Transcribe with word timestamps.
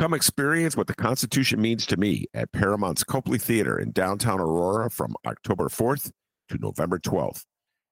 Come 0.00 0.14
experience 0.14 0.76
what 0.78 0.86
the 0.86 0.94
Constitution 0.94 1.60
means 1.60 1.84
to 1.84 1.98
me 1.98 2.24
at 2.32 2.50
Paramount's 2.52 3.04
Copley 3.04 3.36
Theater 3.36 3.78
in 3.78 3.92
downtown 3.92 4.40
Aurora 4.40 4.90
from 4.90 5.14
October 5.26 5.68
4th 5.68 6.10
to 6.48 6.56
November 6.56 6.98
12th. 6.98 7.44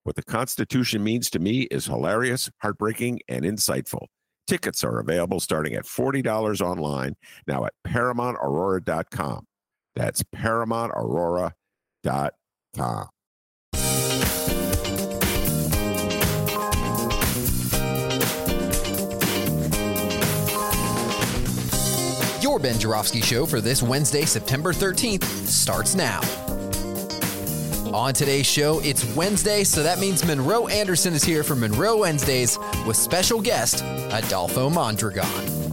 What 0.05 0.17
the 0.17 0.23
Constitution 0.23 1.05
means 1.05 1.29
to 1.29 1.39
me 1.39 1.65
is 1.65 1.85
hilarious, 1.85 2.49
heartbreaking, 2.63 3.21
and 3.29 3.45
insightful. 3.45 4.07
Tickets 4.47 4.83
are 4.85 5.01
available 5.01 5.39
starting 5.39 5.75
at 5.75 5.85
$40 5.85 6.63
online 6.63 7.15
now 7.47 7.67
at 7.67 7.75
ParamountAurora.com. 7.87 9.45
That's 9.95 10.23
ParamountAurora.com. 10.35 13.09
Your 22.59 22.73
Ben 22.73 22.81
Joravsky 22.81 23.21
Show 23.21 23.47
for 23.47 23.61
this 23.61 23.85
Wednesday, 23.85 24.25
September 24.25 24.73
13th 24.73 25.23
starts 25.47 25.95
now. 25.95 26.21
On 27.95 28.13
today's 28.13 28.47
show, 28.47 28.81
it's 28.81 29.05
Wednesday, 29.15 29.63
so 29.63 29.85
that 29.85 30.01
means 30.01 30.25
Monroe 30.25 30.67
Anderson 30.67 31.15
is 31.15 31.23
here 31.23 31.45
for 31.45 31.55
Monroe 31.55 31.99
Wednesdays 31.99 32.59
with 32.85 32.97
special 32.97 33.41
guest 33.41 33.85
Adolfo 34.11 34.69
Mondragon. 34.69 35.68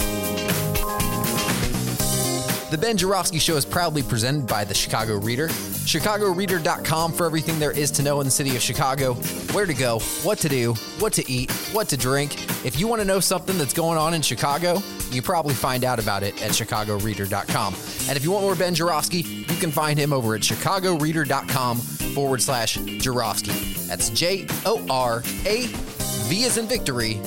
The 2.71 2.77
Ben 2.79 2.97
Joravsky 2.97 3.37
Show 3.37 3.57
is 3.57 3.63
proudly 3.63 4.01
presented 4.01 4.47
by 4.47 4.63
the 4.63 4.73
Chicago 4.73 5.19
Reader. 5.19 5.49
ChicagoReader.com 5.49 7.13
for 7.13 7.27
everything 7.27 7.59
there 7.59 7.71
is 7.71 7.91
to 7.91 8.01
know 8.01 8.21
in 8.21 8.25
the 8.25 8.31
city 8.31 8.55
of 8.55 8.61
Chicago, 8.61 9.13
where 9.53 9.67
to 9.67 9.73
go, 9.73 9.99
what 10.23 10.39
to 10.39 10.49
do, 10.49 10.73
what 10.97 11.13
to 11.13 11.31
eat, 11.31 11.51
what 11.73 11.87
to 11.89 11.95
drink. 11.95 12.33
If 12.65 12.79
you 12.79 12.87
want 12.87 13.01
to 13.01 13.05
know 13.07 13.19
something 13.19 13.55
that's 13.59 13.73
going 13.73 13.99
on 13.99 14.15
in 14.15 14.23
Chicago, 14.23 14.81
you 15.11 15.21
probably 15.21 15.53
find 15.53 15.83
out 15.83 15.99
about 15.99 16.23
it 16.23 16.41
at 16.41 16.51
ChicagoReader.com. 16.51 17.75
And 18.09 18.17
if 18.17 18.23
you 18.23 18.31
want 18.31 18.43
more 18.43 18.55
Ben 18.55 18.73
Joravsky, 18.73 19.19
you 19.21 19.57
can 19.57 19.69
find 19.69 19.99
him 19.99 20.11
over 20.11 20.33
at 20.33 20.41
ChicagoReader.com 20.41 21.77
forward 21.77 22.41
slash 22.41 22.77
Joravsky. 22.77 23.53
That's 23.87 24.09
J 24.09 24.47
O 24.65 24.83
R 24.89 25.21
A 25.45 25.67
V 25.67 26.45
as 26.45 26.57
in 26.57 26.65
victory, 26.65 27.19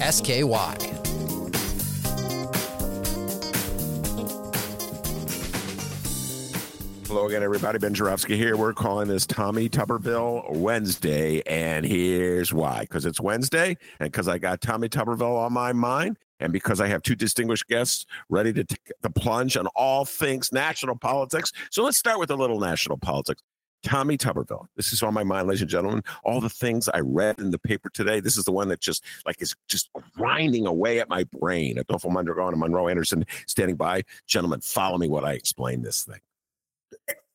S 0.00 0.20
K 0.20 0.44
Y. 0.44 0.99
Hello 7.10 7.26
again, 7.26 7.42
everybody. 7.42 7.76
Ben 7.76 7.92
Joravsky 7.92 8.36
here. 8.36 8.56
We're 8.56 8.72
calling 8.72 9.08
this 9.08 9.26
Tommy 9.26 9.68
Tuberville 9.68 10.48
Wednesday, 10.54 11.42
and 11.44 11.84
here's 11.84 12.54
why. 12.54 12.82
Because 12.82 13.04
it's 13.04 13.20
Wednesday, 13.20 13.76
and 13.98 14.12
because 14.12 14.28
I 14.28 14.38
got 14.38 14.60
Tommy 14.60 14.88
Tuberville 14.88 15.36
on 15.36 15.52
my 15.52 15.72
mind, 15.72 16.18
and 16.38 16.52
because 16.52 16.80
I 16.80 16.86
have 16.86 17.02
two 17.02 17.16
distinguished 17.16 17.66
guests 17.66 18.06
ready 18.28 18.52
to 18.52 18.62
take 18.62 18.92
the 19.02 19.10
plunge 19.10 19.56
on 19.56 19.66
all 19.74 20.04
things 20.04 20.52
national 20.52 20.94
politics. 20.98 21.50
So 21.72 21.82
let's 21.82 21.98
start 21.98 22.20
with 22.20 22.30
a 22.30 22.36
little 22.36 22.60
national 22.60 22.96
politics. 22.96 23.42
Tommy 23.82 24.16
Tuberville. 24.16 24.66
This 24.76 24.92
is 24.92 25.02
on 25.02 25.12
my 25.12 25.24
mind, 25.24 25.48
ladies 25.48 25.62
and 25.62 25.70
gentlemen. 25.70 26.04
All 26.22 26.40
the 26.40 26.48
things 26.48 26.88
I 26.88 27.00
read 27.00 27.40
in 27.40 27.50
the 27.50 27.58
paper 27.58 27.90
today. 27.92 28.20
This 28.20 28.36
is 28.36 28.44
the 28.44 28.52
one 28.52 28.68
that 28.68 28.78
just 28.78 29.02
like 29.26 29.42
is 29.42 29.56
just 29.66 29.90
grinding 30.16 30.68
away 30.68 31.00
at 31.00 31.08
my 31.08 31.24
brain. 31.24 31.76
Adolfo 31.76 32.08
Mondragon 32.08 32.52
and 32.52 32.60
Monroe 32.60 32.86
Anderson 32.86 33.26
standing 33.48 33.74
by. 33.74 34.04
Gentlemen, 34.28 34.60
follow 34.60 34.96
me 34.96 35.08
while 35.08 35.26
I 35.26 35.32
explain 35.32 35.82
this 35.82 36.04
thing. 36.04 36.20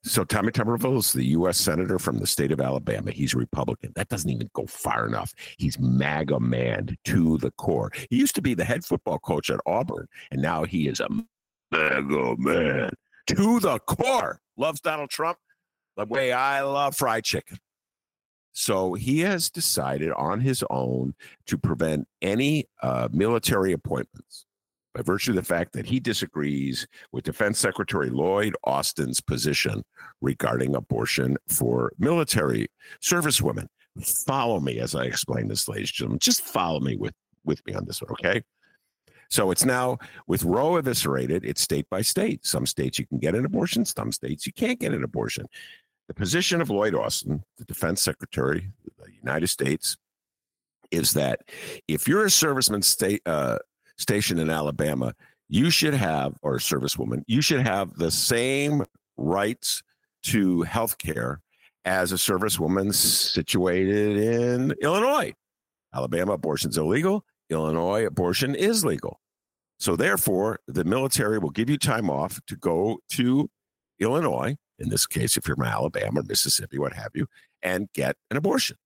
So 0.05 0.23
Tommy 0.23 0.51
Tuberville 0.51 0.99
is 0.99 1.13
the 1.13 1.25
U.S. 1.29 1.57
senator 1.57 1.97
from 1.97 2.19
the 2.19 2.27
state 2.27 2.51
of 2.51 2.61
Alabama. 2.61 3.09
He's 3.09 3.33
Republican. 3.33 3.91
That 3.95 4.07
doesn't 4.07 4.29
even 4.29 4.51
go 4.53 4.67
far 4.67 5.07
enough. 5.07 5.33
He's 5.57 5.79
MAGA 5.79 6.39
man 6.39 6.95
to 7.05 7.39
the 7.39 7.49
core. 7.51 7.91
He 8.11 8.17
used 8.17 8.35
to 8.35 8.41
be 8.41 8.53
the 8.53 8.63
head 8.63 8.85
football 8.85 9.17
coach 9.17 9.49
at 9.49 9.59
Auburn, 9.65 10.07
and 10.29 10.43
now 10.43 10.63
he 10.63 10.87
is 10.87 10.99
a 10.99 11.09
MAGA 11.71 12.35
man 12.37 12.91
to 13.27 13.59
the 13.59 13.79
core. 13.79 14.41
Loves 14.57 14.79
Donald 14.79 15.09
Trump 15.09 15.39
the 15.97 16.05
way 16.05 16.31
I 16.31 16.61
love 16.61 16.95
fried 16.95 17.23
chicken. 17.23 17.57
So 18.53 18.93
he 18.93 19.21
has 19.21 19.49
decided 19.49 20.11
on 20.11 20.39
his 20.39 20.63
own 20.69 21.15
to 21.47 21.57
prevent 21.57 22.07
any 22.21 22.67
uh, 22.83 23.09
military 23.11 23.73
appointments 23.73 24.45
by 24.95 25.01
virtue 25.01 25.31
of 25.31 25.35
the 25.35 25.43
fact 25.43 25.73
that 25.73 25.85
he 25.85 25.99
disagrees 25.99 26.87
with 27.11 27.25
Defense 27.25 27.59
Secretary 27.59 28.09
Lloyd 28.09 28.55
Austin's 28.63 29.19
position 29.19 29.83
regarding 30.21 30.73
abortion 30.73 31.35
for 31.49 31.91
military 31.99 32.67
servicewomen. 33.03 33.67
Follow 34.01 34.61
me 34.61 34.79
as 34.79 34.95
I 34.95 35.03
explain 35.03 35.49
this, 35.49 35.67
ladies 35.67 35.89
and 35.89 35.95
gentlemen. 35.95 36.19
Just 36.19 36.41
follow 36.41 36.79
me 36.79 36.95
with, 36.95 37.13
with 37.43 37.65
me 37.67 37.73
on 37.73 37.83
this 37.85 38.01
one, 38.01 38.11
okay? 38.11 38.41
So 39.29 39.51
it's 39.51 39.65
now 39.65 39.97
with 40.27 40.43
Roe 40.43 40.77
eviscerated, 40.77 41.43
it's 41.43 41.61
state 41.61 41.89
by 41.89 42.01
state. 42.01 42.45
Some 42.45 42.65
states 42.65 42.97
you 42.97 43.05
can 43.05 43.19
get 43.19 43.35
an 43.35 43.45
abortion, 43.45 43.83
some 43.83 44.13
states 44.13 44.47
you 44.47 44.53
can't 44.53 44.79
get 44.79 44.93
an 44.93 45.03
abortion. 45.03 45.45
The 46.07 46.13
position 46.13 46.61
of 46.61 46.69
Lloyd 46.69 46.95
Austin, 46.95 47.43
the 47.57 47.65
defense 47.65 48.01
secretary 48.01 48.69
of 48.85 49.05
the 49.05 49.11
United 49.11 49.47
States, 49.47 49.97
is 50.91 51.13
that 51.13 51.41
if 51.87 52.07
you're 52.07 52.23
a 52.23 52.27
serviceman 52.27 52.83
state 52.83 53.21
uh, 53.25 53.57
stationed 53.97 54.39
in 54.39 54.49
Alabama, 54.49 55.13
you 55.49 55.69
should 55.69 55.93
have, 55.93 56.35
or 56.41 56.55
a 56.55 56.59
servicewoman, 56.59 57.23
you 57.27 57.41
should 57.41 57.61
have 57.61 57.95
the 57.95 58.11
same 58.11 58.83
rights 59.17 59.81
to 60.23 60.63
health 60.63 60.97
care 60.97 61.41
as 61.85 62.11
a 62.11 62.15
servicewoman 62.15 62.93
situated 62.93 64.17
in 64.17 64.73
Illinois. 64.81 65.33
Alabama, 65.93 66.33
abortion 66.33 66.69
is 66.69 66.77
illegal. 66.77 67.23
Illinois, 67.49 68.05
abortion 68.05 68.55
is 68.55 68.83
legal. 68.83 69.19
So, 69.77 69.95
therefore, 69.95 70.59
the 70.67 70.83
military 70.83 71.37
will 71.37 71.51
give 71.51 71.69
you 71.69 71.77
time 71.77 72.09
off 72.09 72.39
to 72.47 72.55
go 72.55 72.99
to 73.11 73.49
Illinois, 73.99 74.55
in 74.79 74.89
this 74.89 75.05
case, 75.05 75.37
if 75.37 75.47
you're 75.47 75.55
from 75.55 75.65
Alabama 75.65 76.21
or 76.21 76.23
Mississippi, 76.23 76.79
what 76.79 76.93
have 76.93 77.11
you, 77.13 77.27
and 77.61 77.87
get 77.93 78.15
an 78.31 78.37
abortion. 78.37 78.77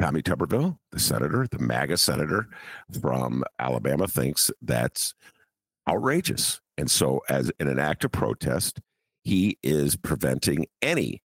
Tommy 0.00 0.22
Tuberville, 0.22 0.78
the 0.92 0.98
senator, 0.98 1.46
the 1.50 1.58
MAGA 1.58 1.96
senator 1.96 2.48
from 3.00 3.44
Alabama, 3.58 4.06
thinks 4.06 4.50
that's 4.62 5.14
outrageous. 5.88 6.60
And 6.76 6.90
so, 6.90 7.22
as 7.28 7.50
in 7.58 7.68
an 7.68 7.78
act 7.78 8.04
of 8.04 8.12
protest, 8.12 8.80
he 9.24 9.58
is 9.62 9.96
preventing 9.96 10.66
any 10.82 11.22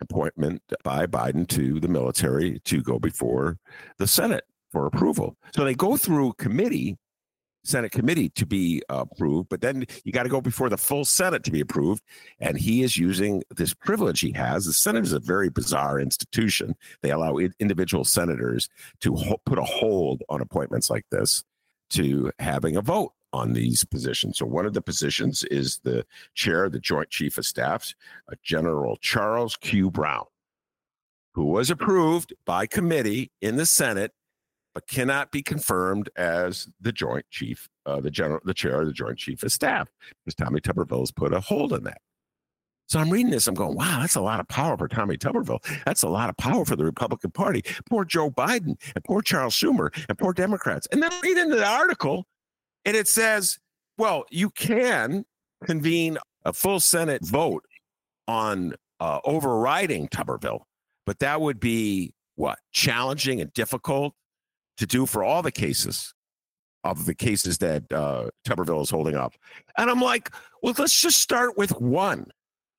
appointment 0.00 0.62
by 0.82 1.06
Biden 1.06 1.46
to 1.48 1.80
the 1.80 1.88
military 1.88 2.60
to 2.64 2.82
go 2.82 2.98
before 2.98 3.58
the 3.98 4.06
Senate 4.06 4.44
for 4.72 4.86
approval. 4.86 5.36
So 5.54 5.64
they 5.64 5.74
go 5.74 5.96
through 5.96 6.34
committee 6.34 6.96
Senate 7.66 7.92
committee 7.92 8.28
to 8.30 8.46
be 8.46 8.82
approved, 8.88 9.48
but 9.48 9.60
then 9.60 9.86
you 10.04 10.12
got 10.12 10.22
to 10.22 10.28
go 10.28 10.40
before 10.40 10.68
the 10.68 10.76
full 10.76 11.04
Senate 11.04 11.44
to 11.44 11.50
be 11.50 11.60
approved. 11.60 12.02
And 12.40 12.58
he 12.58 12.82
is 12.82 12.96
using 12.96 13.42
this 13.54 13.74
privilege 13.74 14.20
he 14.20 14.32
has. 14.32 14.66
The 14.66 14.72
Senate 14.72 15.04
is 15.04 15.12
a 15.12 15.20
very 15.20 15.48
bizarre 15.48 16.00
institution. 16.00 16.74
They 17.02 17.10
allow 17.10 17.38
individual 17.58 18.04
senators 18.04 18.68
to 19.00 19.14
ho- 19.14 19.40
put 19.44 19.58
a 19.58 19.64
hold 19.64 20.22
on 20.28 20.40
appointments 20.40 20.90
like 20.90 21.06
this 21.10 21.44
to 21.90 22.30
having 22.38 22.76
a 22.76 22.82
vote 22.82 23.12
on 23.32 23.52
these 23.52 23.84
positions. 23.84 24.38
So 24.38 24.46
one 24.46 24.66
of 24.66 24.72
the 24.72 24.80
positions 24.80 25.44
is 25.44 25.80
the 25.84 26.06
chair 26.34 26.64
of 26.64 26.72
the 26.72 26.80
Joint 26.80 27.10
Chief 27.10 27.36
of 27.38 27.44
Staff, 27.44 27.94
General 28.42 28.96
Charles 29.00 29.56
Q. 29.56 29.90
Brown, 29.90 30.24
who 31.34 31.44
was 31.44 31.70
approved 31.70 32.32
by 32.46 32.66
committee 32.66 33.30
in 33.42 33.56
the 33.56 33.66
Senate 33.66 34.12
but 34.76 34.86
cannot 34.88 35.30
be 35.30 35.42
confirmed 35.42 36.10
as 36.16 36.68
the 36.82 36.92
Joint 36.92 37.24
Chief, 37.30 37.66
uh, 37.86 37.98
the 37.98 38.10
general, 38.10 38.40
the 38.44 38.52
chair 38.52 38.82
of 38.82 38.86
the 38.86 38.92
Joint 38.92 39.16
Chief 39.16 39.42
of 39.42 39.50
Staff, 39.50 39.88
because 40.22 40.34
Tommy 40.34 40.60
Tuberville 40.60 41.00
has 41.00 41.10
put 41.10 41.32
a 41.32 41.40
hold 41.40 41.72
on 41.72 41.84
that. 41.84 42.02
So 42.86 43.00
I'm 43.00 43.08
reading 43.08 43.30
this. 43.30 43.46
I'm 43.46 43.54
going, 43.54 43.74
wow, 43.74 44.00
that's 44.02 44.16
a 44.16 44.20
lot 44.20 44.38
of 44.38 44.46
power 44.48 44.76
for 44.76 44.86
Tommy 44.86 45.16
Tuberville. 45.16 45.64
That's 45.86 46.02
a 46.02 46.10
lot 46.10 46.28
of 46.28 46.36
power 46.36 46.66
for 46.66 46.76
the 46.76 46.84
Republican 46.84 47.30
Party. 47.30 47.62
Poor 47.88 48.04
Joe 48.04 48.30
Biden 48.30 48.76
and 48.94 49.02
poor 49.06 49.22
Charles 49.22 49.54
Schumer 49.54 49.88
and 50.10 50.18
poor 50.18 50.34
Democrats. 50.34 50.86
And 50.92 51.02
then 51.02 51.10
read 51.22 51.38
into 51.38 51.56
the 51.56 51.66
article, 51.66 52.26
and 52.84 52.94
it 52.94 53.08
says, 53.08 53.58
well, 53.96 54.26
you 54.30 54.50
can 54.50 55.24
convene 55.64 56.18
a 56.44 56.52
full 56.52 56.80
Senate 56.80 57.24
vote 57.24 57.64
on 58.28 58.74
uh, 59.00 59.20
overriding 59.24 60.08
Tuberville, 60.08 60.64
but 61.06 61.20
that 61.20 61.40
would 61.40 61.60
be 61.60 62.12
what 62.34 62.58
challenging 62.72 63.40
and 63.40 63.50
difficult 63.54 64.12
to 64.76 64.86
do 64.86 65.06
for 65.06 65.24
all 65.24 65.42
the 65.42 65.52
cases 65.52 66.14
of 66.84 67.04
the 67.04 67.14
cases 67.14 67.58
that 67.58 67.90
uh, 67.92 68.30
Tuberville 68.46 68.82
is 68.82 68.90
holding 68.90 69.16
up. 69.16 69.34
And 69.76 69.90
I'm 69.90 70.00
like, 70.00 70.30
well, 70.62 70.74
let's 70.78 71.00
just 71.00 71.20
start 71.20 71.58
with 71.58 71.72
one. 71.80 72.26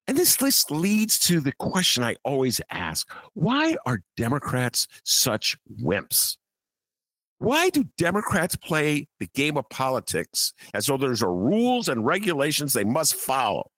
And 0.08 0.18
this 0.18 0.42
list 0.42 0.72
leads 0.72 1.20
to 1.20 1.42
the 1.42 1.52
question 1.52 2.04
I 2.04 2.16
always 2.24 2.62
ask 2.72 3.12
why 3.34 3.76
are 3.86 4.02
Democrats 4.16 4.88
such 5.04 5.58
wimps? 5.82 6.38
Why 7.40 7.70
do 7.70 7.86
Democrats 7.98 8.56
play 8.56 9.08
the 9.20 9.28
game 9.36 9.58
of 9.58 9.70
politics 9.70 10.54
as 10.74 10.88
though 10.88 10.98
there's 10.98 11.22
a 11.22 11.28
rules 11.28 11.88
and 11.88 12.06
regulations 12.06 12.74
they 12.74 12.86
must 12.86 13.16
follow? 13.16 13.70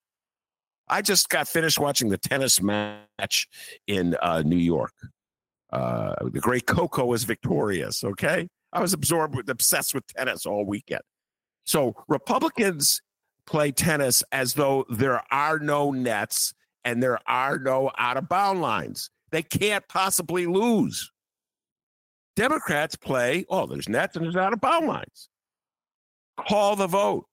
I 0.88 1.02
just 1.02 1.30
got 1.30 1.48
finished 1.48 1.80
watching 1.80 2.10
the 2.10 2.18
tennis 2.18 2.62
match 2.62 3.48
in 3.88 4.16
uh, 4.22 4.44
New 4.44 4.58
York. 4.58 4.94
Uh, 5.72 6.16
the 6.32 6.40
great 6.40 6.66
Coco 6.66 7.06
was 7.06 7.24
victorious. 7.24 8.04
Okay, 8.04 8.48
I 8.74 8.82
was 8.82 8.94
absorbed 8.94 9.36
with 9.36 9.50
obsessed 9.50 9.94
with 9.94 10.06
tennis 10.08 10.46
all 10.46 10.66
weekend. 10.66 11.02
So 11.66 11.94
Republicans 12.08 13.02
play 13.46 13.72
tennis 13.72 14.24
as 14.32 14.54
though 14.54 14.86
there 14.90 15.22
are 15.32 15.60
no 15.60 15.92
nets 15.92 16.54
and 16.84 17.02
there 17.02 17.20
are 17.28 17.60
no 17.60 17.92
out 17.98 18.18
of 18.18 18.30
bound 18.30 18.62
lines. 18.62 19.10
They 19.32 19.44
can't 19.44 19.88
possibly 19.88 20.46
lose. 20.46 21.12
Democrats 22.36 22.96
play, 22.96 23.46
oh, 23.50 23.66
there's 23.66 23.90
nets 23.90 24.16
and 24.16 24.26
there's 24.26 24.36
out 24.36 24.54
of 24.54 24.62
bound 24.62 24.88
lines. 24.88 25.30
Call 26.38 26.76
the 26.76 26.88
vote. 26.88 27.26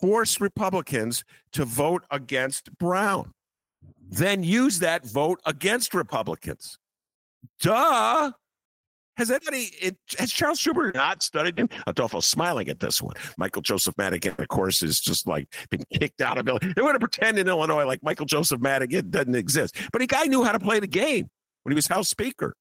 Force 0.00 0.40
Republicans 0.40 1.24
to 1.52 1.64
vote 1.64 2.04
against 2.10 2.76
Brown. 2.78 3.32
Then 4.08 4.42
use 4.42 4.78
that 4.80 5.06
vote 5.06 5.40
against 5.46 5.94
Republicans. 5.94 6.78
Duh. 7.60 8.32
Has 9.18 9.30
anybody, 9.30 9.70
it, 9.78 9.96
has 10.18 10.32
Charles 10.32 10.58
Schumer 10.58 10.94
not 10.94 11.22
studied 11.22 11.58
him? 11.58 11.68
Adolfo's 11.86 12.24
smiling 12.24 12.68
at 12.68 12.80
this 12.80 13.02
one. 13.02 13.14
Michael 13.36 13.60
Joseph 13.60 13.94
Madigan, 13.98 14.34
of 14.38 14.48
course, 14.48 14.82
is 14.82 15.00
just 15.00 15.26
like 15.26 15.54
been 15.70 15.84
kicked 15.92 16.22
out 16.22 16.38
of 16.38 16.48
Illinois. 16.48 16.72
They 16.74 16.82
want 16.82 16.94
to 16.94 16.98
pretend 16.98 17.38
in 17.38 17.46
Illinois 17.46 17.84
like 17.84 18.02
Michael 18.02 18.24
Joseph 18.24 18.62
Madigan 18.62 19.10
doesn't 19.10 19.34
exist. 19.34 19.76
But 19.92 20.00
a 20.00 20.06
guy 20.06 20.24
knew 20.24 20.42
how 20.44 20.52
to 20.52 20.58
play 20.58 20.80
the 20.80 20.86
game 20.86 21.28
when 21.62 21.72
he 21.72 21.74
was 21.74 21.86
House 21.86 22.08
Speaker. 22.08 22.54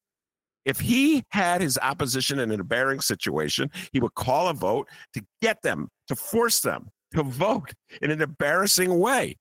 If 0.65 0.79
he 0.81 1.23
had 1.29 1.61
his 1.61 1.79
opposition 1.81 2.37
in 2.37 2.51
an 2.51 2.59
embarrassing 2.59 3.01
situation, 3.01 3.71
he 3.93 4.01
would 4.01 4.13
call 4.13 4.49
a 4.49 4.53
vote 4.53 4.89
to 5.13 5.23
get 5.41 5.61
them, 5.61 5.87
to 6.09 6.15
force 6.15 6.59
them 6.59 6.89
to 7.13 7.23
vote 7.23 7.73
in 8.01 8.11
an 8.11 8.21
embarrassing 8.21 8.97
way. 8.99 9.37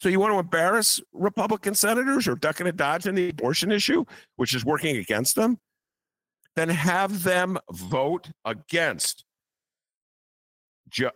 So 0.00 0.08
you 0.08 0.20
want 0.20 0.32
to 0.32 0.38
embarrass 0.38 1.00
Republican 1.12 1.74
senators 1.74 2.28
or 2.28 2.36
ducking 2.36 2.66
and 2.66 2.76
dodging 2.76 3.14
the 3.14 3.30
abortion 3.30 3.72
issue, 3.72 4.04
which 4.36 4.54
is 4.54 4.64
working 4.64 4.96
against 4.96 5.34
them? 5.34 5.58
Then 6.54 6.68
have 6.68 7.24
them 7.24 7.58
vote 7.70 8.30
against 8.44 9.24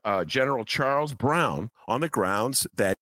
uh, 0.04 0.24
General 0.24 0.64
Charles 0.64 1.14
Brown 1.14 1.70
on 1.86 2.00
the 2.00 2.08
grounds 2.08 2.66
that 2.76 2.98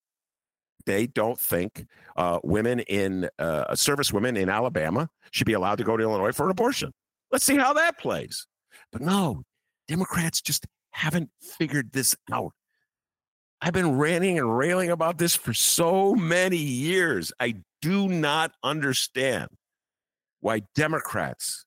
they 0.86 1.06
don't 1.06 1.38
think 1.38 1.86
uh, 2.16 2.40
women 2.42 2.80
in 2.80 3.28
uh, 3.38 3.74
service 3.74 4.12
women 4.12 4.36
in 4.36 4.48
Alabama 4.48 5.08
should 5.30 5.46
be 5.46 5.52
allowed 5.52 5.78
to 5.78 5.84
go 5.84 5.96
to 5.96 6.02
Illinois 6.02 6.32
for 6.32 6.44
an 6.44 6.50
abortion. 6.50 6.92
Let's 7.30 7.44
see 7.44 7.56
how 7.56 7.72
that 7.74 7.98
plays. 7.98 8.46
But 8.92 9.02
no, 9.02 9.42
Democrats 9.88 10.40
just 10.40 10.66
haven't 10.92 11.30
figured 11.40 11.92
this 11.92 12.16
out. 12.32 12.52
I've 13.62 13.72
been 13.72 13.98
ranting 13.98 14.38
and 14.38 14.56
railing 14.56 14.90
about 14.90 15.18
this 15.18 15.36
for 15.36 15.52
so 15.52 16.14
many 16.14 16.56
years. 16.56 17.32
I 17.40 17.56
do 17.82 18.08
not 18.08 18.52
understand 18.62 19.48
why 20.40 20.62
Democrats 20.74 21.66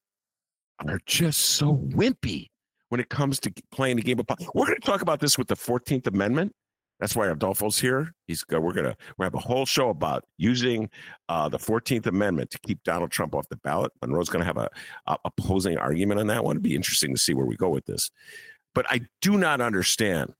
are 0.87 0.99
just 1.05 1.39
so 1.39 1.75
wimpy 1.75 2.47
when 2.89 2.99
it 2.99 3.09
comes 3.09 3.39
to 3.41 3.53
playing 3.71 3.97
the 3.97 4.01
game 4.01 4.19
of 4.19 4.27
politics. 4.27 4.51
We're 4.55 4.65
going 4.65 4.79
to 4.79 4.85
talk 4.85 5.01
about 5.01 5.19
this 5.19 5.37
with 5.37 5.47
the 5.47 5.55
14th 5.55 6.07
Amendment. 6.07 6.53
That's 6.99 7.15
why 7.15 7.27
Adolfo's 7.27 7.79
here. 7.79 8.13
He's 8.27 8.45
we're 8.49 8.71
gonna 8.71 8.95
we 9.17 9.25
have 9.25 9.33
a 9.33 9.39
whole 9.39 9.65
show 9.65 9.89
about 9.89 10.23
using 10.37 10.89
uh, 11.27 11.49
the 11.49 11.59
Fourteenth 11.59 12.07
Amendment 12.07 12.49
to 12.51 12.59
keep 12.59 12.81
Donald 12.83 13.11
Trump 13.11 13.35
off 13.35 13.49
the 13.49 13.57
ballot. 13.57 13.91
Monroe's 14.01 14.29
gonna 14.29 14.45
have 14.45 14.57
a, 14.57 14.69
a 15.07 15.17
opposing 15.25 15.77
argument 15.77 16.21
on 16.21 16.27
that 16.27 16.45
one. 16.45 16.55
It'd 16.55 16.63
be 16.63 16.75
interesting 16.75 17.13
to 17.13 17.19
see 17.19 17.33
where 17.33 17.45
we 17.45 17.57
go 17.57 17.67
with 17.67 17.85
this. 17.85 18.09
But 18.73 18.85
I 18.89 19.01
do 19.21 19.37
not 19.37 19.59
understand 19.59 20.33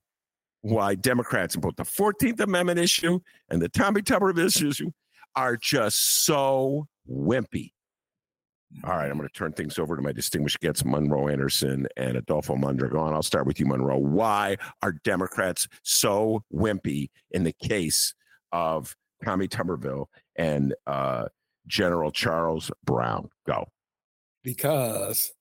why 0.64 0.96
Democrats 0.96 1.56
in 1.56 1.62
both 1.62 1.76
the 1.76 1.84
14th 1.84 2.40
Amendment 2.40 2.80
issue 2.80 3.20
and 3.50 3.62
the 3.62 3.70
Tommy 3.70 4.02
Tuberville 4.02 4.70
issue 4.70 4.90
are 5.36 5.58
just 5.58 6.26
so 6.26 6.88
wimpy. 7.10 7.72
All 8.86 8.96
right, 8.96 9.12
I'm 9.12 9.18
going 9.18 9.28
to 9.28 9.34
turn 9.34 9.52
things 9.52 9.78
over 9.78 9.96
to 9.96 10.02
my 10.02 10.14
distinguished 10.14 10.60
guests, 10.62 10.84
Monroe 10.84 11.28
Anderson 11.28 11.86
and 11.96 12.18
Adolfo 12.18 12.56
Mondragon. 12.56 13.14
I'll 13.14 13.22
start 13.22 13.46
with 13.46 13.60
you, 13.60 13.66
Monroe. 13.68 13.98
Why 14.00 14.58
are 14.82 14.94
Democrats 15.04 15.68
so 15.84 16.44
wimpy 16.52 17.10
in 17.32 17.44
the 17.44 17.54
case 17.54 18.16
of 18.52 18.96
Tommy 19.24 19.48
Tuberville 19.48 20.06
and 20.38 20.74
uh, 20.88 21.26
General 21.68 22.10
Charles 22.12 22.72
Brown? 22.86 23.30
Go. 23.46 23.68
Because 24.44 25.34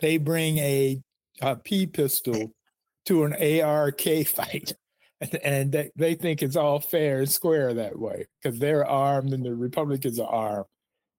they 0.00 0.16
bring 0.16 0.58
a 0.58 1.02
a 1.40 1.56
P 1.56 1.86
pistol 1.86 2.52
to 3.08 3.24
an 3.24 3.34
ARK 3.62 4.02
fight. 4.26 4.74
And 5.42 5.72
they, 5.72 5.90
they 5.96 6.14
think 6.14 6.44
it's 6.44 6.54
all 6.54 6.78
fair 6.78 7.18
and 7.18 7.28
square 7.28 7.74
that 7.74 7.98
way 7.98 8.28
because 8.40 8.60
they're 8.60 8.86
armed 8.86 9.32
and 9.32 9.44
the 9.44 9.52
Republicans 9.52 10.20
are 10.20 10.28
armed. 10.28 10.66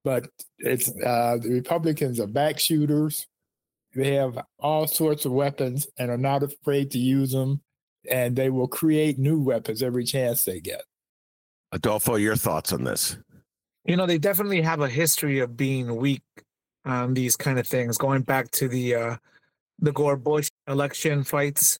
But 0.05 0.29
it's 0.57 0.87
uh, 0.87 1.37
the 1.41 1.49
Republicans 1.49 2.17
are 2.21 2.27
back 2.27 2.59
shooters. 2.59 3.27
They 3.93 4.13
have 4.13 4.39
all 4.57 4.87
sorts 4.87 5.25
of 5.25 5.33
weapons 5.33 5.85
and 5.97 6.09
are 6.09 6.17
not 6.17 6.43
afraid 6.43 6.91
to 6.91 6.97
use 6.97 7.33
them. 7.33 7.59
And 8.09 8.37
they 8.37 8.49
will 8.49 8.69
create 8.69 9.19
new 9.19 9.41
weapons 9.41 9.83
every 9.83 10.05
chance 10.05 10.45
they 10.45 10.61
get. 10.61 10.83
Adolfo, 11.73 12.15
your 12.15 12.37
thoughts 12.37 12.71
on 12.71 12.85
this? 12.85 13.17
You 13.83 13.97
know, 13.97 14.05
they 14.05 14.17
definitely 14.17 14.61
have 14.61 14.79
a 14.79 14.87
history 14.87 15.39
of 15.39 15.57
being 15.57 15.97
weak 15.97 16.23
on 16.85 17.13
these 17.13 17.35
kind 17.35 17.59
of 17.59 17.67
things, 17.67 17.97
going 17.97 18.21
back 18.21 18.49
to 18.51 18.69
the 18.69 18.95
uh, 18.95 19.15
the 19.79 19.91
Gore 19.91 20.17
Bush 20.17 20.48
election 20.69 21.23
fights, 21.23 21.79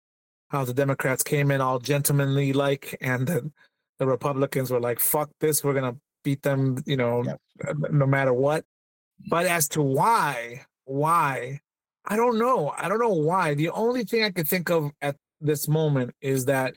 how 0.50 0.66
the 0.66 0.74
Democrats 0.74 1.24
came 1.24 1.52
in 1.52 1.62
all 1.62 1.80
gentlemanly 1.80 2.54
like, 2.54 2.98
and 3.02 3.28
the, 3.28 3.52
the 4.00 4.08
Republicans 4.08 4.72
were 4.72 4.80
like, 4.80 5.00
fuck 5.00 5.30
this, 5.40 5.64
we're 5.64 5.74
going 5.74 5.94
to 5.94 6.00
beat 6.24 6.42
them, 6.42 6.82
you 6.86 6.98
know, 6.98 7.24
no 7.90 8.06
matter 8.06 8.34
what. 8.34 8.64
Mm-hmm. 8.64 9.30
But 9.30 9.46
as 9.46 9.70
to 9.70 9.82
why, 9.82 10.66
why, 10.86 11.60
I 12.06 12.16
don't 12.16 12.40
know. 12.40 12.74
I 12.78 12.90
don't 12.90 13.00
know 13.00 13.10
why. 13.10 13.54
The 13.54 13.70
only 13.70 14.04
thing 14.04 14.24
I 14.24 14.32
could 14.32 14.48
think 14.48 14.70
of 14.70 14.92
at 15.02 15.16
this 15.40 15.68
moment 15.68 16.16
is 16.22 16.46
that 16.46 16.76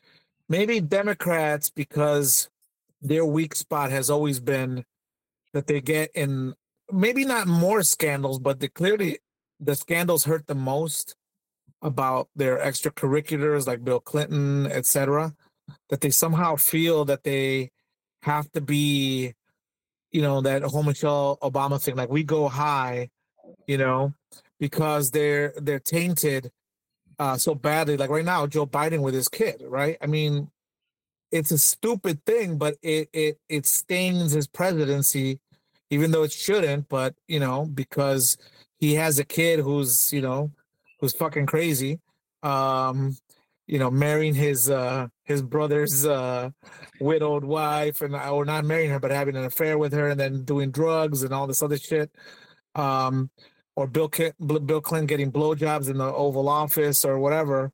maybe 0.48 0.80
Democrats, 0.80 1.70
because 1.70 2.50
their 3.00 3.24
weak 3.24 3.54
spot 3.54 3.90
has 3.90 4.10
always 4.10 4.38
been 4.38 4.84
that 5.54 5.66
they 5.66 5.80
get 5.80 6.10
in 6.14 6.54
maybe 6.92 7.24
not 7.24 7.46
more 7.46 7.82
scandals, 7.82 8.38
but 8.38 8.60
they 8.60 8.68
clearly 8.68 9.18
the 9.58 9.74
scandals 9.74 10.24
hurt 10.24 10.46
the 10.46 10.54
most 10.54 11.16
about 11.82 12.28
their 12.36 12.58
extracurriculars 12.58 13.66
like 13.66 13.84
Bill 13.84 14.00
Clinton, 14.00 14.66
etc., 14.66 15.34
that 15.90 16.00
they 16.00 16.10
somehow 16.10 16.56
feel 16.56 17.04
that 17.04 17.24
they 17.24 17.70
have 18.22 18.50
to 18.52 18.60
be, 18.60 19.34
you 20.10 20.22
know, 20.22 20.40
that 20.40 20.62
whole 20.62 20.82
Michelle 20.82 21.38
Obama 21.42 21.82
thing, 21.82 21.96
like 21.96 22.08
we 22.08 22.22
go 22.22 22.48
high, 22.48 23.10
you 23.66 23.78
know, 23.78 24.14
because 24.60 25.10
they're 25.10 25.52
they're 25.56 25.80
tainted 25.80 26.50
uh 27.18 27.36
so 27.36 27.54
badly. 27.54 27.96
Like 27.96 28.10
right 28.10 28.24
now, 28.24 28.46
Joe 28.46 28.66
Biden 28.66 29.02
with 29.02 29.14
his 29.14 29.28
kid, 29.28 29.62
right? 29.66 29.96
I 30.00 30.06
mean, 30.06 30.50
it's 31.32 31.50
a 31.50 31.58
stupid 31.58 32.24
thing, 32.24 32.58
but 32.58 32.76
it 32.82 33.08
it 33.12 33.38
it 33.48 33.66
stains 33.66 34.32
his 34.32 34.46
presidency, 34.46 35.40
even 35.90 36.10
though 36.10 36.22
it 36.22 36.32
shouldn't, 36.32 36.88
but 36.88 37.14
you 37.26 37.40
know, 37.40 37.66
because 37.66 38.36
he 38.78 38.94
has 38.94 39.18
a 39.18 39.24
kid 39.24 39.60
who's, 39.60 40.12
you 40.12 40.20
know, 40.20 40.50
who's 41.02 41.14
fucking 41.14 41.46
crazy. 41.46 41.98
Um, 42.42 43.16
you 43.66 43.78
know, 43.78 43.90
marrying 43.90 44.34
his 44.34 44.70
uh 44.70 45.08
his 45.24 45.42
brother's 45.42 46.06
uh 46.06 46.50
widowed 47.00 47.44
wife 47.44 48.00
and 48.00 48.14
or 48.14 48.44
not 48.44 48.64
marrying 48.64 48.90
her, 48.90 49.00
but 49.00 49.10
having 49.10 49.36
an 49.36 49.44
affair 49.44 49.76
with 49.76 49.92
her 49.92 50.08
and 50.08 50.18
then 50.18 50.44
doing 50.44 50.70
drugs 50.70 51.22
and 51.22 51.34
all 51.34 51.46
this 51.46 51.62
other 51.62 51.76
shit. 51.76 52.10
Um, 52.74 53.30
or 53.76 53.86
Bill 53.86 54.10
Bill 54.40 54.80
Clinton 54.80 55.06
getting 55.06 55.32
blowjobs 55.32 55.90
in 55.90 55.98
the 55.98 56.12
Oval 56.12 56.48
Office 56.48 57.04
or 57.04 57.18
whatever. 57.18 57.72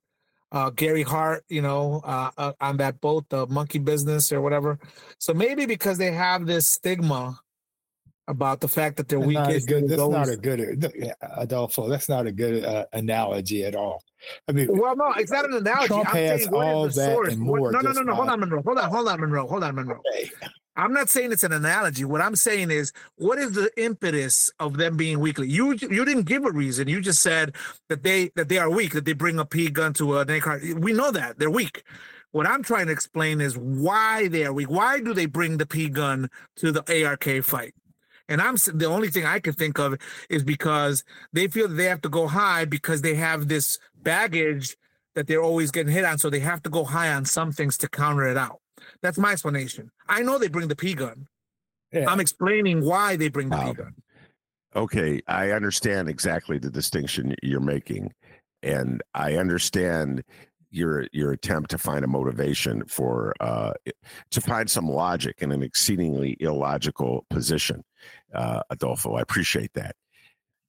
Uh, 0.50 0.70
Gary 0.70 1.02
Hart, 1.02 1.44
you 1.50 1.60
know, 1.60 2.00
uh, 2.04 2.30
uh, 2.38 2.52
on 2.60 2.78
that 2.78 3.02
boat, 3.02 3.26
the 3.28 3.46
monkey 3.48 3.78
business 3.78 4.32
or 4.32 4.40
whatever. 4.40 4.78
So 5.18 5.34
maybe 5.34 5.66
because 5.66 5.98
they 5.98 6.12
have 6.12 6.46
this 6.46 6.70
stigma 6.70 7.38
about 8.28 8.60
the 8.60 8.68
fact 8.68 8.96
that 8.98 9.08
they're 9.08 9.18
weak. 9.18 9.38
That's, 9.38 9.64
good, 9.64 9.88
that's 9.88 10.00
not 10.00 10.28
a 10.28 10.36
good 10.36 10.92
Adolfo. 11.36 11.88
That's 11.88 12.08
not 12.08 12.26
a 12.26 12.32
good 12.32 12.64
uh, 12.64 12.84
analogy 12.92 13.64
at 13.64 13.74
all. 13.74 14.04
I 14.48 14.52
mean, 14.52 14.68
well, 14.70 14.94
no, 14.96 15.12
it's 15.12 15.32
not 15.32 15.46
an 15.46 15.54
analogy. 15.54 15.88
Trump 15.88 16.08
I'm 16.10 16.16
has 16.16 16.46
all 16.48 16.84
that 16.84 16.92
source. 16.92 17.32
and 17.32 17.40
more. 17.40 17.72
No, 17.72 17.80
no, 17.80 17.92
no, 17.92 18.02
no. 18.02 18.14
Hold 18.14 18.28
on, 18.28 18.40
Monroe. 18.40 18.62
Hold 18.62 18.78
on, 18.78 18.90
hold 18.90 19.08
on, 19.08 19.20
Monroe. 19.20 19.46
Hold 19.46 19.64
on, 19.64 19.74
Monroe. 19.74 20.02
Okay. 20.12 20.30
I'm 20.76 20.92
not 20.92 21.08
saying 21.08 21.32
it's 21.32 21.42
an 21.42 21.52
analogy. 21.52 22.04
What 22.04 22.20
I'm 22.20 22.36
saying 22.36 22.70
is, 22.70 22.92
what 23.16 23.38
is 23.38 23.52
the 23.52 23.70
impetus 23.76 24.48
of 24.60 24.76
them 24.76 24.96
being 24.96 25.18
weakly? 25.18 25.48
You 25.48 25.72
you 25.72 26.04
didn't 26.04 26.24
give 26.24 26.44
a 26.44 26.52
reason. 26.52 26.86
You 26.86 27.00
just 27.00 27.22
said 27.22 27.56
that 27.88 28.04
they 28.04 28.30
that 28.36 28.48
they 28.48 28.58
are 28.58 28.70
weak. 28.70 28.92
That 28.92 29.04
they 29.04 29.12
bring 29.14 29.38
a 29.38 29.44
P 29.44 29.70
gun 29.70 29.92
to 29.94 30.18
an 30.18 30.30
AR. 30.30 30.60
We 30.76 30.92
know 30.92 31.10
that 31.10 31.38
they're 31.38 31.50
weak. 31.50 31.82
What 32.32 32.46
I'm 32.46 32.62
trying 32.62 32.86
to 32.86 32.92
explain 32.92 33.40
is 33.40 33.56
why 33.56 34.28
they 34.28 34.44
are 34.44 34.52
weak. 34.52 34.70
Why 34.70 35.00
do 35.00 35.14
they 35.14 35.26
bring 35.26 35.56
the 35.56 35.66
P 35.66 35.88
gun 35.88 36.28
to 36.56 36.70
the 36.70 37.04
ARK 37.04 37.42
fight? 37.42 37.74
And 38.28 38.42
I'm 38.42 38.56
the 38.74 38.86
only 38.86 39.08
thing 39.08 39.24
I 39.24 39.40
can 39.40 39.54
think 39.54 39.78
of 39.78 39.98
is 40.28 40.44
because 40.44 41.04
they 41.32 41.48
feel 41.48 41.68
they 41.68 41.84
have 41.84 42.02
to 42.02 42.08
go 42.08 42.26
high 42.26 42.64
because 42.64 43.02
they 43.02 43.14
have 43.14 43.48
this 43.48 43.78
baggage 44.02 44.76
that 45.14 45.26
they're 45.26 45.42
always 45.42 45.70
getting 45.70 45.92
hit 45.92 46.04
on. 46.04 46.18
So 46.18 46.28
they 46.30 46.40
have 46.40 46.62
to 46.62 46.70
go 46.70 46.84
high 46.84 47.12
on 47.12 47.24
some 47.24 47.52
things 47.52 47.78
to 47.78 47.88
counter 47.88 48.28
it 48.28 48.36
out. 48.36 48.60
That's 49.02 49.18
my 49.18 49.32
explanation. 49.32 49.90
I 50.08 50.22
know 50.22 50.38
they 50.38 50.48
bring 50.48 50.68
the 50.68 50.76
P 50.76 50.94
gun. 50.94 51.26
Yeah. 51.92 52.10
I'm 52.10 52.20
explaining 52.20 52.84
why 52.84 53.16
they 53.16 53.28
bring 53.28 53.48
the 53.48 53.56
wow. 53.56 53.72
P 53.72 53.74
gun. 53.74 53.94
Okay, 54.76 55.22
I 55.26 55.50
understand 55.52 56.08
exactly 56.08 56.58
the 56.58 56.70
distinction 56.70 57.34
you're 57.42 57.58
making, 57.58 58.12
and 58.62 59.02
I 59.14 59.36
understand 59.36 60.22
your 60.70 61.06
your 61.12 61.32
attempt 61.32 61.70
to 61.70 61.78
find 61.78 62.04
a 62.04 62.08
motivation 62.08 62.84
for 62.86 63.34
uh, 63.40 63.72
to 64.30 64.40
find 64.40 64.70
some 64.70 64.88
logic 64.88 65.36
in 65.40 65.52
an 65.52 65.62
exceedingly 65.62 66.36
illogical 66.40 67.24
position, 67.30 67.84
uh, 68.34 68.60
Adolfo. 68.70 69.14
I 69.14 69.20
appreciate 69.22 69.72
that. 69.74 69.96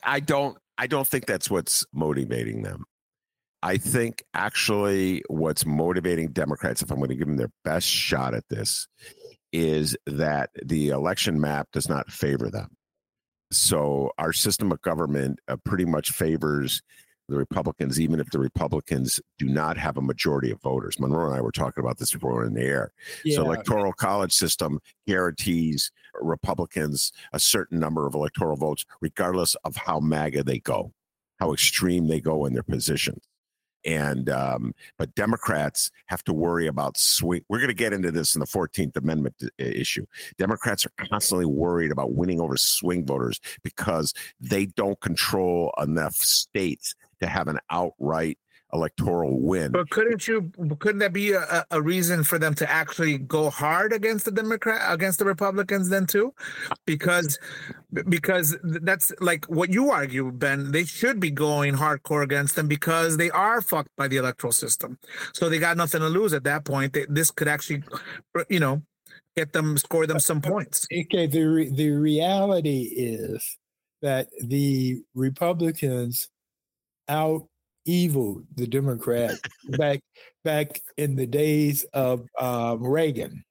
I 0.04 0.20
don't 0.20 0.58
I 0.78 0.88
don't 0.88 1.08
think 1.08 1.26
that's 1.26 1.50
what's 1.50 1.86
motivating 1.94 2.64
them. 2.64 2.86
I 3.62 3.78
think 3.78 4.24
actually 4.34 5.24
what's 5.28 5.66
motivating 5.66 6.32
Democrats, 6.32 6.82
if 6.82 6.92
I'm 6.92 6.98
going 6.98 7.10
to 7.10 7.16
give 7.16 7.28
them 7.28 7.38
their 7.38 7.52
best 7.66 7.88
shot 7.88 8.34
at 8.34 8.48
this, 8.50 8.88
is 9.52 9.98
that 10.06 10.52
the 10.64 10.90
election 10.90 11.40
map 11.42 11.68
does 11.74 11.90
not 11.90 12.10
favor 12.10 12.50
them. 12.50 12.70
So 13.52 14.12
our 14.18 14.32
system 14.32 14.72
of 14.72 14.82
government 14.82 15.40
uh, 15.48 15.58
pretty 15.66 15.86
much 15.86 16.12
favors 16.12 16.82
the 17.30 17.38
Republicans, 17.38 18.00
even 18.00 18.20
if 18.20 18.30
the 18.32 18.40
Republicans 18.40 19.20
do 19.38 19.46
not 19.46 19.78
have 19.78 19.98
a 19.98 20.02
majority 20.02 20.52
of 20.52 20.62
voters. 20.62 21.00
Monroe 21.00 21.28
and 21.28 21.36
I 21.36 21.42
were 21.42 21.52
talking 21.52 21.84
about 21.84 21.98
this 21.98 22.12
before 22.12 22.40
we 22.40 22.48
in 22.48 22.54
the 22.54 22.62
air. 22.62 22.94
Yeah. 23.24 23.38
So, 23.38 23.46
electoral 23.46 23.94
college 23.94 24.34
system 24.34 24.80
guarantees 25.08 25.92
Republicans 26.22 27.12
a 27.34 27.40
certain 27.40 27.80
number 27.80 28.08
of 28.08 28.16
electoral 28.16 28.58
votes, 28.58 28.86
regardless 29.02 29.56
of 29.64 29.76
how 29.76 30.00
MAGA 30.00 30.44
they 30.44 30.60
go, 30.60 30.94
how 31.40 31.54
extreme 31.54 32.08
they 32.08 32.20
go 32.20 32.46
in 32.46 32.54
their 32.54 32.64
positions 32.64 33.24
and 33.86 34.30
um, 34.30 34.74
but 34.98 35.16
Democrats 35.16 35.92
have 36.08 36.24
to 36.26 36.34
worry 36.34 36.68
about 36.68 36.98
swing. 36.98 37.42
We're 37.48 37.60
going 37.60 37.70
to 37.70 37.74
get 37.74 37.94
into 37.94 38.12
this 38.12 38.36
in 38.36 38.40
the 38.40 38.46
Fourteenth 38.46 38.96
Amendment 38.98 39.36
issue. 39.58 40.06
Democrats 40.38 40.86
are 40.86 41.08
constantly 41.10 41.46
worried 41.46 41.92
about 41.92 42.14
winning 42.14 42.42
over 42.42 42.58
swing 42.58 43.06
voters 43.06 43.40
because 43.64 44.14
they 44.40 44.66
don't 44.66 45.00
control 45.00 45.74
enough 45.82 46.16
states 46.16 46.96
to 47.22 47.28
have 47.28 47.48
an 47.48 47.60
outright 47.70 48.38
electoral 48.74 49.40
win. 49.40 49.72
But 49.72 49.90
couldn't 49.90 50.28
you? 50.28 50.52
Couldn't 50.80 51.00
that 51.00 51.14
be 51.14 51.32
a, 51.32 51.66
a 51.72 51.82
reason 51.82 52.24
for 52.24 52.38
them 52.38 52.54
to 52.56 52.70
actually 52.70 53.18
go 53.18 53.50
hard 53.50 53.94
against 53.94 54.26
the 54.26 54.32
Democrat 54.32 54.82
against 54.94 55.20
the 55.20 55.26
Republicans 55.26 55.90
then 55.90 56.06
too? 56.06 56.34
Because 56.86 57.40
because 58.08 58.58
that's 58.62 59.12
like 59.20 59.46
what 59.46 59.72
you 59.72 59.92
argue, 59.92 60.32
Ben. 60.32 60.72
They 60.72 60.86
should 60.86 61.20
be 61.20 61.32
going 61.32 61.76
hardcore 61.76 62.24
against 62.24 62.56
them 62.56 62.68
because 62.68 63.18
they 63.18 63.32
are 63.32 63.62
fucked 63.62 63.96
by 63.98 64.08
the 64.08 64.18
electoral 64.18 64.54
system. 64.54 65.00
So 65.34 65.50
they 65.50 65.60
got 65.60 65.78
nothing 65.78 66.02
to 66.02 66.10
lose 66.10 66.34
at 66.34 66.44
that 66.44 66.66
point. 66.66 66.94
They, 66.94 67.06
this 67.10 67.32
could 67.32 67.48
actually, 67.48 67.84
you 68.50 68.60
know, 68.60 68.84
get 69.36 69.54
them 69.54 69.78
score 69.78 70.06
them 70.06 70.20
some 70.20 70.42
points. 70.42 70.86
Okay, 70.94 71.26
the 71.28 71.44
re- 71.44 71.72
the 71.72 71.90
reality 71.90 72.84
is 72.96 73.58
that 74.02 74.28
the 74.42 75.02
Republicans 75.14 76.30
out 77.10 77.48
evil 77.86 78.44
the 78.56 78.68
Democrat 78.68 79.36
back 79.70 80.00
back 80.44 80.82
in 80.98 81.16
the 81.16 81.28
days 81.28 81.84
of 81.94 82.26
um, 82.40 82.86
Reagan. 82.86 83.44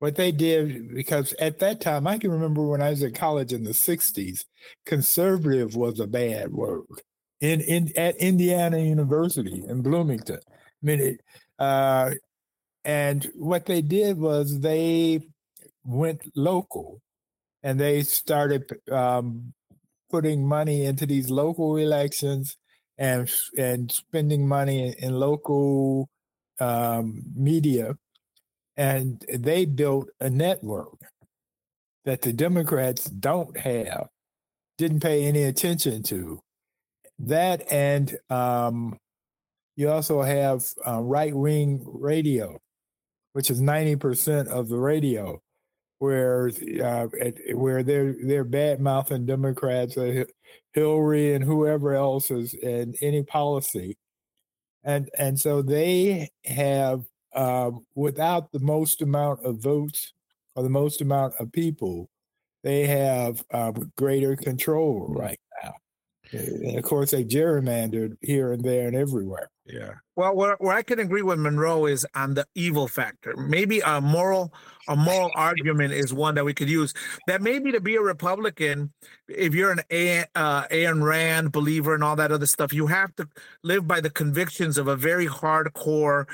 What 0.00 0.14
they 0.14 0.30
did, 0.30 0.94
because 0.94 1.32
at 1.40 1.58
that 1.58 1.80
time, 1.80 2.06
I 2.06 2.18
can 2.18 2.30
remember 2.30 2.62
when 2.62 2.80
I 2.80 2.90
was 2.90 3.02
in 3.02 3.12
college 3.12 3.52
in 3.52 3.64
the 3.64 3.70
'60s, 3.70 4.44
conservative 4.86 5.74
was 5.74 5.98
a 5.98 6.06
bad 6.06 6.52
word 6.52 6.84
in 7.40 7.60
in 7.62 7.92
at 7.96 8.16
Indiana 8.16 8.78
University 8.78 9.64
in 9.66 9.82
Bloomington. 9.82 10.40
I 10.48 10.86
mean, 10.86 11.00
it, 11.00 11.20
uh, 11.58 12.12
and 12.84 13.28
what 13.34 13.66
they 13.66 13.82
did 13.82 14.18
was 14.18 14.60
they 14.60 15.20
went 15.84 16.20
local, 16.36 17.00
and 17.64 17.80
they 17.80 18.02
started 18.02 18.70
um, 18.90 19.52
putting 20.10 20.46
money 20.46 20.84
into 20.84 21.06
these 21.06 21.30
local 21.30 21.76
elections 21.76 22.56
and 22.96 23.30
and 23.56 23.92
spending 23.92 24.46
money 24.48 24.94
in, 24.98 25.14
local 25.14 26.08
um, 26.60 27.22
media, 27.34 27.94
and 28.76 29.24
they 29.32 29.64
built 29.64 30.08
a 30.20 30.28
network 30.28 30.98
that 32.04 32.22
the 32.22 32.32
Democrats 32.32 33.04
don't 33.04 33.56
have, 33.58 34.08
didn't 34.78 35.00
pay 35.00 35.24
any 35.24 35.44
attention 35.44 36.02
to. 36.04 36.40
That 37.20 37.70
and 37.70 38.16
um, 38.30 38.96
you 39.76 39.90
also 39.90 40.22
have 40.22 40.64
uh, 40.86 41.00
right 41.02 41.34
wing 41.34 41.84
radio, 41.84 42.58
which 43.32 43.50
is 43.50 43.60
ninety 43.60 43.96
percent 43.96 44.48
of 44.48 44.68
the 44.68 44.78
radio 44.78 45.40
where 45.98 46.50
uh, 46.82 47.06
where 47.54 47.82
they're 47.82 48.14
they're 48.22 48.44
bad 48.44 48.80
mouthing 48.80 49.26
Democrats, 49.26 49.96
uh, 49.96 50.24
Hillary 50.72 51.34
and 51.34 51.44
whoever 51.44 51.94
else 51.94 52.30
is 52.30 52.54
in 52.54 52.94
any 53.00 53.22
policy, 53.22 53.96
and 54.84 55.10
and 55.18 55.38
so 55.38 55.62
they 55.62 56.30
have 56.44 57.04
uh, 57.34 57.70
without 57.94 58.52
the 58.52 58.60
most 58.60 59.02
amount 59.02 59.44
of 59.44 59.58
votes 59.58 60.12
or 60.54 60.62
the 60.62 60.70
most 60.70 61.00
amount 61.00 61.34
of 61.38 61.52
people, 61.52 62.10
they 62.62 62.86
have 62.86 63.44
um, 63.52 63.92
greater 63.96 64.36
control 64.36 65.06
right 65.08 65.38
now. 65.62 65.74
And 66.32 66.78
of 66.78 66.84
course, 66.84 67.10
they 67.10 67.24
gerrymandered 67.24 68.16
here 68.20 68.52
and 68.52 68.62
there 68.62 68.86
and 68.86 68.96
everywhere. 68.96 69.50
Yeah. 69.64 69.94
Well, 70.16 70.34
where, 70.34 70.56
where 70.58 70.76
I 70.76 70.82
can 70.82 70.98
agree 70.98 71.22
with 71.22 71.38
Monroe 71.38 71.86
is 71.86 72.06
on 72.14 72.34
the 72.34 72.46
evil 72.54 72.88
factor. 72.88 73.34
Maybe 73.36 73.80
a 73.80 74.00
moral 74.00 74.52
a 74.88 74.96
moral 74.96 75.30
argument 75.34 75.92
is 75.92 76.14
one 76.14 76.34
that 76.36 76.44
we 76.44 76.54
could 76.54 76.70
use. 76.70 76.94
That 77.26 77.42
maybe 77.42 77.72
to 77.72 77.80
be 77.80 77.96
a 77.96 78.00
Republican, 78.00 78.92
if 79.28 79.54
you're 79.54 79.70
an 79.70 79.80
a, 79.92 80.24
uh, 80.34 80.66
Ayn 80.68 81.02
Rand 81.02 81.52
believer 81.52 81.94
and 81.94 82.02
all 82.02 82.16
that 82.16 82.32
other 82.32 82.46
stuff, 82.46 82.72
you 82.72 82.86
have 82.86 83.14
to 83.16 83.28
live 83.62 83.86
by 83.86 84.00
the 84.00 84.10
convictions 84.10 84.78
of 84.78 84.88
a 84.88 84.96
very 84.96 85.26
hardcore, 85.26 86.26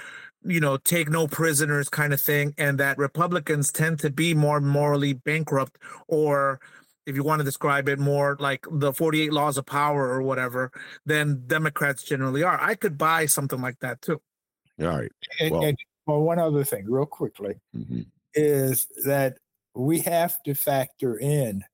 you 0.44 0.60
know, 0.60 0.76
take 0.76 1.10
no 1.10 1.26
prisoners 1.26 1.88
kind 1.88 2.12
of 2.12 2.20
thing, 2.20 2.54
and 2.56 2.78
that 2.78 2.96
Republicans 2.96 3.72
tend 3.72 3.98
to 3.98 4.10
be 4.10 4.34
more 4.34 4.60
morally 4.60 5.14
bankrupt 5.14 5.76
or 6.06 6.60
if 7.06 7.14
you 7.14 7.22
want 7.22 7.40
to 7.40 7.44
describe 7.44 7.88
it 7.88 7.98
more 7.98 8.36
like 8.40 8.64
the 8.70 8.92
48 8.92 9.32
laws 9.32 9.58
of 9.58 9.66
power 9.66 10.08
or 10.08 10.22
whatever, 10.22 10.70
than 11.06 11.46
Democrats 11.46 12.02
generally 12.02 12.42
are. 12.42 12.60
I 12.60 12.74
could 12.74 12.96
buy 12.96 13.26
something 13.26 13.60
like 13.60 13.78
that 13.80 14.00
too. 14.02 14.20
All 14.80 14.88
right. 14.88 15.10
Well, 15.40 15.54
and, 15.60 15.64
and, 15.68 15.78
well 16.06 16.20
one 16.22 16.38
other 16.38 16.64
thing, 16.64 16.86
real 16.86 17.06
quickly, 17.06 17.54
mm-hmm. 17.76 18.02
is 18.34 18.88
that 19.04 19.38
we 19.74 20.00
have 20.00 20.42
to 20.44 20.54
factor 20.54 21.18
in 21.18 21.64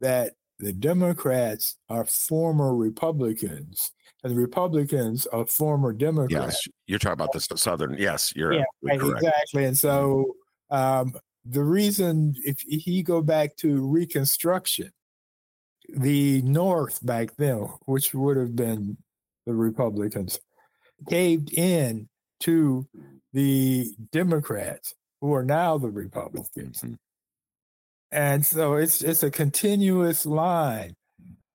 that 0.00 0.34
the 0.58 0.72
Democrats 0.72 1.76
are 1.88 2.04
former 2.04 2.74
Republicans 2.74 3.92
and 4.24 4.32
the 4.32 4.40
Republicans 4.40 5.26
are 5.28 5.46
former 5.46 5.92
Democrats. 5.92 6.66
Yes, 6.66 6.74
you're 6.86 6.98
talking 6.98 7.12
about 7.12 7.32
the 7.32 7.40
Southern. 7.40 7.96
Yes, 7.98 8.32
you're, 8.34 8.52
yeah, 8.52 8.64
you're 8.82 9.16
exactly. 9.16 9.64
And 9.64 9.78
so 9.78 10.34
um, 10.70 11.14
the 11.48 11.62
reason, 11.62 12.34
if 12.44 12.60
he 12.60 13.02
go 13.02 13.22
back 13.22 13.56
to 13.56 13.86
Reconstruction, 13.86 14.90
the 15.88 16.42
North 16.42 17.04
back 17.04 17.34
then, 17.36 17.60
which 17.86 18.12
would 18.12 18.36
have 18.36 18.54
been 18.54 18.98
the 19.46 19.54
Republicans, 19.54 20.38
caved 21.08 21.52
in 21.54 22.08
to 22.40 22.86
the 23.32 23.90
Democrats, 24.12 24.94
who 25.20 25.32
are 25.32 25.44
now 25.44 25.78
the 25.78 25.90
Republicans. 25.90 26.80
Mm-hmm. 26.82 26.94
And 28.10 28.44
so 28.44 28.74
it's 28.74 29.02
it's 29.02 29.22
a 29.22 29.30
continuous 29.30 30.24
line 30.24 30.94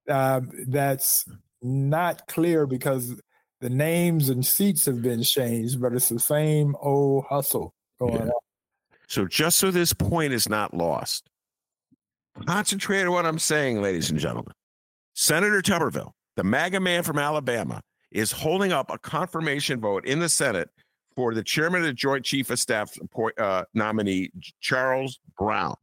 uh, 0.09 0.41
that's 0.67 1.25
not 1.61 2.27
clear 2.27 2.67
because 2.67 3.15
the 3.61 3.69
names 3.69 4.29
and 4.29 4.45
seats 4.45 4.85
have 4.85 5.01
been 5.01 5.23
changed, 5.23 5.81
but 5.81 5.93
it's 5.93 6.09
the 6.09 6.19
same 6.19 6.75
old 6.81 7.25
hustle 7.29 7.73
going 7.99 8.13
yeah. 8.13 8.21
on. 8.23 8.42
So 9.13 9.27
just 9.27 9.59
so 9.59 9.69
this 9.69 9.93
point 9.93 10.33
is 10.33 10.49
not 10.49 10.73
lost, 10.73 11.29
concentrate 12.47 13.03
on 13.03 13.11
what 13.11 13.27
I'm 13.27 13.37
saying, 13.37 13.79
ladies 13.79 14.09
and 14.09 14.19
gentlemen. 14.19 14.55
Senator 15.13 15.61
Tuberville, 15.61 16.13
the 16.35 16.43
MAGA 16.43 16.79
man 16.79 17.03
from 17.03 17.19
Alabama, 17.19 17.83
is 18.11 18.31
holding 18.31 18.71
up 18.71 18.89
a 18.89 18.97
confirmation 18.97 19.79
vote 19.79 20.07
in 20.07 20.17
the 20.17 20.27
Senate 20.27 20.67
for 21.15 21.35
the 21.35 21.43
chairman 21.43 21.81
of 21.81 21.85
the 21.85 21.93
Joint 21.93 22.25
Chief 22.25 22.49
of 22.49 22.59
Staff 22.59 22.97
uh, 23.37 23.65
nominee, 23.75 24.31
Charles 24.61 25.19
Brown, 25.37 25.75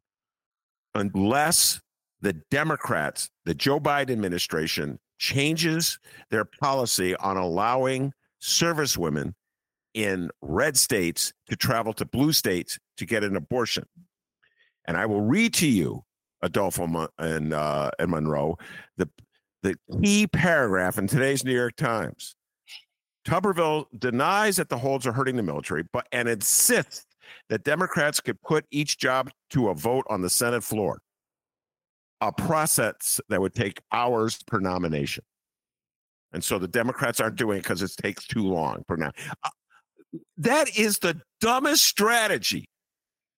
unless 0.96 1.80
the 2.22 2.32
Democrats, 2.50 3.30
the 3.44 3.54
Joe 3.54 3.78
Biden 3.78 4.10
administration, 4.10 4.98
changes 5.18 6.00
their 6.32 6.44
policy 6.44 7.14
on 7.14 7.36
allowing 7.36 8.12
service 8.40 8.98
women 8.98 9.36
in 9.94 10.30
red 10.42 10.76
states 10.76 11.32
to 11.48 11.56
travel 11.56 11.92
to 11.94 12.04
blue 12.04 12.32
states 12.32 12.78
to 12.96 13.06
get 13.06 13.24
an 13.24 13.36
abortion. 13.36 13.84
And 14.86 14.96
I 14.96 15.06
will 15.06 15.22
read 15.22 15.54
to 15.54 15.68
you, 15.68 16.04
Adolfo 16.42 17.08
and, 17.18 17.52
uh, 17.52 17.90
and 17.98 18.10
Monroe, 18.10 18.56
the, 18.96 19.08
the 19.62 19.76
key 20.02 20.26
paragraph 20.26 20.98
in 20.98 21.06
today's 21.06 21.44
New 21.44 21.54
York 21.54 21.76
Times. 21.76 22.34
Tuberville 23.26 23.84
denies 23.98 24.56
that 24.56 24.68
the 24.68 24.78
holds 24.78 25.06
are 25.06 25.12
hurting 25.12 25.36
the 25.36 25.42
military, 25.42 25.84
but 25.92 26.06
and 26.12 26.28
insists 26.28 27.06
that 27.48 27.64
Democrats 27.64 28.20
could 28.20 28.40
put 28.42 28.64
each 28.70 28.98
job 28.98 29.30
to 29.50 29.68
a 29.68 29.74
vote 29.74 30.06
on 30.08 30.22
the 30.22 30.30
Senate 30.30 30.64
floor, 30.64 31.00
a 32.20 32.32
process 32.32 33.20
that 33.28 33.40
would 33.40 33.54
take 33.54 33.80
hours 33.92 34.42
per 34.46 34.58
nomination. 34.58 35.24
And 36.32 36.42
so 36.42 36.58
the 36.58 36.68
Democrats 36.68 37.20
aren't 37.20 37.36
doing 37.36 37.58
it 37.58 37.62
because 37.62 37.82
it 37.82 37.92
takes 38.00 38.26
too 38.26 38.46
long 38.46 38.84
per 38.86 38.96
now. 38.96 39.10
That 40.38 40.76
is 40.76 40.98
the 40.98 41.20
dumbest 41.40 41.84
strategy. 41.84 42.68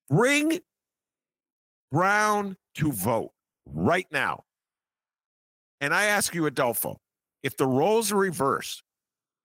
Bring 0.08 0.60
Brown 1.90 2.56
to 2.76 2.92
vote 2.92 3.32
right 3.66 4.06
now. 4.10 4.44
And 5.80 5.92
I 5.92 6.04
ask 6.04 6.34
you, 6.34 6.46
Adolfo, 6.46 6.98
if 7.42 7.56
the 7.56 7.66
roles 7.66 8.12
are 8.12 8.16
reversed 8.16 8.82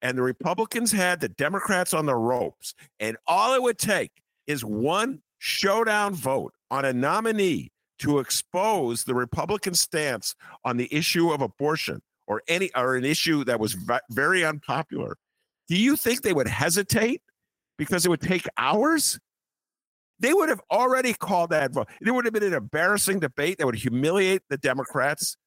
and 0.02 0.18
the 0.18 0.22
Republicans 0.22 0.92
had 0.92 1.20
the 1.20 1.30
Democrats 1.30 1.94
on 1.94 2.06
the 2.06 2.16
ropes, 2.16 2.74
and 3.00 3.18
all 3.26 3.56
it 3.56 3.62
would 3.62 3.80
take 3.80 4.12
is 4.46 4.64
one 4.64 5.22
showdown 5.40 6.14
vote 6.14 6.54
on 6.70 6.86
a 6.86 6.94
nominee 6.94 7.72
to 8.00 8.20
expose 8.20 9.04
the 9.04 9.16
Republican 9.16 9.74
stance 9.74 10.36
on 10.64 10.78
the 10.78 10.94
issue 10.94 11.32
of 11.32 11.42
abortion 11.42 12.02
or 12.28 12.44
any 12.48 12.70
or 12.76 12.96
an 12.96 13.06
issue 13.06 13.44
that 13.44 13.60
was 13.60 13.76
very 14.12 14.46
unpopular, 14.46 15.18
do 15.68 15.78
you 15.78 15.96
think 15.96 16.22
they 16.22 16.34
would 16.34 16.48
hesitate 16.48 17.22
because 17.78 18.06
it 18.06 18.10
would 18.10 18.22
take 18.22 18.48
hours? 18.58 19.20
They 20.20 20.34
would 20.34 20.50
have 20.50 20.62
already 20.72 21.14
called 21.14 21.52
that 21.52 21.72
vote. 21.72 21.90
There 22.02 22.14
would 22.14 22.26
have 22.26 22.34
been 22.34 22.44
an 22.44 22.54
embarrassing 22.54 23.20
debate 23.20 23.58
that 23.58 23.66
would 23.66 23.76
humiliate 23.76 24.42
the 24.50 24.58
Democrats 24.58 25.38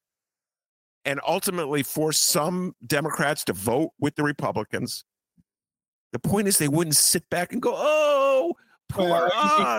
and 1.04 1.20
ultimately 1.26 1.82
force 1.82 2.18
some 2.18 2.74
Democrats 2.86 3.44
to 3.44 3.52
vote 3.52 3.90
with 3.98 4.14
the 4.14 4.22
Republicans. 4.22 5.04
The 6.12 6.18
point 6.18 6.48
is, 6.48 6.58
they 6.58 6.68
wouldn't 6.68 6.96
sit 6.96 7.28
back 7.30 7.52
and 7.52 7.62
go, 7.62 7.72
"Oh, 7.74 8.54
poor 8.88 9.08
well, 9.08 9.30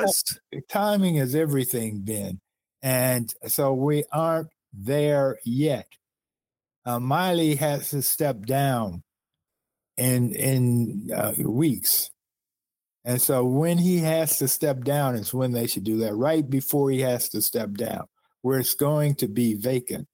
us." 0.04 0.24
Timing 0.70 1.18
is 1.18 1.36
everything, 1.36 2.02
Ben, 2.02 2.40
and 2.82 3.34
so 3.48 3.74
we 3.74 4.04
aren't 4.12 4.50
there 4.74 5.38
yet. 5.44 5.88
Uh, 6.86 7.00
Milley 7.00 7.58
has 7.58 7.90
to 7.90 8.02
step 8.02 8.46
down 8.46 9.04
in 9.98 10.34
in 10.34 11.10
uh, 11.16 11.34
weeks, 11.38 12.12
and 13.06 13.22
so 13.22 13.46
when 13.46 13.78
he 13.78 14.00
has 14.00 14.38
to 14.38 14.48
step 14.48 14.84
down 14.84 15.16
is 15.16 15.34
when 15.34 15.52
they 15.52 15.68
should 15.68 15.84
do 15.84 15.98
that. 15.98 16.16
Right 16.16 16.48
before 16.48 16.90
he 16.90 17.02
has 17.02 17.30
to 17.30 17.42
step 17.42 17.74
down, 17.74 18.06
where 18.42 18.60
it's 18.60 18.76
going 18.76 19.16
to 19.16 19.28
be 19.28 19.56
vacant, 19.56 20.08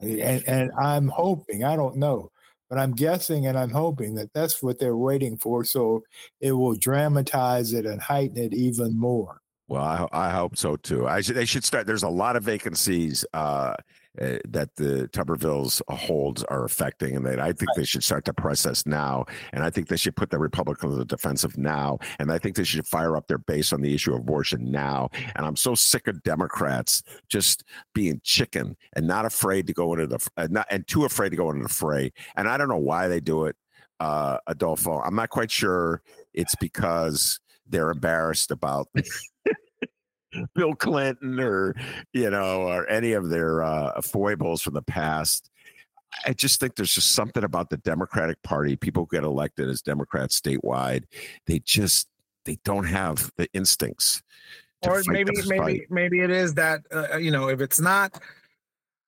and, 0.00 0.42
and 0.46 0.70
I'm 0.78 1.08
hoping 1.08 1.64
I 1.64 1.76
don't 1.76 1.96
know, 1.96 2.30
but 2.68 2.78
I'm 2.78 2.92
guessing 2.92 3.46
and 3.46 3.58
I'm 3.58 3.70
hoping 3.70 4.14
that 4.14 4.32
that's 4.32 4.62
what 4.62 4.78
they're 4.78 4.96
waiting 4.96 5.36
for, 5.36 5.64
so 5.64 6.02
it 6.40 6.52
will 6.52 6.74
dramatize 6.74 7.72
it 7.72 7.86
and 7.86 8.00
heighten 8.00 8.38
it 8.38 8.54
even 8.54 8.98
more. 8.98 9.40
Well, 9.68 9.82
I, 9.84 10.26
I 10.26 10.30
hope 10.30 10.56
so 10.56 10.76
too. 10.76 11.06
I 11.06 11.22
they 11.22 11.44
should 11.44 11.64
start. 11.64 11.86
There's 11.86 12.02
a 12.02 12.08
lot 12.08 12.36
of 12.36 12.42
vacancies 12.42 13.24
uh, 13.32 13.74
uh, 14.20 14.38
that 14.48 14.74
the 14.76 15.08
Tuberville's 15.12 15.80
holds 15.88 16.42
are 16.44 16.64
affecting, 16.64 17.16
and 17.16 17.24
that 17.26 17.38
I 17.38 17.52
think 17.52 17.70
they 17.76 17.84
should 17.84 18.02
start 18.02 18.24
to 18.24 18.32
process 18.32 18.86
now. 18.86 19.24
And 19.52 19.62
I 19.62 19.70
think 19.70 19.88
they 19.88 19.96
should 19.96 20.16
put 20.16 20.30
the 20.30 20.38
Republicans 20.38 20.92
on 20.92 20.98
the 20.98 21.04
defensive 21.04 21.56
now. 21.56 21.98
And 22.18 22.32
I 22.32 22.38
think 22.38 22.56
they 22.56 22.64
should 22.64 22.86
fire 22.86 23.16
up 23.16 23.28
their 23.28 23.38
base 23.38 23.72
on 23.72 23.80
the 23.80 23.94
issue 23.94 24.12
of 24.12 24.20
abortion 24.20 24.70
now. 24.70 25.10
And 25.36 25.46
I'm 25.46 25.56
so 25.56 25.74
sick 25.74 26.08
of 26.08 26.22
Democrats 26.22 27.02
just 27.28 27.64
being 27.94 28.20
chicken 28.24 28.76
and 28.96 29.06
not 29.06 29.26
afraid 29.26 29.66
to 29.68 29.72
go 29.72 29.92
into 29.92 30.06
the 30.06 30.30
uh, 30.36 30.48
not 30.50 30.66
and 30.70 30.86
too 30.86 31.04
afraid 31.04 31.30
to 31.30 31.36
go 31.36 31.50
into 31.50 31.62
the 31.62 31.68
fray. 31.68 32.12
And 32.36 32.48
I 32.48 32.56
don't 32.56 32.68
know 32.68 32.76
why 32.76 33.08
they 33.08 33.20
do 33.20 33.44
it, 33.44 33.56
uh, 34.00 34.38
Adolfo. 34.46 35.00
I'm 35.00 35.14
not 35.14 35.30
quite 35.30 35.50
sure. 35.50 36.02
It's 36.34 36.54
because 36.56 37.40
they're 37.68 37.90
embarrassed 37.90 38.50
about 38.50 38.88
Bill 40.54 40.74
Clinton 40.74 41.38
or 41.40 41.74
you 42.12 42.30
know 42.30 42.62
or 42.62 42.88
any 42.88 43.12
of 43.12 43.28
their 43.30 43.62
uh, 43.62 44.00
foibles 44.02 44.62
from 44.62 44.74
the 44.74 44.82
past. 44.82 45.50
I 46.26 46.32
just 46.32 46.58
think 46.58 46.74
there's 46.74 46.92
just 46.92 47.12
something 47.12 47.44
about 47.44 47.70
the 47.70 47.76
Democratic 47.78 48.42
Party. 48.42 48.74
People 48.76 49.06
get 49.06 49.22
elected 49.22 49.68
as 49.68 49.80
Democrats 49.80 50.40
statewide. 50.40 51.04
They 51.46 51.60
just 51.60 52.08
they 52.44 52.58
don't 52.64 52.84
have 52.84 53.30
the 53.36 53.48
instincts. 53.52 54.22
Or 54.82 55.02
maybe 55.06 55.32
maybe 55.46 55.86
maybe 55.90 56.20
it 56.20 56.30
is 56.30 56.54
that 56.54 56.80
uh, 56.92 57.18
you 57.18 57.30
know 57.30 57.48
if 57.48 57.60
it's 57.60 57.80
not 57.80 58.18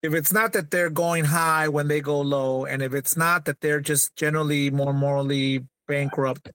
if 0.03 0.15
it's 0.15 0.33
not 0.33 0.53
that 0.53 0.71
they're 0.71 0.91
going 0.91 1.25
high 1.25 1.69
when 1.69 1.89
they 1.89 2.01
go 2.01 2.21
low, 2.21 2.65
and 2.67 2.83
if 2.83 2.93
it's 2.93 3.17
not 3.17 3.45
that 3.47 3.61
they're 3.61 3.81
just 3.81 4.15
generally 4.17 4.71
more 4.71 4.93
morally 4.93 5.65
bankrupt, 5.87 6.51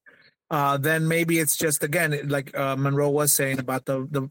uh, 0.50 0.78
then 0.78 1.08
maybe 1.08 1.40
it's 1.40 1.58
just 1.58 1.84
again 1.84 2.20
like 2.28 2.58
uh, 2.58 2.76
Monroe 2.76 3.10
was 3.10 3.34
saying 3.34 3.60
about 3.60 3.86
the 3.86 4.08
the 4.12 4.30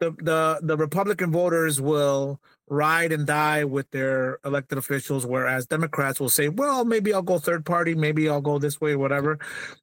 the 0.00 0.10
the, 0.22 0.60
the 0.62 0.76
Republican 0.76 1.30
voters 1.30 1.80
will 1.80 2.40
ride 2.68 3.12
and 3.12 3.26
die 3.26 3.64
with 3.64 3.90
their 3.90 4.38
elected 4.44 4.78
officials, 4.78 5.26
whereas 5.26 5.66
Democrats 5.66 6.20
will 6.20 6.30
say, 6.30 6.48
well, 6.48 6.84
maybe 6.84 7.12
I'll 7.12 7.22
go 7.22 7.38
third 7.38 7.66
party, 7.66 7.94
maybe 7.94 8.28
I'll 8.28 8.40
go 8.40 8.58
this 8.58 8.80
way, 8.80 8.96
whatever. 8.96 9.38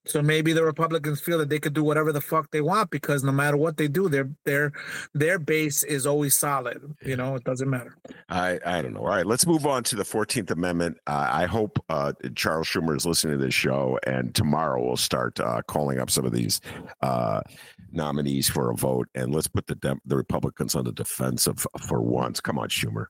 So 0.06 0.22
maybe 0.22 0.54
the 0.54 0.64
Republicans 0.64 1.22
feel 1.22 1.38
that 1.40 1.50
they 1.50 1.60
could 1.60 1.74
do 1.74 1.84
whatever 1.84 2.12
the 2.12 2.22
fuck 2.22 2.50
they 2.52 2.62
want 2.62 2.90
because 2.90 3.24
no 3.24 3.32
matter 3.32 3.58
what 3.58 3.78
they 3.78 3.88
do, 3.88 4.10
their 4.10 4.30
their 4.46 4.72
their 5.14 5.40
base 5.40 5.84
is 5.84 6.08
always 6.08 6.36
solid. 6.36 6.82
You 7.04 7.16
know, 7.16 7.36
it 7.36 7.44
doesn't 7.44 7.70
matter. 7.70 7.96
I 8.30 8.60
I 8.66 8.82
don't 8.82 8.94
know. 8.94 9.02
All 9.02 9.08
right, 9.08 9.26
let's 9.26 9.46
move 9.46 9.66
on 9.66 9.84
to 9.84 9.96
the 9.96 10.06
Fourteenth 10.06 10.52
Amendment. 10.52 10.98
Uh, 11.06 11.28
I 11.32 11.46
hope 11.46 11.84
uh, 11.90 12.14
Charles 12.36 12.68
Schumer 12.68 12.96
is 12.96 13.06
listening 13.06 13.38
to 13.38 13.46
this 13.46 13.54
show, 13.54 14.00
and 14.08 14.34
tomorrow 14.34 14.84
we'll 14.84 14.98
start 14.98 15.40
uh, 15.40 15.62
calling 15.68 16.00
up 16.00 16.10
some 16.10 16.26
of 16.26 16.32
these 16.32 16.62
uh, 17.02 17.42
nominees 17.92 18.50
for 18.50 18.72
a 18.72 18.76
vote, 18.76 19.08
and 19.16 19.34
let's 19.34 19.48
put 19.48 19.68
the 19.68 19.76
Dem- 19.76 20.02
the 20.06 20.16
Republicans 20.16 20.76
on 20.76 20.86
the 20.86 20.92
defensive 20.92 21.66
for 21.88 22.02
once. 22.02 22.40
Come 22.40 22.58
on, 22.58 22.69
Schumer. 22.70 23.06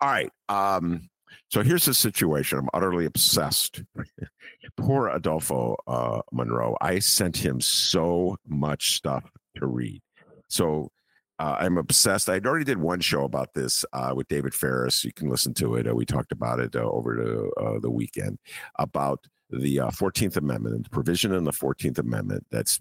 All 0.00 0.10
right. 0.10 0.30
Um, 0.48 1.08
so 1.48 1.62
here's 1.62 1.84
the 1.84 1.94
situation. 1.94 2.58
I'm 2.58 2.68
utterly 2.74 3.06
obsessed. 3.06 3.82
Poor 4.76 5.08
Adolfo 5.08 5.76
uh, 5.86 6.20
Monroe. 6.32 6.76
I 6.80 6.98
sent 6.98 7.36
him 7.36 7.60
so 7.60 8.36
much 8.46 8.96
stuff 8.96 9.24
to 9.56 9.66
read. 9.66 10.02
So 10.48 10.90
uh, 11.38 11.56
I'm 11.60 11.76
obsessed. 11.78 12.28
I 12.28 12.40
already 12.40 12.64
did 12.64 12.78
one 12.78 13.00
show 13.00 13.24
about 13.24 13.52
this 13.54 13.84
uh, 13.92 14.12
with 14.16 14.26
David 14.28 14.54
Ferris. 14.54 15.04
You 15.04 15.12
can 15.12 15.28
listen 15.28 15.54
to 15.54 15.76
it. 15.76 15.86
Uh, 15.86 15.94
we 15.94 16.06
talked 16.06 16.32
about 16.32 16.60
it 16.60 16.74
uh, 16.74 16.80
over 16.80 17.16
the, 17.16 17.62
uh, 17.62 17.78
the 17.80 17.90
weekend 17.90 18.38
about 18.78 19.26
the 19.50 19.76
14th 19.76 20.36
Amendment 20.36 20.82
the 20.82 20.90
provision 20.90 21.32
in 21.32 21.44
the 21.44 21.52
14th 21.52 21.98
Amendment 21.98 22.44
that's 22.50 22.80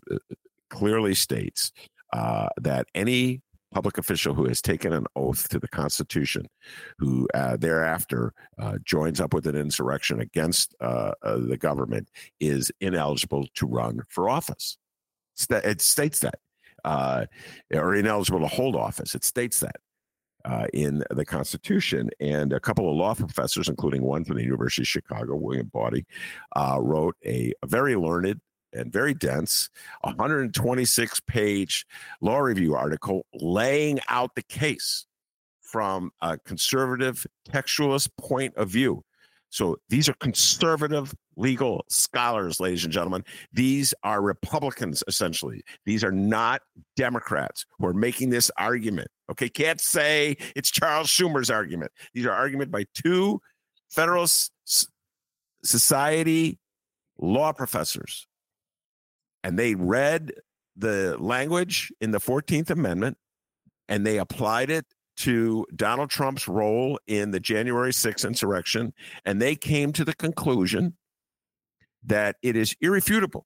clearly 0.72 1.14
states 1.14 1.72
that 2.12 2.88
any 2.96 3.42
public 3.76 3.98
official 3.98 4.34
who 4.34 4.46
has 4.46 4.62
taken 4.62 4.94
an 4.94 5.06
oath 5.18 5.50
to 5.50 5.60
the 5.60 5.68
Constitution, 5.68 6.48
who 6.98 7.28
uh, 7.34 7.58
thereafter 7.58 8.34
uh, 8.58 8.78
joins 8.86 9.20
up 9.20 9.34
with 9.34 9.46
an 9.48 9.56
insurrection 9.58 10.22
against 10.22 10.74
uh, 10.80 11.12
uh 11.24 11.38
the 11.38 11.58
government, 11.58 12.10
is 12.40 12.72
ineligible 12.80 13.46
to 13.54 13.68
run 13.68 14.00
for 14.08 14.30
office. 14.30 14.78
It 15.50 15.82
states 15.82 16.22
that, 16.22 16.40
uh, 16.86 17.26
or 17.74 17.96
ineligible 17.96 18.40
to 18.40 18.48
hold 18.48 18.78
office. 18.78 19.14
It 19.14 19.26
states 19.26 19.60
that. 19.60 19.76
Uh, 20.46 20.68
in 20.74 21.04
the 21.10 21.26
Constitution. 21.26 22.08
And 22.20 22.54
a 22.54 22.60
couple 22.60 22.88
of 22.88 22.96
law 22.96 23.16
professors, 23.16 23.68
including 23.68 24.04
one 24.04 24.24
from 24.24 24.38
the 24.38 24.44
University 24.44 24.84
of 24.84 24.88
Chicago, 24.88 25.36
William 25.36 25.72
Baude, 25.74 26.06
wrote 26.56 27.16
a, 27.26 27.52
a 27.64 27.66
very 27.66 27.96
learned 27.96 28.40
and 28.76 28.92
very 28.92 29.14
dense 29.14 29.70
126 30.02 31.20
page 31.22 31.86
law 32.22 32.40
review 32.40 32.76
article 32.76 33.26
laying 33.34 34.00
out 34.08 34.36
the 34.36 34.44
case 34.44 35.06
from 35.62 36.12
a 36.22 36.38
conservative 36.38 37.26
textualist 37.50 38.10
point 38.18 38.56
of 38.56 38.70
view. 38.70 39.04
So 39.50 39.78
these 39.90 40.10
are 40.10 40.14
conservative 40.16 41.14
legal 41.38 41.86
scholars, 41.90 42.60
ladies 42.60 42.84
and 42.84 42.94
gentlemen. 42.94 43.24
These 43.54 43.94
are 44.04 44.22
Republicans, 44.22 45.04
essentially. 45.08 45.64
These 45.86 46.04
are 46.04 46.12
not 46.12 46.62
Democrats 46.96 47.66
who 47.78 47.86
are 47.88 47.94
making 47.94 48.30
this 48.30 48.52
argument. 48.58 49.08
Okay, 49.32 49.50
can't 49.50 49.80
say 49.80 50.38
it's 50.56 50.72
Charles 50.72 51.08
Schumer's 51.08 51.50
argument. 51.50 51.92
These 52.14 52.26
are 52.26 52.32
argument 52.32 52.72
by 52.72 52.86
two 52.94 53.42
Federalist 53.90 54.52
Society 55.64 56.60
law 57.18 57.54
professors 57.54 58.28
and 59.46 59.60
they 59.60 59.76
read 59.76 60.34
the 60.76 61.16
language 61.20 61.94
in 62.02 62.10
the 62.10 62.18
14th 62.18 62.72
Amendment 62.72 63.16
and 63.88 64.06
they 64.06 64.18
applied 64.18 64.72
it 64.72 64.88
to 65.18 65.68
Donald 65.76 66.10
Trump's 66.10 66.48
role 66.48 67.00
in 67.06 67.30
the 67.30 67.40
January 67.40 67.92
6th 67.92 68.26
insurrection. 68.26 68.92
And 69.24 69.40
they 69.40 69.56
came 69.56 69.94
to 69.94 70.04
the 70.04 70.16
conclusion 70.16 70.98
that 72.04 72.38
it 72.42 72.56
is 72.56 72.76
irrefutable. 72.82 73.46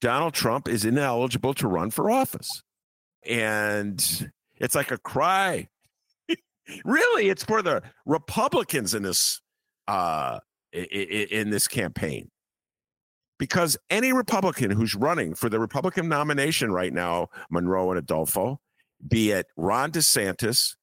Donald 0.00 0.34
Trump 0.34 0.66
is 0.66 0.84
ineligible 0.84 1.54
to 1.54 1.68
run 1.68 1.92
for 1.92 2.10
office. 2.10 2.64
And 3.24 4.32
it's 4.56 4.74
like 4.74 4.90
a 4.90 4.98
cry. 4.98 5.68
really, 6.84 7.28
it's 7.28 7.44
for 7.44 7.62
the 7.62 7.84
Republicans 8.04 8.94
in 8.94 9.04
this 9.04 9.40
uh, 9.86 10.40
in 10.72 11.50
this 11.50 11.68
campaign 11.68 12.32
because 13.44 13.76
any 13.90 14.10
Republican 14.10 14.70
who's 14.70 14.94
running 14.94 15.34
for 15.34 15.50
the 15.50 15.60
Republican 15.60 16.08
nomination 16.08 16.72
right 16.72 16.94
now, 16.94 17.28
Monroe 17.50 17.90
and 17.90 17.98
Adolfo, 17.98 18.58
be 19.06 19.32
it 19.32 19.48
Ron 19.58 19.92
DeSantis, 19.92 20.76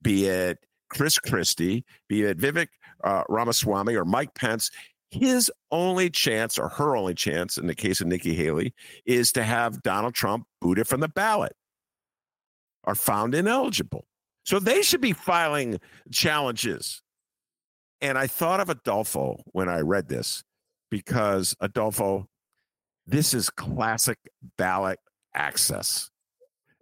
be 0.00 0.26
it 0.26 0.56
Chris 0.88 1.18
Christie, 1.18 1.84
be 2.08 2.22
it 2.22 2.38
Vivek 2.38 2.68
uh, 3.04 3.22
Ramaswamy 3.28 3.94
or 3.94 4.06
Mike 4.06 4.32
Pence, 4.34 4.70
his 5.10 5.52
only 5.70 6.08
chance 6.08 6.56
or 6.56 6.70
her 6.70 6.96
only 6.96 7.12
chance 7.12 7.58
in 7.58 7.66
the 7.66 7.74
case 7.74 8.00
of 8.00 8.06
Nikki 8.06 8.34
Haley 8.34 8.72
is 9.04 9.30
to 9.32 9.42
have 9.42 9.82
Donald 9.82 10.14
Trump 10.14 10.46
booted 10.62 10.88
from 10.88 11.00
the 11.00 11.08
ballot 11.08 11.52
or 12.84 12.94
found 12.94 13.34
ineligible. 13.34 14.06
So 14.44 14.58
they 14.58 14.80
should 14.80 15.02
be 15.02 15.12
filing 15.12 15.80
challenges. 16.10 17.02
And 18.00 18.16
I 18.16 18.26
thought 18.26 18.60
of 18.60 18.70
Adolfo 18.70 19.42
when 19.52 19.68
I 19.68 19.80
read 19.80 20.08
this 20.08 20.42
because 20.96 21.54
Adolfo, 21.60 22.26
this 23.06 23.34
is 23.34 23.50
classic 23.50 24.16
ballot 24.56 24.98
access. 25.34 26.08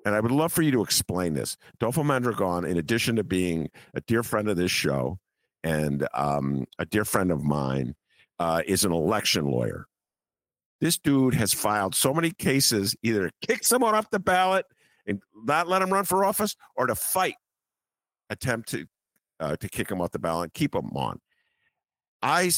And 0.06 0.14
I 0.14 0.20
would 0.20 0.30
love 0.30 0.52
for 0.52 0.62
you 0.62 0.70
to 0.70 0.82
explain 0.82 1.34
this. 1.34 1.56
Adolfo 1.74 2.04
Mondragon, 2.04 2.64
in 2.64 2.78
addition 2.78 3.16
to 3.16 3.24
being 3.24 3.70
a 3.92 4.00
dear 4.02 4.22
friend 4.22 4.48
of 4.48 4.56
this 4.56 4.70
show 4.70 5.18
and 5.64 6.06
um, 6.14 6.64
a 6.78 6.86
dear 6.86 7.04
friend 7.04 7.32
of 7.32 7.42
mine, 7.42 7.96
uh, 8.38 8.62
is 8.64 8.84
an 8.84 8.92
election 8.92 9.46
lawyer. 9.46 9.86
This 10.80 10.96
dude 10.96 11.34
has 11.34 11.52
filed 11.52 11.96
so 11.96 12.14
many 12.14 12.30
cases 12.30 12.94
either 13.02 13.26
to 13.26 13.32
kick 13.44 13.64
someone 13.64 13.96
off 13.96 14.10
the 14.10 14.20
ballot 14.20 14.64
and 15.08 15.20
not 15.44 15.66
let 15.66 15.82
him 15.82 15.92
run 15.92 16.04
for 16.04 16.24
office 16.24 16.54
or 16.76 16.86
to 16.86 16.94
fight, 16.94 17.34
attempt 18.30 18.68
to 18.68 18.86
uh, 19.40 19.56
to 19.56 19.68
kick 19.68 19.90
him 19.90 20.00
off 20.00 20.12
the 20.12 20.20
ballot, 20.20 20.54
keep 20.54 20.72
him 20.72 20.90
on. 20.94 21.18
I 22.22 22.52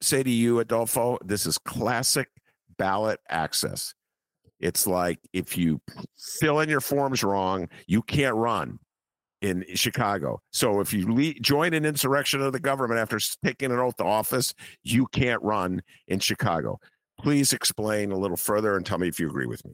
say 0.00 0.22
to 0.22 0.30
you, 0.30 0.60
Adolfo, 0.60 1.18
this 1.24 1.46
is 1.46 1.58
classic 1.58 2.28
ballot 2.76 3.20
access. 3.28 3.94
It's 4.60 4.86
like 4.86 5.18
if 5.32 5.56
you 5.56 5.80
fill 6.40 6.60
in 6.60 6.68
your 6.68 6.80
forms 6.80 7.22
wrong, 7.22 7.68
you 7.86 8.02
can't 8.02 8.34
run 8.34 8.78
in 9.40 9.64
Chicago. 9.74 10.40
So 10.52 10.80
if 10.80 10.92
you 10.92 11.34
join 11.34 11.74
an 11.74 11.84
insurrection 11.84 12.42
of 12.42 12.52
the 12.52 12.60
government 12.60 13.00
after 13.00 13.20
taking 13.44 13.70
an 13.70 13.78
oath 13.78 13.96
to 13.96 14.04
office, 14.04 14.52
you 14.82 15.06
can't 15.06 15.42
run 15.42 15.82
in 16.08 16.18
Chicago. 16.18 16.80
Please 17.20 17.52
explain 17.52 18.10
a 18.10 18.18
little 18.18 18.36
further 18.36 18.76
and 18.76 18.84
tell 18.84 18.98
me 18.98 19.08
if 19.08 19.20
you 19.20 19.28
agree 19.28 19.46
with 19.46 19.64
me. 19.64 19.72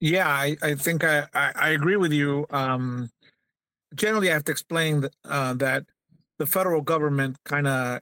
Yeah, 0.00 0.28
I, 0.28 0.56
I 0.62 0.74
think 0.74 1.04
I, 1.04 1.26
I, 1.32 1.52
I, 1.54 1.68
agree 1.70 1.96
with 1.96 2.12
you. 2.12 2.44
Um, 2.50 3.08
generally, 3.94 4.30
I 4.30 4.32
have 4.32 4.44
to 4.44 4.52
explain 4.52 5.02
that, 5.02 5.14
uh, 5.24 5.54
that 5.54 5.84
the 6.38 6.46
federal 6.46 6.80
government 6.80 7.36
kind 7.44 7.68
of 7.68 8.00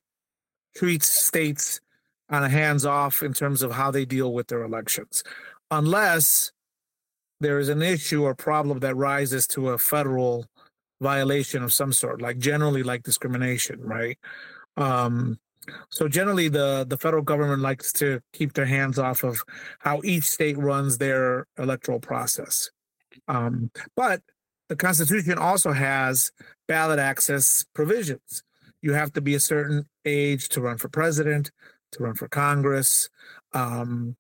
treats 0.75 1.07
states 1.07 1.81
on 2.29 2.45
a 2.45 2.49
hands 2.49 2.87
off 2.87 3.23
in 3.23 3.33
terms 3.33 3.63
of 3.63 3.73
how 3.73 3.91
they 3.91 4.05
deal 4.05 4.33
with 4.33 4.47
their 4.47 4.63
elections, 4.63 5.23
unless 5.71 6.53
there 7.41 7.59
is 7.59 7.69
an 7.69 7.83
issue 7.83 8.23
or 8.23 8.35
problem 8.35 8.79
that 8.81 8.95
rises 8.95 9.47
to 9.49 9.71
a 9.71 9.79
federal 9.79 10.47
violation 11.01 11.63
of 11.63 11.73
some 11.73 11.93
sort, 11.93 12.21
like 12.21 12.39
generally 12.39 12.83
like 12.83 13.03
discrimination, 13.03 13.81
right? 13.81 14.19
Um, 14.77 15.39
so 15.91 16.09
generally, 16.09 16.49
the 16.49 16.87
the 16.89 16.97
federal 16.97 17.23
government 17.23 17.63
likes 17.63 17.93
to 17.95 18.21
keep 18.33 18.55
their 18.55 18.67
hands 18.67 18.99
off 18.99 19.25
of 19.25 19.43
how 19.79 20.01
each 20.05 20.25
state 20.25 20.59
runs 20.59 20.99
their 20.99 21.47
electoral 21.59 22.01
process. 22.01 22.71
Um, 23.29 23.71
but 23.97 24.23
the 24.69 24.77
Constitution 24.77 25.37
also 25.37 25.73
has 25.73 26.33
ballot 26.69 26.99
access 26.99 27.65
provisions 27.75 28.43
you 28.83 28.93
have 28.95 29.13
to 29.13 29.21
be 29.21 29.35
a 29.35 29.41
certain 29.41 29.87
age 30.05 30.49
to 30.51 30.61
run 30.61 30.79
for 30.79 30.89
president, 30.89 31.51
to 31.93 32.03
run 32.03 32.15
for 32.15 32.29
Congress. 32.29 33.09
Um, 33.53 34.17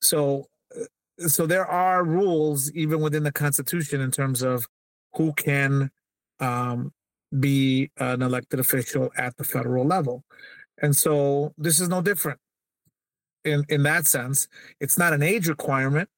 so, 0.00 0.48
uh, 0.78 1.28
so 1.28 1.46
there 1.46 1.66
are 1.66 2.04
rules 2.04 2.70
even 2.72 3.00
within 3.00 3.22
the 3.22 3.32
Constitution 3.32 4.00
in 4.00 4.10
terms 4.10 4.42
of 4.42 4.66
who 5.14 5.32
can 5.34 5.90
um, 6.40 6.92
be 7.38 7.90
an 7.98 8.22
elected 8.22 8.60
official 8.60 9.10
at 9.16 9.36
the 9.36 9.44
federal 9.44 9.86
level, 9.86 10.24
and 10.80 10.94
so 10.96 11.52
this 11.56 11.80
is 11.80 11.88
no 11.88 12.02
different. 12.02 12.38
In 13.44 13.64
in 13.68 13.82
that 13.84 14.06
sense, 14.06 14.48
it's 14.80 14.98
not 14.98 15.12
an 15.12 15.22
age 15.22 15.48
requirement, 15.48 16.08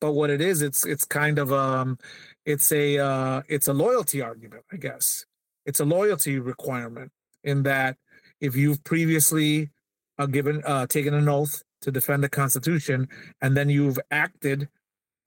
but 0.00 0.12
what 0.12 0.30
it 0.30 0.40
is, 0.40 0.62
it's 0.62 0.84
it's 0.84 1.04
kind 1.04 1.38
of 1.38 1.52
um, 1.52 1.98
it's 2.44 2.72
a 2.72 2.98
uh, 2.98 3.42
it's 3.48 3.68
a 3.68 3.72
loyalty 3.72 4.20
argument, 4.20 4.64
I 4.72 4.76
guess. 4.76 5.24
It's 5.66 5.80
a 5.80 5.84
loyalty 5.84 6.38
requirement 6.38 7.10
in 7.44 7.62
that 7.64 7.96
if 8.40 8.56
you've 8.56 8.82
previously 8.84 9.70
uh, 10.18 10.26
given 10.26 10.62
uh, 10.64 10.86
taken 10.86 11.14
an 11.14 11.28
oath 11.28 11.62
to 11.82 11.90
defend 11.90 12.22
the 12.22 12.28
Constitution 12.28 13.08
and 13.40 13.56
then 13.56 13.68
you've 13.68 13.98
acted 14.10 14.68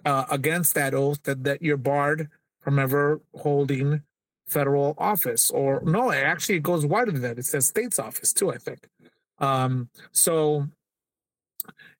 uh, 0.05 0.25
against 0.29 0.75
that 0.75 0.93
oath, 0.93 1.21
that 1.23 1.43
that 1.43 1.61
you're 1.61 1.77
barred 1.77 2.29
from 2.61 2.79
ever 2.79 3.21
holding 3.35 4.01
federal 4.47 4.95
office. 4.97 5.49
Or 5.49 5.81
no, 5.83 6.11
actually, 6.11 6.55
it 6.55 6.63
goes 6.63 6.85
wider 6.85 7.11
than 7.11 7.21
that. 7.21 7.39
It 7.39 7.45
says 7.45 7.67
state's 7.67 7.99
office 7.99 8.33
too. 8.33 8.51
I 8.51 8.57
think. 8.57 8.87
Um, 9.39 9.89
so 10.11 10.67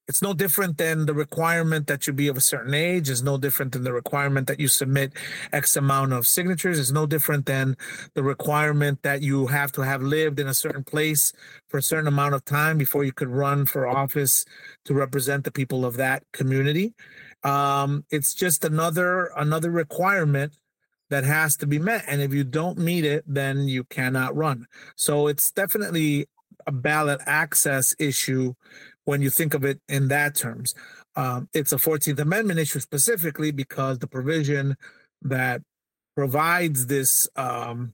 it's 0.08 0.22
no 0.22 0.34
different 0.34 0.78
than 0.78 1.06
the 1.06 1.14
requirement 1.14 1.88
that 1.88 2.08
you 2.08 2.14
be 2.14 2.30
of 2.30 2.38
a 2.38 2.42
certain 2.42 2.74
age. 2.74 3.10
It's 3.10 3.22
no 3.22 3.38
different 3.38 3.74
than 3.74 3.84
the 3.84 3.92
requirement 3.92 4.48
that 4.48 4.60
you 4.60 4.68
submit 4.68 5.12
X 5.52 5.76
amount 5.76 6.14
of 6.14 6.26
signatures. 6.26 6.80
It's 6.80 6.92
no 6.92 7.06
different 7.06 7.46
than 7.46 7.76
the 8.14 8.24
requirement 8.24 9.04
that 9.04 9.22
you 9.22 9.48
have 9.48 9.72
to 9.74 9.82
have 9.82 10.02
lived 10.02 10.40
in 10.40 10.48
a 10.48 10.54
certain 10.54 10.84
place 10.84 11.34
for 11.68 11.78
a 11.78 11.82
certain 11.82 12.08
amount 12.08 12.36
of 12.36 12.46
time 12.46 12.78
before 12.78 13.04
you 13.04 13.12
could 13.12 13.28
run 13.28 13.66
for 13.66 13.86
office 13.86 14.46
to 14.86 14.94
represent 14.94 15.44
the 15.44 15.52
people 15.52 15.84
of 15.84 15.98
that 15.98 16.24
community. 16.32 16.94
Um, 17.44 18.06
it's 18.10 18.34
just 18.34 18.64
another 18.64 19.32
another 19.36 19.72
requirement 19.72 20.58
that 21.10 21.26
has 21.26 21.58
to 21.58 21.68
be 21.68 21.80
met. 21.80 22.04
And 22.08 22.22
if 22.22 22.34
you 22.34 22.44
don't 22.44 22.78
meet 22.78 23.06
it, 23.06 23.24
then 23.28 23.68
you 23.68 23.84
cannot 23.86 24.36
run. 24.36 24.68
So 24.96 25.28
it's 25.28 25.52
definitely 25.52 26.28
a 26.66 26.72
ballot 26.72 27.22
access 27.26 27.96
issue 27.98 28.54
when 29.08 29.22
you 29.22 29.30
think 29.30 29.54
of 29.54 29.64
it 29.64 29.80
in 29.88 30.10
that 30.10 30.36
terms. 30.36 30.76
Um, 31.16 31.48
it's 31.54 31.72
a 31.72 31.78
14th 31.78 32.20
Amendment 32.20 32.60
issue 32.60 32.82
specifically 32.82 33.52
because 33.52 34.00
the 34.00 34.08
provision 34.08 34.76
that 35.22 35.62
provides 36.14 36.88
this 36.88 37.26
um, 37.38 37.94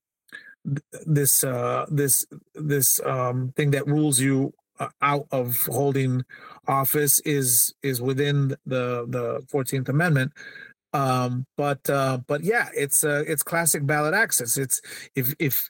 this 1.06 1.43
uh, 1.43 1.86
this 1.88 2.26
this 2.56 2.99
um, 3.06 3.54
thing 3.56 3.69
that 3.71 3.86
rules 3.86 4.19
you 4.19 4.54
uh, 4.80 4.89
out 5.04 5.28
of 5.30 5.56
holding 5.67 6.23
office 6.67 7.19
is 7.19 7.71
is 7.84 8.02
within 8.02 8.56
the 8.65 9.06
the 9.08 9.45
14th 9.54 9.89
Amendment. 9.89 10.32
Um, 10.93 11.45
but 11.58 11.88
uh, 11.91 12.19
but 12.26 12.43
yeah, 12.43 12.69
it's 12.73 13.04
uh, 13.04 13.23
it's 13.28 13.43
classic 13.43 13.86
ballot 13.86 14.15
access. 14.15 14.58
It's 14.58 14.82
if 15.15 15.36
if 15.38 15.69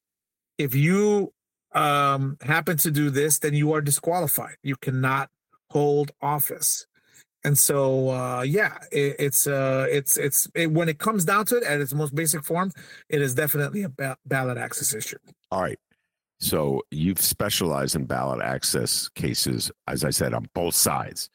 if 0.57 0.73
you 0.73 1.33
um, 1.73 2.37
happen 2.41 2.77
to 2.77 2.91
do 2.91 3.09
this, 3.09 3.39
then 3.39 3.53
you 3.53 3.73
are 3.73 3.81
disqualified. 3.81 4.55
You 4.63 4.75
cannot 4.75 5.29
hold 5.69 6.11
office. 6.21 6.85
And 7.45 7.59
so, 7.59 8.09
uh, 8.09 8.41
yeah, 8.43 8.77
it, 8.91 9.17
it's 9.19 9.47
uh, 9.47 9.85
it's 9.89 10.15
it's 10.15 10.47
it, 10.55 10.71
when 10.71 10.87
it 10.87 10.97
comes 10.97 11.25
down 11.25 11.45
to 11.47 11.57
it, 11.57 11.63
at 11.63 11.81
its 11.81 11.93
most 11.93 12.15
basic 12.15 12.43
form, 12.45 12.71
it 13.09 13.21
is 13.21 13.35
definitely 13.35 13.83
a 13.83 13.89
ba- 13.89 14.17
ballot 14.25 14.57
access 14.57 14.93
issue. 14.93 15.17
All 15.51 15.61
right. 15.61 15.79
So 16.39 16.81
you've 16.91 17.21
specialized 17.21 17.95
in 17.95 18.05
ballot 18.05 18.41
access 18.41 19.09
cases, 19.09 19.71
as 19.87 20.03
I 20.03 20.09
said, 20.09 20.33
on 20.33 20.47
both 20.53 20.75
sides, 20.75 21.29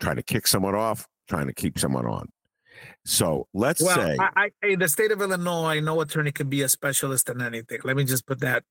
trying 0.00 0.16
to 0.16 0.22
kick 0.22 0.46
someone 0.46 0.74
off, 0.74 1.06
trying 1.28 1.46
to 1.46 1.54
keep 1.54 1.78
someone 1.78 2.06
on. 2.06 2.28
So 3.04 3.48
let's 3.52 3.82
well, 3.82 3.96
say 3.96 4.16
I, 4.20 4.50
I, 4.62 4.66
in 4.66 4.78
the 4.78 4.88
state 4.88 5.10
of 5.10 5.20
Illinois, 5.20 5.80
no 5.80 6.00
attorney 6.00 6.32
can 6.32 6.48
be 6.48 6.62
a 6.62 6.68
specialist 6.68 7.28
in 7.28 7.42
anything. 7.42 7.80
Let 7.84 7.96
me 7.96 8.04
just 8.04 8.26
put 8.26 8.40
that 8.40 8.64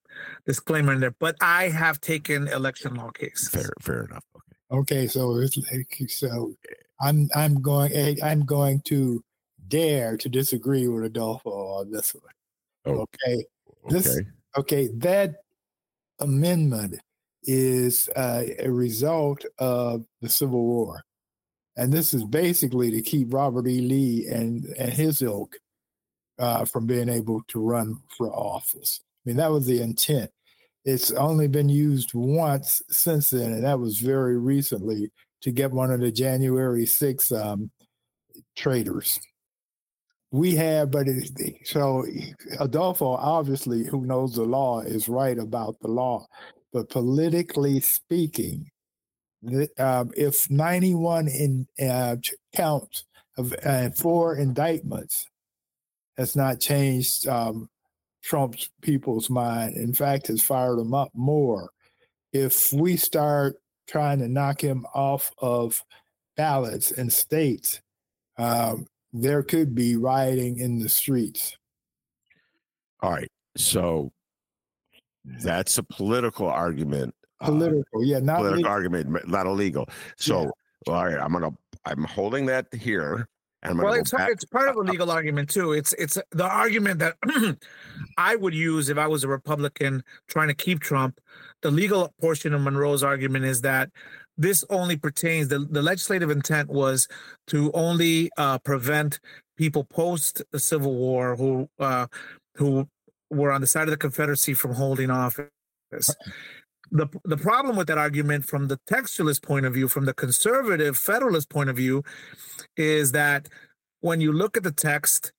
disclaimer 0.45 0.93
in 0.93 0.99
there. 0.99 1.15
But 1.19 1.35
I 1.41 1.69
have 1.69 1.99
taken 1.99 2.47
election 2.47 2.95
law 2.95 3.09
cases. 3.09 3.49
Fair, 3.49 3.69
fair 3.81 4.03
enough. 4.05 4.23
Okay. 4.35 4.51
Okay, 4.71 5.07
so 5.07 5.37
it's 5.37 5.57
like 5.57 6.09
so. 6.09 6.53
I'm 7.01 7.29
I'm 7.35 7.61
going 7.61 7.91
eh, 7.93 8.15
I'm 8.23 8.45
going 8.45 8.81
to 8.85 9.21
dare 9.67 10.15
to 10.17 10.29
disagree 10.29 10.87
with 10.87 11.03
Adolfo 11.03 11.49
on 11.49 11.91
this 11.91 12.13
one. 12.13 12.23
Oh, 12.85 13.01
okay. 13.01 13.45
This 13.89 14.07
okay. 14.07 14.27
okay 14.57 14.89
that 14.95 15.35
amendment 16.19 17.01
is 17.43 18.07
uh, 18.15 18.43
a 18.59 18.69
result 18.69 19.43
of 19.59 20.05
the 20.21 20.29
Civil 20.29 20.63
War. 20.63 21.03
And 21.77 21.91
this 21.91 22.13
is 22.13 22.23
basically 22.23 22.91
to 22.91 23.01
keep 23.01 23.33
Robert 23.33 23.67
E. 23.67 23.81
Lee 23.81 24.27
and, 24.27 24.65
and 24.77 24.91
his 24.91 25.21
ilk 25.21 25.55
uh, 26.39 26.65
from 26.65 26.85
being 26.85 27.09
able 27.09 27.41
to 27.47 27.59
run 27.59 27.97
for 28.17 28.33
office. 28.33 29.01
I 29.03 29.29
mean, 29.29 29.37
that 29.37 29.51
was 29.51 29.65
the 29.65 29.81
intent. 29.81 30.31
It's 30.83 31.11
only 31.11 31.47
been 31.47 31.69
used 31.69 32.13
once 32.13 32.81
since 32.89 33.29
then, 33.29 33.53
and 33.53 33.63
that 33.63 33.79
was 33.79 33.99
very 33.99 34.37
recently 34.37 35.11
to 35.41 35.51
get 35.51 35.71
one 35.71 35.91
of 35.91 35.99
the 35.99 36.11
January 36.11 36.85
6 36.85 37.31
um, 37.31 37.69
traitors. 38.55 39.19
We 40.31 40.55
have, 40.55 40.89
but 40.89 41.07
it, 41.07 41.57
so 41.65 42.05
Adolfo, 42.59 43.15
obviously, 43.15 43.85
who 43.85 44.05
knows 44.05 44.35
the 44.35 44.43
law, 44.43 44.79
is 44.79 45.09
right 45.09 45.37
about 45.37 45.79
the 45.81 45.89
law. 45.89 46.25
But 46.73 46.89
politically 46.89 47.81
speaking, 47.81 48.70
um, 49.77 50.11
if 50.15 50.49
91 50.49 51.27
in 51.27 51.67
uh, 51.81 52.15
counts 52.55 53.05
of 53.37 53.53
uh, 53.63 53.89
four 53.91 54.35
indictments 54.35 55.27
has 56.17 56.35
not 56.35 56.59
changed 56.59 57.27
um, 57.27 57.69
Trump's 58.21 58.69
people's 58.81 59.29
mind. 59.29 59.75
In 59.75 59.93
fact, 59.93 60.27
has 60.27 60.41
fired 60.41 60.77
them 60.77 60.93
up 60.93 61.09
more. 61.13 61.71
If 62.33 62.71
we 62.71 62.97
start 62.97 63.55
trying 63.87 64.19
to 64.19 64.27
knock 64.27 64.61
him 64.61 64.85
off 64.93 65.31
of 65.39 65.83
ballots 66.37 66.91
in 66.91 67.09
states, 67.09 67.81
um, 68.37 68.85
there 69.11 69.43
could 69.43 69.75
be 69.75 69.95
rioting 69.95 70.59
in 70.59 70.79
the 70.79 70.89
streets. 70.89 71.57
All 73.01 73.11
right. 73.11 73.27
So 73.57 74.11
that's 75.25 75.77
a 75.77 75.83
political 75.83 76.47
argument. 76.47 77.13
Political, 77.45 77.83
uh, 77.95 78.01
yeah, 78.01 78.19
not 78.19 78.37
political 78.37 78.57
legal. 78.57 78.71
argument, 78.71 79.27
not 79.27 79.45
illegal. 79.45 79.89
So, 80.17 80.51
yeah. 80.87 80.93
all 80.93 81.05
right, 81.05 81.19
I'm 81.19 81.33
gonna, 81.33 81.51
I'm 81.85 82.03
holding 82.03 82.45
that 82.47 82.67
here. 82.73 83.27
And 83.63 83.77
well, 83.77 83.93
it's, 83.93 84.11
it's 84.17 84.45
part 84.45 84.69
of 84.69 84.75
a 84.75 84.79
legal 84.79 85.11
argument 85.11 85.49
too. 85.49 85.73
It's 85.73 85.93
it's 85.93 86.17
the 86.31 86.45
argument 86.45 86.99
that 86.99 87.15
I 88.17 88.35
would 88.35 88.55
use 88.55 88.89
if 88.89 88.97
I 88.97 89.05
was 89.05 89.23
a 89.23 89.27
Republican 89.27 90.03
trying 90.27 90.47
to 90.47 90.55
keep 90.55 90.79
Trump. 90.79 91.19
The 91.61 91.69
legal 91.69 92.11
portion 92.19 92.55
of 92.55 92.61
Monroe's 92.61 93.03
argument 93.03 93.45
is 93.45 93.61
that 93.61 93.91
this 94.35 94.63
only 94.71 94.97
pertains 94.97 95.49
the, 95.49 95.59
the 95.59 95.83
legislative 95.83 96.31
intent 96.31 96.69
was 96.69 97.07
to 97.47 97.71
only 97.73 98.31
uh, 98.37 98.57
prevent 98.59 99.19
people 99.57 99.83
post 99.83 100.41
the 100.51 100.59
Civil 100.59 100.95
War 100.95 101.35
who 101.35 101.69
uh, 101.79 102.07
who 102.55 102.87
were 103.29 103.51
on 103.51 103.61
the 103.61 103.67
side 103.67 103.83
of 103.83 103.91
the 103.91 103.97
Confederacy 103.97 104.55
from 104.55 104.73
holding 104.73 105.11
office. 105.11 105.49
The, 106.91 107.07
the 107.23 107.37
problem 107.37 107.77
with 107.77 107.87
that 107.87 107.97
argument 107.97 108.45
from 108.45 108.67
the 108.67 108.77
textualist 108.89 109.43
point 109.43 109.65
of 109.65 109.73
view, 109.73 109.87
from 109.87 110.05
the 110.05 110.13
conservative 110.13 110.97
federalist 110.97 111.49
point 111.49 111.69
of 111.69 111.77
view, 111.77 112.03
is 112.75 113.13
that 113.13 113.47
when 114.01 114.19
you 114.19 114.33
look 114.33 114.57
at 114.57 114.63
the 114.63 114.71
text, 114.71 115.31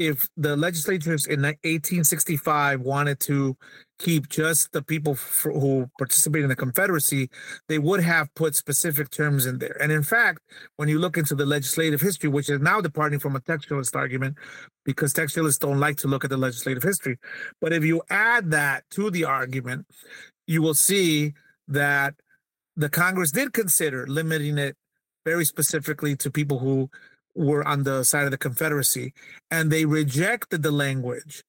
if 0.00 0.28
the 0.36 0.56
legislatures 0.56 1.26
in 1.26 1.42
1865 1.42 2.80
wanted 2.80 3.20
to 3.20 3.56
keep 3.98 4.30
just 4.30 4.72
the 4.72 4.80
people 4.80 5.14
who 5.42 5.90
participated 5.98 6.44
in 6.44 6.48
the 6.48 6.56
Confederacy, 6.56 7.28
they 7.68 7.78
would 7.78 8.00
have 8.00 8.34
put 8.34 8.54
specific 8.54 9.10
terms 9.10 9.44
in 9.44 9.58
there. 9.58 9.76
And 9.80 9.92
in 9.92 10.02
fact, 10.02 10.40
when 10.76 10.88
you 10.88 10.98
look 10.98 11.18
into 11.18 11.34
the 11.34 11.44
legislative 11.44 12.00
history, 12.00 12.30
which 12.30 12.48
is 12.48 12.60
now 12.60 12.80
departing 12.80 13.18
from 13.18 13.36
a 13.36 13.40
textualist 13.40 13.94
argument, 13.94 14.38
because 14.86 15.12
textualists 15.12 15.58
don't 15.58 15.80
like 15.80 15.98
to 15.98 16.08
look 16.08 16.24
at 16.24 16.30
the 16.30 16.36
legislative 16.38 16.82
history, 16.82 17.18
but 17.60 17.74
if 17.74 17.84
you 17.84 18.00
add 18.08 18.50
that 18.50 18.84
to 18.92 19.10
the 19.10 19.26
argument, 19.26 19.84
you 20.50 20.60
will 20.60 20.74
see 20.74 21.32
that 21.68 22.14
the 22.74 22.88
Congress 22.88 23.30
did 23.30 23.52
consider 23.52 24.04
limiting 24.08 24.58
it 24.58 24.76
very 25.24 25.44
specifically 25.44 26.16
to 26.16 26.28
people 26.28 26.58
who 26.58 26.90
were 27.36 27.64
on 27.64 27.84
the 27.84 28.02
side 28.02 28.24
of 28.24 28.32
the 28.32 28.36
Confederacy, 28.36 29.14
and 29.52 29.70
they 29.70 29.84
rejected 29.84 30.64
the 30.64 30.72
language 30.72 31.44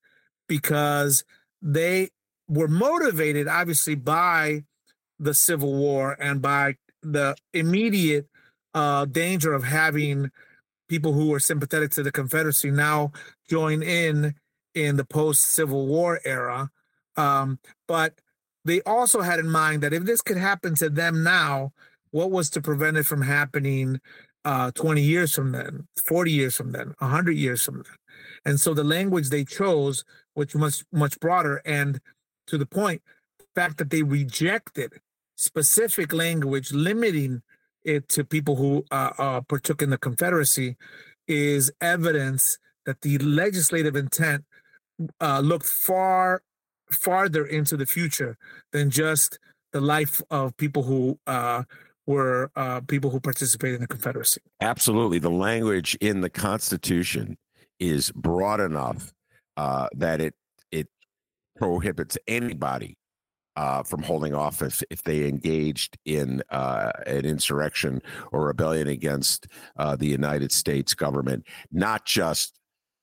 because 0.48 1.24
they 1.64 2.10
were 2.48 2.68
motivated, 2.68 3.48
obviously, 3.48 3.96
by 3.96 4.64
the 5.18 5.34
Civil 5.34 5.74
War 5.74 6.16
and 6.22 6.40
by 6.40 6.76
the 7.02 7.36
immediate 7.56 8.28
uh, 8.76 9.06
danger 9.06 9.52
of 9.52 9.64
having 9.64 10.30
people 10.90 11.14
who 11.14 11.30
were 11.30 11.40
sympathetic 11.40 11.90
to 11.92 12.04
the 12.04 12.12
Confederacy 12.12 12.70
now 12.70 13.12
join 13.50 13.82
in 13.82 14.36
in 14.76 14.96
the 14.96 15.06
post 15.06 15.42
Civil 15.42 15.88
War 15.88 16.22
era. 16.24 16.70
Um, 17.18 17.58
but 17.88 18.21
they 18.66 18.82
also 18.82 19.22
had 19.22 19.40
in 19.40 19.50
mind 19.50 19.84
that 19.84 19.94
if 19.94 20.04
this 20.04 20.22
could 20.22 20.38
happen 20.38 20.76
to 20.76 20.90
them 20.90 21.24
now, 21.24 21.72
what 22.12 22.32
was 22.32 22.50
to 22.52 22.62
prevent 22.62 22.98
it 22.98 23.06
from 23.06 23.22
happening 23.22 24.00
uh, 24.44 24.72
20 24.72 25.02
years 25.02 25.34
from 25.34 25.52
then, 25.52 25.88
40 26.06 26.32
years 26.32 26.56
from 26.56 26.72
then, 26.72 26.94
100 27.00 27.32
years 27.32 27.64
from 27.64 27.78
then. 27.78 27.96
And 28.46 28.60
so 28.60 28.74
the 28.74 28.84
language 28.84 29.30
they 29.30 29.46
chose, 29.46 30.04
which 30.34 30.56
was 30.56 30.84
much 30.92 31.20
broader, 31.20 31.62
and 31.66 32.00
to 32.48 32.58
the 32.58 32.66
point, 32.66 33.02
the 33.40 33.46
fact 33.56 33.78
that 33.78 33.90
they 33.90 34.04
rejected 34.04 34.94
specific 35.36 36.14
language 36.14 36.72
limiting 36.72 37.42
it 37.84 38.08
to 38.10 38.24
people 38.24 38.56
who 38.56 38.86
uh, 38.92 39.12
uh, 39.18 39.42
partook 39.42 39.82
in 39.82 39.90
the 39.90 39.98
Confederacy 39.98 40.76
is 41.28 41.72
evidence 41.82 42.58
that 42.86 43.02
the 43.02 43.18
legislative 43.20 43.96
intent 43.96 44.44
uh, 45.20 45.40
looked 45.40 45.66
far 45.66 46.44
farther 46.92 47.46
into 47.46 47.78
the 47.78 47.86
future 47.86 48.38
than 48.72 48.90
just 48.90 49.40
the 49.72 49.82
life 49.82 50.22
of 50.30 50.56
people 50.58 50.84
who 50.84 51.20
uh, 51.28 51.64
were 52.06 52.52
uh, 52.56 52.82
people 52.82 53.10
who 53.10 53.20
participated 53.20 53.76
in 53.76 53.82
the 53.82 53.88
Confederacy. 53.88 54.42
Absolutely. 54.60 55.20
The 55.20 55.30
language 55.30 55.96
in 56.02 56.22
the 56.22 56.30
Constitution 56.30 57.38
is 57.80 58.12
broad 58.12 58.60
enough 58.60 59.14
uh, 59.58 59.88
that 59.96 60.22
it 60.22 60.36
it 60.72 60.88
prohibits 61.58 62.18
anybody 62.28 62.98
uh, 63.56 63.84
from 63.84 64.02
holding 64.02 64.34
office 64.34 64.84
if 64.90 65.04
they 65.04 65.28
engaged 65.28 65.98
in 66.06 66.42
uh, 66.50 66.92
an 67.06 67.26
insurrection 67.26 68.02
or 68.32 68.46
rebellion 68.46 68.88
against 68.88 69.48
uh, 69.78 69.96
the 69.96 70.08
United 70.08 70.52
States 70.52 70.94
government, 70.94 71.46
not 71.72 72.06
just 72.06 72.61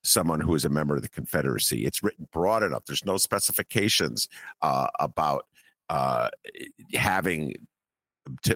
someone 0.08 0.40
who 0.40 0.54
is 0.54 0.64
a 0.64 0.68
member 0.68 0.96
of 0.96 1.02
the 1.02 1.08
Confederacy. 1.08 1.84
It's 1.84 2.02
written 2.02 2.28
broad 2.32 2.62
enough. 2.62 2.84
There's 2.86 3.04
no 3.04 3.16
specifications 3.16 4.28
uh, 4.62 4.88
about 4.98 5.46
uh, 5.88 6.28
having 6.94 7.54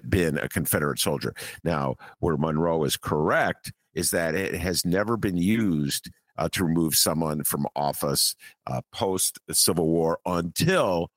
been 0.07 0.37
a 0.37 0.49
Confederate 0.49 0.99
soldier. 0.99 1.33
Now, 1.63 1.95
where 2.19 2.37
Monroe 2.37 2.83
is 2.83 2.97
correct 2.97 3.71
is 3.93 4.11
that 4.11 4.35
it 4.35 4.55
has 4.55 4.85
never 4.85 5.17
been 5.17 5.37
used 5.37 6.09
uh, 6.37 6.49
to 6.51 6.63
remove 6.63 6.95
someone 6.95 7.43
from 7.43 7.67
office 7.75 8.35
uh, 8.67 8.81
post 8.91 9.39
Civil 9.51 9.87
War 9.87 10.19
until 10.25 11.09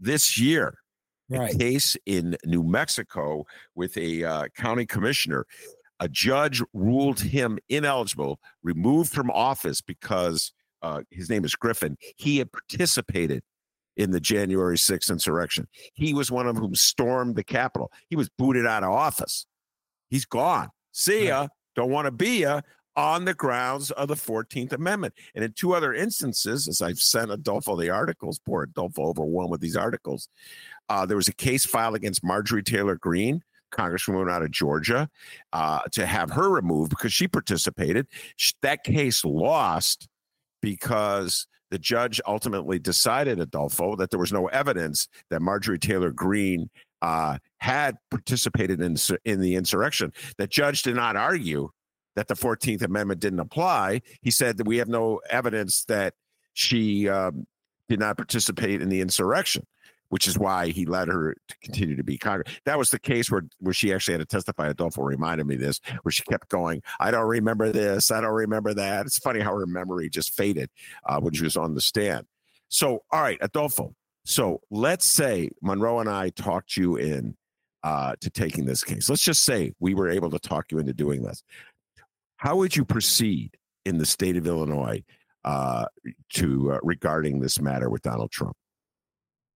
this 0.00 0.38
year. 0.38 0.78
Right. 1.30 1.54
A 1.54 1.58
case 1.58 1.96
in 2.06 2.36
New 2.46 2.62
Mexico 2.62 3.44
with 3.74 3.96
a 3.98 4.24
uh, 4.24 4.44
county 4.56 4.86
commissioner. 4.86 5.44
A 6.00 6.08
judge 6.08 6.62
ruled 6.72 7.20
him 7.20 7.58
ineligible, 7.68 8.40
removed 8.62 9.12
from 9.12 9.30
office 9.30 9.80
because 9.80 10.52
uh, 10.82 11.02
his 11.10 11.28
name 11.28 11.44
is 11.44 11.54
Griffin. 11.54 11.96
He 12.16 12.38
had 12.38 12.52
participated 12.52 13.42
in 13.96 14.12
the 14.12 14.20
January 14.20 14.76
6th 14.76 15.10
insurrection. 15.10 15.66
He 15.92 16.14
was 16.14 16.30
one 16.30 16.46
of 16.46 16.56
whom 16.56 16.74
stormed 16.74 17.34
the 17.34 17.42
Capitol. 17.42 17.90
He 18.08 18.16
was 18.16 18.28
booted 18.38 18.64
out 18.64 18.84
of 18.84 18.90
office. 18.90 19.44
He's 20.08 20.24
gone. 20.24 20.68
See 20.92 21.26
ya. 21.26 21.48
Don't 21.74 21.90
want 21.90 22.06
to 22.06 22.12
be 22.12 22.42
ya 22.42 22.60
on 22.98 23.24
the 23.24 23.34
grounds 23.34 23.92
of 23.92 24.08
the 24.08 24.14
14th 24.14 24.72
Amendment. 24.72 25.14
And 25.34 25.44
in 25.44 25.52
two 25.52 25.72
other 25.72 25.94
instances, 25.94 26.66
as 26.66 26.82
I've 26.82 26.98
sent 26.98 27.30
Adolfo 27.30 27.76
the 27.76 27.90
articles, 27.90 28.40
poor 28.44 28.64
Adolfo 28.64 29.02
overwhelmed 29.02 29.52
with 29.52 29.60
these 29.60 29.76
articles, 29.76 30.28
uh, 30.88 31.06
there 31.06 31.16
was 31.16 31.28
a 31.28 31.34
case 31.34 31.64
filed 31.64 31.94
against 31.94 32.24
Marjorie 32.24 32.62
Taylor 32.62 32.96
Greene, 32.96 33.44
Congresswoman 33.70 34.30
out 34.30 34.42
of 34.42 34.50
Georgia, 34.50 35.08
uh, 35.52 35.80
to 35.92 36.06
have 36.06 36.30
her 36.30 36.50
removed 36.50 36.90
because 36.90 37.12
she 37.12 37.28
participated. 37.28 38.06
That 38.62 38.84
case 38.84 39.24
lost 39.24 40.08
because 40.60 41.46
the 41.70 41.78
judge 41.78 42.20
ultimately 42.26 42.78
decided, 42.78 43.40
Adolfo, 43.40 43.96
that 43.96 44.10
there 44.10 44.20
was 44.20 44.32
no 44.32 44.46
evidence 44.46 45.08
that 45.30 45.42
Marjorie 45.42 45.78
Taylor 45.78 46.10
Greene 46.10 46.70
uh, 47.02 47.38
had 47.58 47.96
participated 48.10 48.80
in, 48.80 48.96
in 49.24 49.40
the 49.40 49.54
insurrection. 49.54 50.12
The 50.38 50.46
judge 50.46 50.82
did 50.82 50.96
not 50.96 51.16
argue 51.16 51.70
that 52.16 52.26
the 52.26 52.34
14th 52.34 52.82
Amendment 52.82 53.20
didn't 53.20 53.38
apply. 53.38 54.02
He 54.22 54.30
said 54.30 54.56
that 54.56 54.66
we 54.66 54.78
have 54.78 54.88
no 54.88 55.20
evidence 55.30 55.84
that 55.84 56.14
she 56.54 57.08
um, 57.08 57.46
did 57.88 58.00
not 58.00 58.16
participate 58.16 58.82
in 58.82 58.88
the 58.88 59.00
insurrection 59.00 59.64
which 60.08 60.26
is 60.26 60.38
why 60.38 60.68
he 60.68 60.86
let 60.86 61.08
her 61.08 61.34
to 61.48 61.56
continue 61.62 61.96
to 61.96 62.04
be 62.04 62.18
Congress. 62.18 62.52
That 62.64 62.78
was 62.78 62.90
the 62.90 62.98
case 62.98 63.30
where 63.30 63.44
where 63.60 63.74
she 63.74 63.92
actually 63.92 64.14
had 64.14 64.20
to 64.20 64.26
testify. 64.26 64.68
Adolfo 64.68 65.02
reminded 65.02 65.46
me 65.46 65.56
this, 65.56 65.80
where 66.02 66.12
she 66.12 66.22
kept 66.22 66.48
going, 66.48 66.82
"I 67.00 67.10
don't 67.10 67.28
remember 67.28 67.72
this, 67.72 68.10
I 68.10 68.20
don't 68.20 68.32
remember 68.32 68.74
that." 68.74 69.06
It's 69.06 69.18
funny 69.18 69.40
how 69.40 69.56
her 69.56 69.66
memory 69.66 70.08
just 70.08 70.34
faded 70.34 70.70
uh, 71.04 71.20
when 71.20 71.34
she 71.34 71.44
was 71.44 71.56
on 71.56 71.74
the 71.74 71.80
stand. 71.80 72.26
So, 72.68 73.02
all 73.10 73.22
right, 73.22 73.38
Adolfo. 73.40 73.94
So 74.24 74.60
let's 74.70 75.06
say 75.06 75.50
Monroe 75.62 76.00
and 76.00 76.08
I 76.08 76.28
talked 76.28 76.76
you 76.76 76.96
in 76.96 77.34
uh, 77.82 78.14
to 78.20 78.28
taking 78.28 78.66
this 78.66 78.84
case. 78.84 79.08
Let's 79.08 79.22
just 79.22 79.44
say 79.44 79.72
we 79.80 79.94
were 79.94 80.10
able 80.10 80.30
to 80.30 80.38
talk 80.38 80.70
you 80.70 80.78
into 80.78 80.92
doing 80.92 81.22
this. 81.22 81.42
How 82.36 82.56
would 82.56 82.76
you 82.76 82.84
proceed 82.84 83.56
in 83.86 83.96
the 83.96 84.04
state 84.04 84.36
of 84.36 84.46
Illinois 84.46 85.02
uh, 85.44 85.86
to 86.34 86.72
uh, 86.72 86.78
regarding 86.82 87.40
this 87.40 87.58
matter 87.60 87.88
with 87.88 88.02
Donald 88.02 88.30
Trump? 88.30 88.56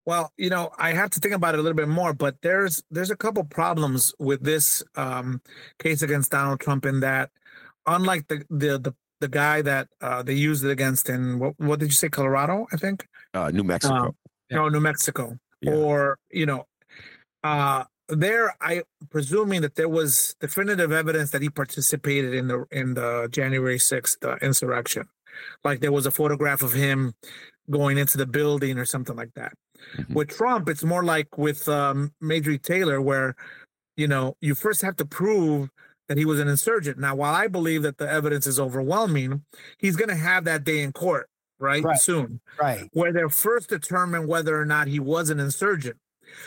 Well, 0.05 0.33
you 0.37 0.51
know, 0.51 0.71
I 0.79 0.93
have 0.93 1.11
to 1.11 1.21
think 1.21 1.35
about 1.35 1.55
it 1.55 1.61
a 1.61 1.62
little 1.62 1.77
bit 1.77 1.88
more, 1.88 2.12
but 2.12 2.37
there's 2.43 2.83
there's 2.91 3.11
a 3.11 3.17
couple 3.17 3.45
problems 3.45 4.12
with 4.19 4.43
this 4.43 4.83
um, 4.97 5.41
case 5.79 6.03
against 6.03 6.33
Donald 6.33 6.61
Trump 6.61 6.85
in 6.85 7.01
that, 7.01 7.31
unlike 7.87 8.27
the 8.29 8.45
the 8.51 8.79
the, 8.79 8.95
the 9.21 9.29
guy 9.29 9.62
that 9.62 9.88
uh, 10.01 10.23
they 10.23 10.35
used 10.35 10.65
it 10.65 10.71
against 10.71 11.09
in 11.09 11.38
what 11.38 11.55
what 11.59 11.79
did 11.79 11.87
you 11.87 11.93
say, 11.93 12.09
Colorado? 12.09 12.67
I 12.73 12.77
think. 12.77 13.07
Uh, 13.33 13.51
New 13.51 13.62
Mexico. 13.62 13.95
Um, 13.95 14.17
no, 14.51 14.69
New 14.69 14.81
Mexico, 14.81 15.38
yeah. 15.61 15.73
or 15.73 16.19
you 16.31 16.47
know, 16.47 16.67
uh, 17.45 17.85
there 18.09 18.55
I 18.61 18.83
presuming 19.11 19.62
that 19.62 19.77
there 19.77 19.88
was 19.88 20.35
definitive 20.41 20.91
evidence 20.91 21.31
that 21.31 21.43
he 21.43 21.49
participated 21.49 22.35
in 22.35 22.49
the 22.49 22.65
in 22.73 22.95
the 22.95 23.29
January 23.31 23.79
sixth 23.79 24.25
uh, 24.25 24.37
insurrection, 24.43 25.09
like 25.65 25.81
there 25.81 25.93
was 25.93 26.07
a 26.07 26.11
photograph 26.11 26.62
of 26.62 26.73
him 26.73 27.15
going 27.71 27.99
into 27.99 28.19
the 28.19 28.27
building 28.27 28.79
or 28.79 28.85
something 28.85 29.17
like 29.17 29.33
that. 29.35 29.53
Mm-hmm. 29.97 30.14
With 30.14 30.29
Trump, 30.29 30.68
it's 30.68 30.85
more 30.85 31.05
like 31.05 31.38
with 31.38 31.68
um, 31.68 32.12
Marjorie 32.21 32.59
Taylor, 32.59 33.01
where 33.01 33.35
you 33.97 34.09
know 34.09 34.37
you 34.40 34.55
first 34.55 34.83
have 34.83 34.97
to 34.97 35.05
prove 35.05 35.71
that 36.09 36.18
he 36.18 36.25
was 36.25 36.40
an 36.40 36.49
insurgent. 36.49 36.99
Now, 36.99 37.14
while 37.14 37.35
I 37.35 37.49
believe 37.49 37.83
that 37.83 37.99
the 37.99 38.11
evidence 38.11 38.47
is 38.47 38.61
overwhelming, 38.61 39.45
he's 39.79 39.97
going 39.97 40.09
to 40.11 40.16
have 40.16 40.45
that 40.45 40.64
day 40.64 40.81
in 40.81 40.92
court, 40.92 41.29
right? 41.59 41.83
right? 41.83 41.99
Soon, 41.99 42.40
right? 42.61 42.88
Where 42.92 43.12
they'll 43.12 43.29
first 43.29 43.68
determine 43.68 44.27
whether 44.27 44.61
or 44.61 44.66
not 44.66 44.88
he 44.88 45.01
was 45.01 45.31
an 45.31 45.40
insurgent. 45.40 45.97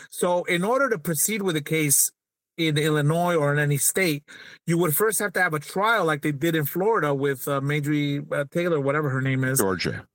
So, 0.10 0.43
in 0.43 0.63
order 0.63 0.89
to 0.89 1.00
proceed 1.00 1.41
with 1.41 1.56
the 1.56 1.62
case 1.62 2.12
in 2.58 2.78
Illinois 2.78 3.36
or 3.36 3.52
in 3.54 3.60
any 3.60 3.78
state, 3.78 4.24
you 4.65 4.78
would 4.78 4.95
first 4.95 5.19
have 5.19 5.34
to 5.34 5.41
have 5.41 5.54
a 5.54 5.60
trial 5.60 6.06
like 6.06 6.21
they 6.21 6.32
did 6.32 6.56
in 6.56 6.65
Florida 6.65 7.13
with 7.13 7.48
uh, 7.48 7.62
Major 7.62 8.24
uh, 8.32 8.45
Taylor, 8.52 8.80
whatever 8.80 9.10
her 9.10 9.21
name 9.21 9.43
is, 9.43 9.60
Georgia, 9.60 10.06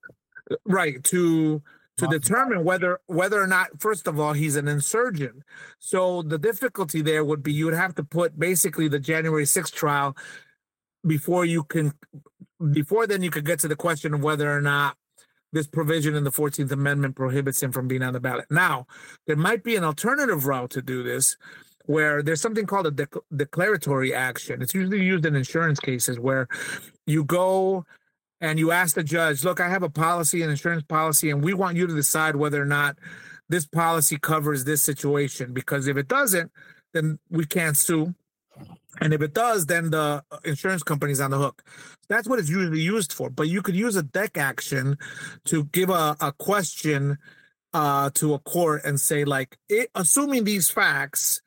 right? 0.64 1.02
To 1.04 1.62
to 2.00 2.18
determine 2.18 2.64
whether 2.64 3.00
whether 3.06 3.40
or 3.40 3.46
not 3.46 3.80
first 3.80 4.06
of 4.06 4.18
all 4.18 4.32
he's 4.32 4.56
an 4.56 4.68
insurgent. 4.68 5.42
So 5.78 6.22
the 6.22 6.38
difficulty 6.38 7.02
there 7.02 7.24
would 7.24 7.42
be 7.42 7.52
you 7.52 7.66
would 7.66 7.74
have 7.74 7.94
to 7.96 8.04
put 8.04 8.38
basically 8.38 8.88
the 8.88 8.98
january 8.98 9.44
6th 9.44 9.72
trial 9.72 10.16
before 11.06 11.44
you 11.44 11.64
can 11.64 11.92
before 12.72 13.06
then 13.06 13.22
you 13.22 13.30
could 13.30 13.46
get 13.46 13.58
to 13.60 13.68
the 13.68 13.76
question 13.76 14.14
of 14.14 14.22
whether 14.22 14.54
or 14.54 14.60
not 14.60 14.96
this 15.52 15.66
provision 15.66 16.14
in 16.14 16.24
the 16.24 16.30
14th 16.30 16.70
amendment 16.70 17.16
prohibits 17.16 17.62
him 17.62 17.72
from 17.72 17.88
being 17.88 18.02
on 18.02 18.12
the 18.12 18.20
ballot. 18.20 18.46
Now 18.50 18.86
there 19.26 19.36
might 19.36 19.64
be 19.64 19.76
an 19.76 19.84
alternative 19.84 20.46
route 20.46 20.70
to 20.70 20.82
do 20.82 21.02
this 21.02 21.36
where 21.86 22.22
there's 22.22 22.40
something 22.40 22.66
called 22.66 22.86
a 22.86 22.90
de- 22.90 23.08
declaratory 23.34 24.14
action. 24.14 24.62
It's 24.62 24.74
usually 24.74 25.02
used 25.02 25.26
in 25.26 25.34
insurance 25.34 25.80
cases 25.80 26.20
where 26.20 26.46
you 27.06 27.24
go 27.24 27.84
and 28.40 28.58
you 28.58 28.70
ask 28.70 28.94
the 28.94 29.04
judge, 29.04 29.44
look, 29.44 29.60
I 29.60 29.68
have 29.68 29.82
a 29.82 29.90
policy, 29.90 30.42
an 30.42 30.50
insurance 30.50 30.82
policy, 30.82 31.30
and 31.30 31.44
we 31.44 31.54
want 31.54 31.76
you 31.76 31.86
to 31.86 31.94
decide 31.94 32.36
whether 32.36 32.60
or 32.60 32.66
not 32.66 32.96
this 33.48 33.66
policy 33.66 34.18
covers 34.18 34.64
this 34.64 34.82
situation. 34.82 35.52
Because 35.52 35.86
if 35.86 35.96
it 35.96 36.08
doesn't, 36.08 36.50
then 36.94 37.18
we 37.28 37.44
can't 37.44 37.76
sue. 37.76 38.14
And 39.00 39.14
if 39.14 39.22
it 39.22 39.34
does, 39.34 39.66
then 39.66 39.90
the 39.90 40.22
insurance 40.44 40.82
company's 40.82 41.20
on 41.20 41.30
the 41.30 41.38
hook. 41.38 41.62
That's 42.08 42.28
what 42.28 42.38
it's 42.38 42.48
usually 42.48 42.80
used 42.80 43.12
for. 43.12 43.30
But 43.30 43.48
you 43.48 43.62
could 43.62 43.76
use 43.76 43.96
a 43.96 44.02
deck 44.02 44.36
action 44.36 44.98
to 45.46 45.64
give 45.64 45.90
a, 45.90 46.16
a 46.20 46.32
question 46.32 47.18
uh, 47.72 48.10
to 48.14 48.34
a 48.34 48.38
court 48.40 48.82
and 48.84 49.00
say, 49.00 49.24
like, 49.24 49.58
it, 49.68 49.90
assuming 49.94 50.44
these 50.44 50.68
facts, 50.68 51.40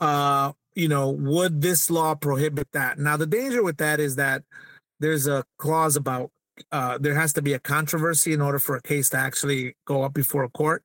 uh, 0.00 0.52
you 0.74 0.88
know, 0.88 1.10
would 1.10 1.60
this 1.60 1.90
law 1.90 2.14
prohibit 2.14 2.68
that? 2.72 2.98
Now, 2.98 3.16
the 3.16 3.26
danger 3.26 3.62
with 3.62 3.78
that 3.78 4.00
is 4.00 4.16
that 4.16 4.44
there's 5.00 5.26
a 5.26 5.44
clause 5.58 5.96
about 5.96 6.30
uh, 6.72 6.98
there 6.98 7.14
has 7.14 7.32
to 7.34 7.42
be 7.42 7.52
a 7.52 7.58
controversy 7.58 8.32
in 8.32 8.40
order 8.40 8.58
for 8.58 8.76
a 8.76 8.82
case 8.82 9.08
to 9.10 9.16
actually 9.16 9.76
go 9.84 10.02
up 10.02 10.12
before 10.12 10.44
a 10.44 10.48
court. 10.48 10.82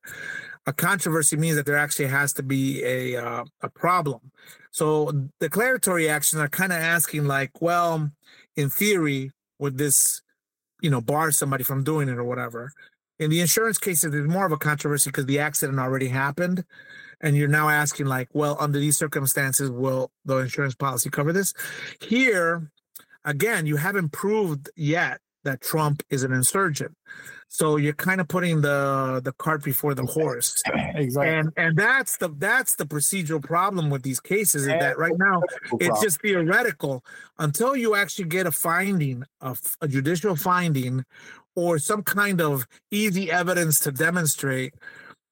A 0.65 0.73
controversy 0.73 1.35
means 1.35 1.55
that 1.55 1.65
there 1.65 1.77
actually 1.77 2.07
has 2.07 2.31
to 2.33 2.43
be 2.43 2.83
a 2.83 3.17
uh, 3.17 3.43
a 3.61 3.69
problem. 3.69 4.31
So 4.71 5.29
declaratory 5.39 6.09
actions 6.09 6.41
are 6.41 6.47
kind 6.47 6.71
of 6.71 6.79
asking, 6.79 7.25
like, 7.25 7.61
well, 7.61 8.09
in 8.55 8.69
theory, 8.69 9.31
would 9.59 9.77
this, 9.77 10.21
you 10.81 10.89
know, 10.89 11.01
bar 11.01 11.31
somebody 11.31 11.63
from 11.63 11.83
doing 11.83 12.09
it 12.09 12.17
or 12.17 12.23
whatever? 12.23 12.71
In 13.19 13.29
the 13.29 13.41
insurance 13.41 13.77
cases, 13.77 14.11
there's 14.11 14.27
more 14.27 14.45
of 14.45 14.51
a 14.51 14.57
controversy 14.57 15.09
because 15.09 15.27
the 15.27 15.39
accident 15.39 15.79
already 15.79 16.07
happened, 16.07 16.65
and 17.21 17.37
you're 17.37 17.47
now 17.47 17.69
asking, 17.69 18.07
like, 18.07 18.29
well, 18.33 18.57
under 18.59 18.79
these 18.79 18.97
circumstances, 18.97 19.69
will 19.69 20.11
the 20.25 20.37
insurance 20.37 20.75
policy 20.75 21.09
cover 21.09 21.31
this? 21.31 21.53
Here, 22.01 22.71
again, 23.25 23.65
you 23.65 23.77
haven't 23.77 24.11
proved 24.11 24.69
yet 24.75 25.19
that 25.43 25.61
Trump 25.61 26.03
is 26.09 26.23
an 26.23 26.31
insurgent. 26.31 26.95
So 27.49 27.77
you're 27.77 27.93
kind 27.93 28.19
of 28.19 28.27
putting 28.27 28.61
the 28.61 29.21
the 29.23 29.31
cart 29.33 29.63
before 29.63 29.93
the 29.93 30.05
horse. 30.05 30.61
Exactly. 30.95 31.35
And 31.35 31.51
and 31.55 31.77
that's 31.77 32.17
the 32.17 32.29
that's 32.37 32.75
the 32.75 32.85
procedural 32.85 33.43
problem 33.43 33.91
with 33.91 34.01
these 34.01 34.19
cases 34.19 34.63
is 34.63 34.69
that 34.69 34.97
right 34.97 35.17
now 35.17 35.43
it's 35.79 36.01
just 36.01 36.21
theoretical 36.21 37.03
until 37.37 37.75
you 37.75 37.93
actually 37.93 38.25
get 38.25 38.47
a 38.47 38.51
finding 38.51 39.23
of 39.39 39.61
a 39.81 39.87
judicial 39.87 40.35
finding 40.35 41.05
or 41.55 41.77
some 41.77 42.01
kind 42.01 42.41
of 42.41 42.65
easy 42.89 43.31
evidence 43.31 43.79
to 43.81 43.91
demonstrate 43.91 44.73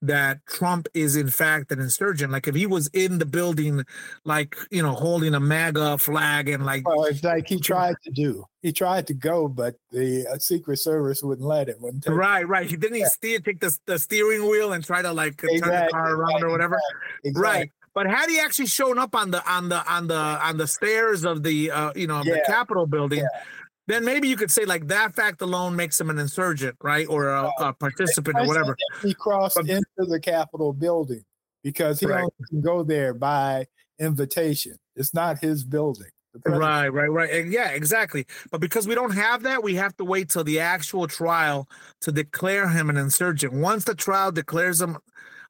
that 0.02 0.46
Trump 0.48 0.88
is 0.94 1.16
in 1.16 1.30
fact 1.30 1.72
an 1.72 1.80
insurgent. 1.80 2.32
Like 2.32 2.48
if 2.48 2.56
he 2.56 2.66
was 2.66 2.88
in 2.94 3.20
the 3.20 3.26
building, 3.26 3.84
like 4.26 4.56
you 4.72 4.82
know, 4.82 4.94
holding 4.94 5.34
a 5.34 5.40
MAGA 5.40 5.98
flag 6.00 6.50
and 6.50 6.66
like, 6.66 6.88
well, 6.88 7.06
it's 7.06 7.24
like 7.24 7.48
he 7.48 7.60
tried 7.60 7.96
to 8.04 8.12
do. 8.12 8.46
He 8.62 8.72
tried 8.72 9.08
to 9.08 9.14
go, 9.14 9.48
but 9.48 9.76
the 9.92 10.28
uh, 10.28 10.38
Secret 10.38 10.78
Service 10.78 11.24
wouldn't 11.24 11.48
let 11.48 11.70
him. 11.70 11.78
Wouldn't 11.80 12.08
right, 12.08 12.48
right. 12.48 12.70
He 12.70 12.76
didn't 12.76 13.00
yeah. 13.00 13.08
steer, 13.08 13.40
take 13.40 13.60
the, 13.60 13.76
the 13.88 13.98
steering 13.98 14.48
wheel 14.48 14.74
and 14.74 14.84
try 14.84 15.02
to 15.02 15.12
like 15.12 15.44
exactly, 15.44 15.60
turn 15.62 15.86
the 15.86 15.92
car 15.92 16.16
around 16.16 16.30
exactly, 16.30 16.48
or 16.48 16.52
whatever. 16.52 16.80
Exactly. 17.24 17.42
Right. 17.42 17.72
But 17.94 18.08
had 18.08 18.30
he 18.30 18.40
actually 18.40 18.68
shown 18.68 18.98
up 18.98 19.16
on 19.16 19.32
the 19.32 19.46
on 19.52 19.68
the 19.68 19.86
on 19.92 20.08
the 20.08 20.16
on 20.16 20.58
the 20.58 20.68
stairs 20.68 21.26
of 21.26 21.44
the 21.44 21.72
uh, 21.72 21.92
you 21.96 22.08
know 22.08 22.22
yeah. 22.24 22.36
the 22.36 22.44
Capitol 22.46 22.88
building, 22.88 23.20
yeah 23.20 23.44
then 23.88 24.06
maybe 24.06 24.28
you 24.28 24.38
could 24.38 24.52
say 24.52 24.65
like 24.65 24.88
that 24.88 25.15
fact 25.15 25.41
alone 25.41 25.76
makes 25.76 26.00
him 26.00 26.10
an 26.10 26.20
insurgent, 26.20 26.76
right, 26.82 27.08
or 27.08 27.30
a, 27.30 27.50
a 27.60 27.74
participant 27.74 28.38
or 28.38 28.48
whatever. 28.48 28.76
He 29.02 29.13
crossed 29.13 29.56
but, 29.56 29.70
into 29.70 29.86
the 29.98 30.20
Capitol 30.20 30.74
building 30.74 31.24
because 31.63 32.00
he 32.00 32.06
right. 32.06 32.20
only 32.20 32.32
can 32.50 32.62
go 32.62 32.84
there 32.84 33.13
by 33.13 33.67
invitation. 34.00 34.76
It's 34.96 35.13
not 35.13 35.39
his 35.39 35.63
building. 35.63 36.10
Right, 36.46 36.88
right, 36.88 37.12
right. 37.12 37.30
And 37.30 37.52
yeah, 37.52 37.70
exactly. 37.72 38.26
But 38.52 38.62
because 38.62 38.88
we 38.88 38.96
don't 38.96 39.12
have 39.12 39.44
that, 39.44 39.63
we 39.63 39.76
have 39.76 39.96
to 39.98 40.06
wait 40.06 40.30
till 40.30 40.46
the 40.46 40.60
actual 40.62 41.08
trial 41.08 41.67
to 42.02 42.12
declare 42.12 42.70
him 42.70 42.89
an 42.89 42.96
insurgent. 42.98 43.52
Once 43.52 43.84
the 43.84 43.96
trial 43.96 44.32
declares 44.32 44.80
him, 44.80 44.98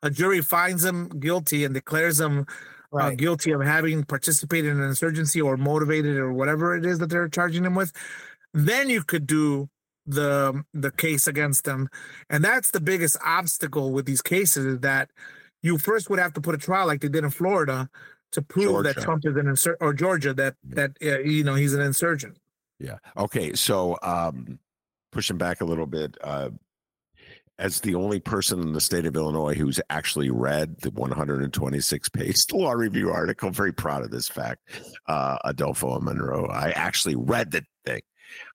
a 0.02 0.10
jury 0.10 0.42
finds 0.42 0.84
him 0.84 1.10
guilty 1.20 1.64
and 1.64 1.74
declares 1.76 2.20
him 2.20 2.48
right. 2.92 3.14
uh, 3.14 3.16
guilty 3.16 3.52
of 3.52 3.62
having 3.62 4.04
participated 4.04 4.72
in 4.72 4.80
an 4.80 4.88
insurgency 4.88 5.42
or 5.42 5.58
motivated 5.58 6.18
or 6.18 6.32
whatever 6.32 6.76
it 6.76 6.86
is 6.86 7.00
that 7.00 7.10
they're 7.10 7.30
charging 7.30 7.66
him 7.66 7.76
with 7.76 7.92
then 8.54 8.90
you 8.90 9.04
could 9.04 9.26
do 9.26 9.70
the 10.06 10.64
the 10.74 10.92
case 10.92 11.28
against 11.28 11.64
them 11.64 11.88
and 12.30 12.44
that's 12.44 12.72
the 12.72 12.82
biggest 12.82 13.16
obstacle 13.24 13.92
with 13.92 14.06
these 14.06 14.22
cases 14.22 14.66
is 14.66 14.80
that 14.80 15.10
you 15.62 15.78
first 15.78 16.10
would 16.10 16.20
have 16.20 16.34
to 16.34 16.42
put 16.42 16.56
a 16.56 16.58
trial 16.58 16.88
like 16.88 17.02
they 17.02 17.08
did 17.08 17.24
in 17.24 17.30
Florida 17.30 17.90
to 18.32 18.42
prove 18.42 18.66
Georgia. 18.66 18.94
that 18.94 19.02
Trump 19.02 19.26
is 19.26 19.36
an 19.36 19.48
insurgent 19.48 19.82
or 19.82 19.94
Georgia 19.94 20.34
that 20.34 20.56
that 20.64 20.92
uh, 21.04 21.20
you 21.20 21.44
know 21.44 21.56
he's 21.56 21.74
an 21.74 21.82
insurgent. 21.82 22.38
Yeah. 22.80 22.98
Okay. 23.18 23.54
So 23.54 23.98
um 24.02 24.60
pushing 25.12 25.38
back 25.38 25.62
a 25.62 25.66
little 25.66 25.86
bit, 25.86 26.18
uh 26.24 26.50
as 27.62 27.80
the 27.80 27.96
only 27.96 28.20
person 28.20 28.60
in 28.60 28.74
the 28.74 28.82
state 28.82 29.06
of 29.06 29.16
Illinois 29.16 29.54
who's 29.54 29.80
actually 29.90 30.30
read 30.30 30.82
the 30.82 30.92
126 30.92 32.10
page 32.10 32.44
law 32.52 32.72
review 32.72 33.10
article, 33.12 33.52
very 33.52 33.72
proud 33.72 34.04
of 34.04 34.12
this 34.12 34.28
fact, 34.28 34.62
uh, 35.08 35.38
Adolfo 35.46 36.00
Monroe. 36.00 36.48
I 36.48 36.72
actually 36.72 37.16
read 37.16 37.52
the 37.52 37.64
thing 37.86 38.02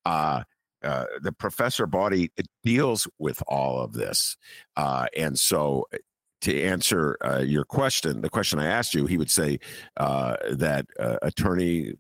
uh, 0.05 0.43
uh, 0.83 1.05
the 1.23 1.33
professor 1.33 1.87
Baude 1.87 2.29
deals 2.63 3.09
with 3.19 3.43
all 3.49 3.81
of 3.81 3.93
this. 3.93 4.37
Uh, 4.77 5.07
and 5.17 5.39
so 5.39 5.87
uh, 5.93 5.99
to 6.43 6.63
answer 6.63 7.17
uh, 7.25 7.39
your 7.39 7.65
question, 7.65 8.21
the 8.21 8.29
question 8.29 8.59
I 8.59 8.67
asked 8.67 8.95
you, 8.95 9.07
he 9.07 9.17
would 9.19 9.31
say 9.31 9.59
uh, 9.97 10.37
that 10.51 10.87
uh, 11.01 11.17
attorney, 11.23 11.95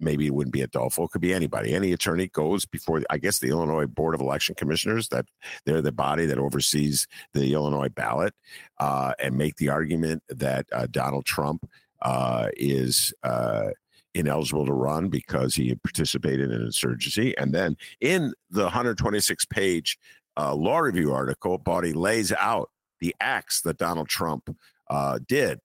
maybe 0.00 0.26
it 0.26 0.34
wouldn't 0.34 0.52
be 0.52 0.62
Adolfo, 0.62 1.04
it 1.04 1.10
could 1.10 1.20
be 1.20 1.34
anybody. 1.34 1.74
Any 1.74 1.92
attorney 1.92 2.28
goes 2.28 2.64
before, 2.64 3.02
I 3.10 3.18
guess, 3.18 3.38
the 3.38 3.48
Illinois 3.48 3.86
Board 3.86 4.14
of 4.14 4.20
Election 4.20 4.54
Commissioners, 4.54 5.08
that 5.08 5.26
they're 5.64 5.82
the 5.82 5.92
body 5.92 6.26
that 6.26 6.38
oversees 6.38 7.06
the 7.32 7.52
Illinois 7.52 7.88
ballot, 7.88 8.34
and 8.78 9.36
make 9.36 9.56
the 9.56 9.68
argument 9.68 10.22
that 10.28 10.66
Donald 10.90 11.24
Trump 11.24 11.64
is 12.56 13.12
ineligible 14.14 14.66
to 14.66 14.72
run 14.72 15.08
because 15.08 15.54
he 15.54 15.74
participated 15.74 16.50
in 16.50 16.62
insurgency. 16.62 17.36
And 17.38 17.52
then 17.52 17.76
in 18.00 18.34
the 18.50 18.64
126 18.64 19.44
page 19.46 19.98
uh, 20.36 20.54
law 20.54 20.78
review 20.78 21.12
article, 21.12 21.58
Baude 21.58 21.94
lays 21.96 22.32
out 22.32 22.70
the 23.00 23.14
acts 23.20 23.62
that 23.62 23.78
Donald 23.78 24.08
Trump 24.08 24.54
uh, 24.88 25.18
did 25.26 25.60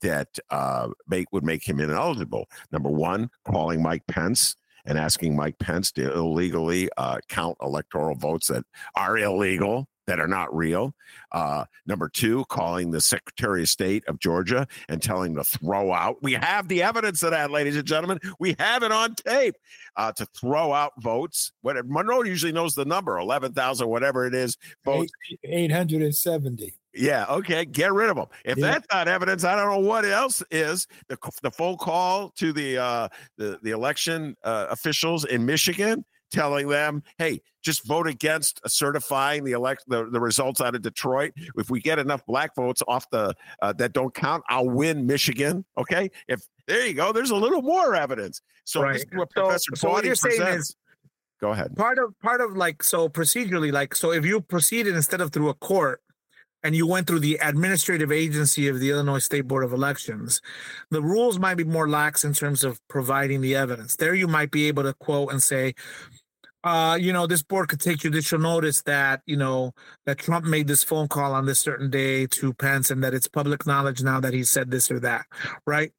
that 0.00 0.38
uh, 0.50 0.88
make 1.08 1.32
would 1.32 1.44
make 1.44 1.66
him 1.68 1.80
ineligible. 1.80 2.48
Number 2.72 2.90
one, 2.90 3.30
calling 3.44 3.82
Mike 3.82 4.06
Pence 4.06 4.56
and 4.86 4.98
asking 4.98 5.36
Mike 5.36 5.58
Pence 5.58 5.92
to 5.92 6.12
illegally 6.12 6.88
uh, 6.96 7.18
count 7.28 7.56
electoral 7.62 8.16
votes 8.16 8.48
that 8.48 8.64
are 8.94 9.18
illegal 9.18 9.88
that 10.06 10.20
are 10.20 10.28
not 10.28 10.54
real. 10.54 10.94
Uh, 11.32 11.64
number 11.86 12.08
two, 12.08 12.44
calling 12.48 12.90
the 12.90 13.00
Secretary 13.00 13.62
of 13.62 13.68
State 13.68 14.04
of 14.08 14.18
Georgia 14.18 14.66
and 14.88 15.02
telling 15.02 15.34
to 15.36 15.44
throw 15.44 15.92
out. 15.92 16.22
We 16.22 16.32
have 16.34 16.68
the 16.68 16.82
evidence 16.82 17.22
of 17.22 17.30
that, 17.30 17.50
ladies 17.50 17.76
and 17.76 17.86
gentlemen. 17.86 18.18
We 18.38 18.56
have 18.58 18.82
it 18.82 18.92
on 18.92 19.14
tape 19.14 19.54
uh, 19.96 20.12
to 20.12 20.26
throw 20.26 20.72
out 20.72 20.92
votes. 20.98 21.52
What 21.62 21.76
Monroe 21.86 22.22
usually 22.22 22.52
knows 22.52 22.74
the 22.74 22.84
number, 22.84 23.18
eleven 23.18 23.52
thousand, 23.52 23.88
whatever 23.88 24.26
it 24.26 24.34
is, 24.34 24.56
votes. 24.84 25.12
Eight 25.44 25.72
hundred 25.72 26.02
and 26.02 26.14
seventy. 26.14 26.74
Yeah, 26.92 27.26
okay, 27.28 27.64
get 27.64 27.92
rid 27.92 28.10
of 28.10 28.16
them. 28.16 28.26
If 28.44 28.58
yeah. 28.58 28.72
that's 28.72 28.86
not 28.92 29.06
evidence, 29.06 29.44
I 29.44 29.54
don't 29.54 29.70
know 29.70 29.88
what 29.88 30.04
else 30.04 30.42
is. 30.50 30.88
The, 31.08 31.16
the 31.40 31.50
phone 31.52 31.76
call 31.76 32.30
to 32.30 32.52
the 32.52 32.78
uh, 32.78 33.08
the 33.38 33.60
the 33.62 33.70
election 33.70 34.36
uh, 34.42 34.66
officials 34.70 35.24
in 35.24 35.46
Michigan 35.46 36.04
telling 36.30 36.68
them, 36.68 37.02
"Hey, 37.18 37.42
just 37.62 37.86
vote 37.86 38.06
against 38.06 38.60
certifying 38.68 39.44
the 39.44 39.52
elect 39.52 39.84
the, 39.88 40.08
the 40.10 40.20
results 40.20 40.60
out 40.60 40.74
of 40.74 40.82
Detroit. 40.82 41.32
If 41.56 41.70
we 41.70 41.80
get 41.80 41.98
enough 41.98 42.24
black 42.26 42.54
votes 42.54 42.82
off 42.88 43.08
the 43.10 43.34
uh, 43.62 43.72
that 43.74 43.92
don't 43.92 44.14
count, 44.14 44.44
I'll 44.48 44.68
win 44.68 45.06
Michigan." 45.06 45.64
Okay, 45.78 46.10
if 46.28 46.42
there 46.66 46.86
you 46.86 46.94
go, 46.94 47.12
there's 47.12 47.30
a 47.30 47.36
little 47.36 47.62
more 47.62 47.94
evidence. 47.94 48.42
So 48.64 48.82
right. 48.82 49.04
what 49.12 49.28
so, 49.34 49.42
Professor 49.42 49.76
so 49.76 49.90
what 49.90 50.04
you're 50.04 50.14
saying 50.14 50.42
is. 50.42 50.76
Go 51.40 51.52
ahead. 51.52 51.74
Part 51.74 51.98
of 51.98 52.12
part 52.20 52.42
of 52.42 52.54
like 52.54 52.82
so 52.82 53.08
procedurally, 53.08 53.72
like 53.72 53.94
so, 53.94 54.12
if 54.12 54.26
you 54.26 54.42
proceeded 54.42 54.94
instead 54.94 55.22
of 55.22 55.32
through 55.32 55.48
a 55.48 55.54
court, 55.54 56.02
and 56.62 56.76
you 56.76 56.86
went 56.86 57.06
through 57.06 57.20
the 57.20 57.38
administrative 57.42 58.12
agency 58.12 58.68
of 58.68 58.78
the 58.78 58.90
Illinois 58.90 59.18
State 59.18 59.48
Board 59.48 59.64
of 59.64 59.72
Elections, 59.72 60.42
the 60.90 61.02
rules 61.02 61.38
might 61.38 61.54
be 61.54 61.64
more 61.64 61.88
lax 61.88 62.24
in 62.24 62.34
terms 62.34 62.64
of 62.64 62.86
providing 62.88 63.40
the 63.40 63.54
evidence. 63.54 63.96
There, 63.96 64.14
you 64.14 64.28
might 64.28 64.50
be 64.50 64.68
able 64.68 64.82
to 64.82 64.94
quote 64.94 65.32
and 65.32 65.42
say, 65.42 65.74
uh, 66.62 66.98
you 67.00 67.12
know, 67.12 67.26
this 67.26 67.42
board 67.42 67.68
could 67.68 67.80
take 67.80 67.98
judicial 67.98 68.38
notice 68.38 68.82
that, 68.82 69.22
you 69.26 69.36
know, 69.36 69.72
that 70.06 70.18
Trump 70.18 70.44
made 70.44 70.66
this 70.66 70.84
phone 70.84 71.08
call 71.08 71.32
on 71.32 71.46
this 71.46 71.60
certain 71.60 71.90
day 71.90 72.26
to 72.26 72.52
Pence 72.54 72.90
and 72.90 73.02
that 73.02 73.14
it's 73.14 73.28
public 73.28 73.66
knowledge 73.66 74.02
now 74.02 74.20
that 74.20 74.34
he 74.34 74.44
said 74.44 74.70
this 74.70 74.90
or 74.90 75.00
that, 75.00 75.24
right? 75.66 75.92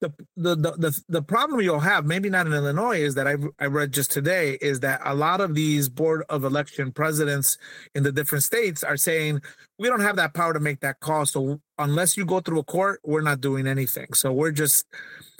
The, 0.00 0.12
the 0.36 0.54
the 0.54 0.70
the 0.72 1.02
the 1.08 1.22
problem 1.22 1.60
you'll 1.60 1.80
have, 1.80 2.06
maybe 2.06 2.30
not 2.30 2.46
in 2.46 2.52
Illinois, 2.52 2.98
is 2.98 3.16
that 3.16 3.26
I 3.26 3.34
I 3.58 3.66
read 3.66 3.90
just 3.90 4.12
today 4.12 4.56
is 4.60 4.78
that 4.80 5.00
a 5.04 5.12
lot 5.12 5.40
of 5.40 5.56
these 5.56 5.88
board 5.88 6.22
of 6.28 6.44
election 6.44 6.92
presidents 6.92 7.58
in 7.96 8.04
the 8.04 8.12
different 8.12 8.44
states 8.44 8.84
are 8.84 8.96
saying 8.96 9.40
we 9.76 9.88
don't 9.88 10.02
have 10.02 10.14
that 10.14 10.34
power 10.34 10.52
to 10.52 10.60
make 10.60 10.80
that 10.80 11.00
call. 11.00 11.26
So 11.26 11.60
unless 11.78 12.16
you 12.16 12.24
go 12.24 12.38
through 12.38 12.60
a 12.60 12.64
court, 12.64 13.00
we're 13.02 13.22
not 13.22 13.40
doing 13.40 13.66
anything. 13.66 14.12
So 14.12 14.32
we're 14.32 14.52
just 14.52 14.86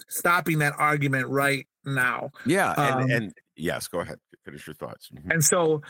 stopping 0.08 0.58
that 0.58 0.72
argument 0.76 1.28
right 1.28 1.68
now. 1.84 2.30
Yeah, 2.44 2.74
and, 2.76 3.04
um, 3.04 3.10
and 3.10 3.34
yes, 3.54 3.86
go 3.86 4.00
ahead 4.00 4.18
finish 4.48 4.66
your 4.66 4.74
thoughts. 4.74 5.10
Mm-hmm. 5.14 5.30
And 5.30 5.44
so 5.44 5.82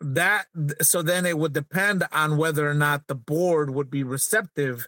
that 0.00 0.46
so 0.80 1.02
then 1.02 1.26
it 1.26 1.38
would 1.38 1.52
depend 1.52 2.04
on 2.12 2.36
whether 2.36 2.68
or 2.68 2.74
not 2.74 3.06
the 3.06 3.14
board 3.14 3.70
would 3.70 3.90
be 3.90 4.02
receptive 4.02 4.86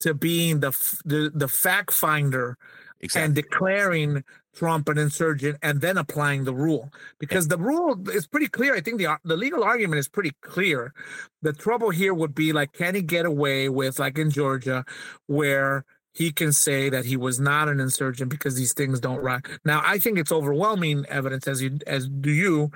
to 0.00 0.14
being 0.14 0.60
the 0.60 0.70
the, 1.04 1.30
the 1.34 1.48
fact 1.48 1.92
finder 1.92 2.56
exactly. 3.00 3.24
and 3.24 3.34
declaring 3.34 4.24
Trump 4.54 4.88
an 4.88 4.98
insurgent 4.98 5.58
and 5.62 5.80
then 5.80 5.98
applying 5.98 6.44
the 6.44 6.54
rule 6.54 6.90
because 7.18 7.48
the 7.48 7.58
rule 7.58 8.08
is 8.08 8.26
pretty 8.26 8.48
clear. 8.48 8.74
I 8.74 8.80
think 8.80 8.98
the 8.98 9.18
the 9.24 9.36
legal 9.36 9.62
argument 9.62 9.98
is 9.98 10.08
pretty 10.08 10.32
clear. 10.40 10.94
The 11.42 11.52
trouble 11.52 11.90
here 11.90 12.14
would 12.14 12.34
be 12.34 12.52
like, 12.52 12.72
can 12.72 12.94
he 12.94 13.02
get 13.02 13.26
away 13.26 13.68
with 13.68 13.98
like 13.98 14.18
in 14.18 14.30
Georgia, 14.30 14.84
where 15.26 15.84
he 16.14 16.30
can 16.32 16.52
say 16.52 16.88
that 16.88 17.04
he 17.04 17.16
was 17.16 17.40
not 17.40 17.68
an 17.68 17.80
insurgent 17.80 18.30
because 18.30 18.54
these 18.54 18.72
things 18.72 19.00
don't 19.00 19.20
run. 19.20 19.42
Now, 19.64 19.82
I 19.84 19.98
think 19.98 20.16
it's 20.16 20.32
overwhelming 20.32 21.04
evidence, 21.08 21.46
as 21.48 21.60
you 21.60 21.78
as 21.86 22.08
do 22.08 22.30
you, 22.30 22.70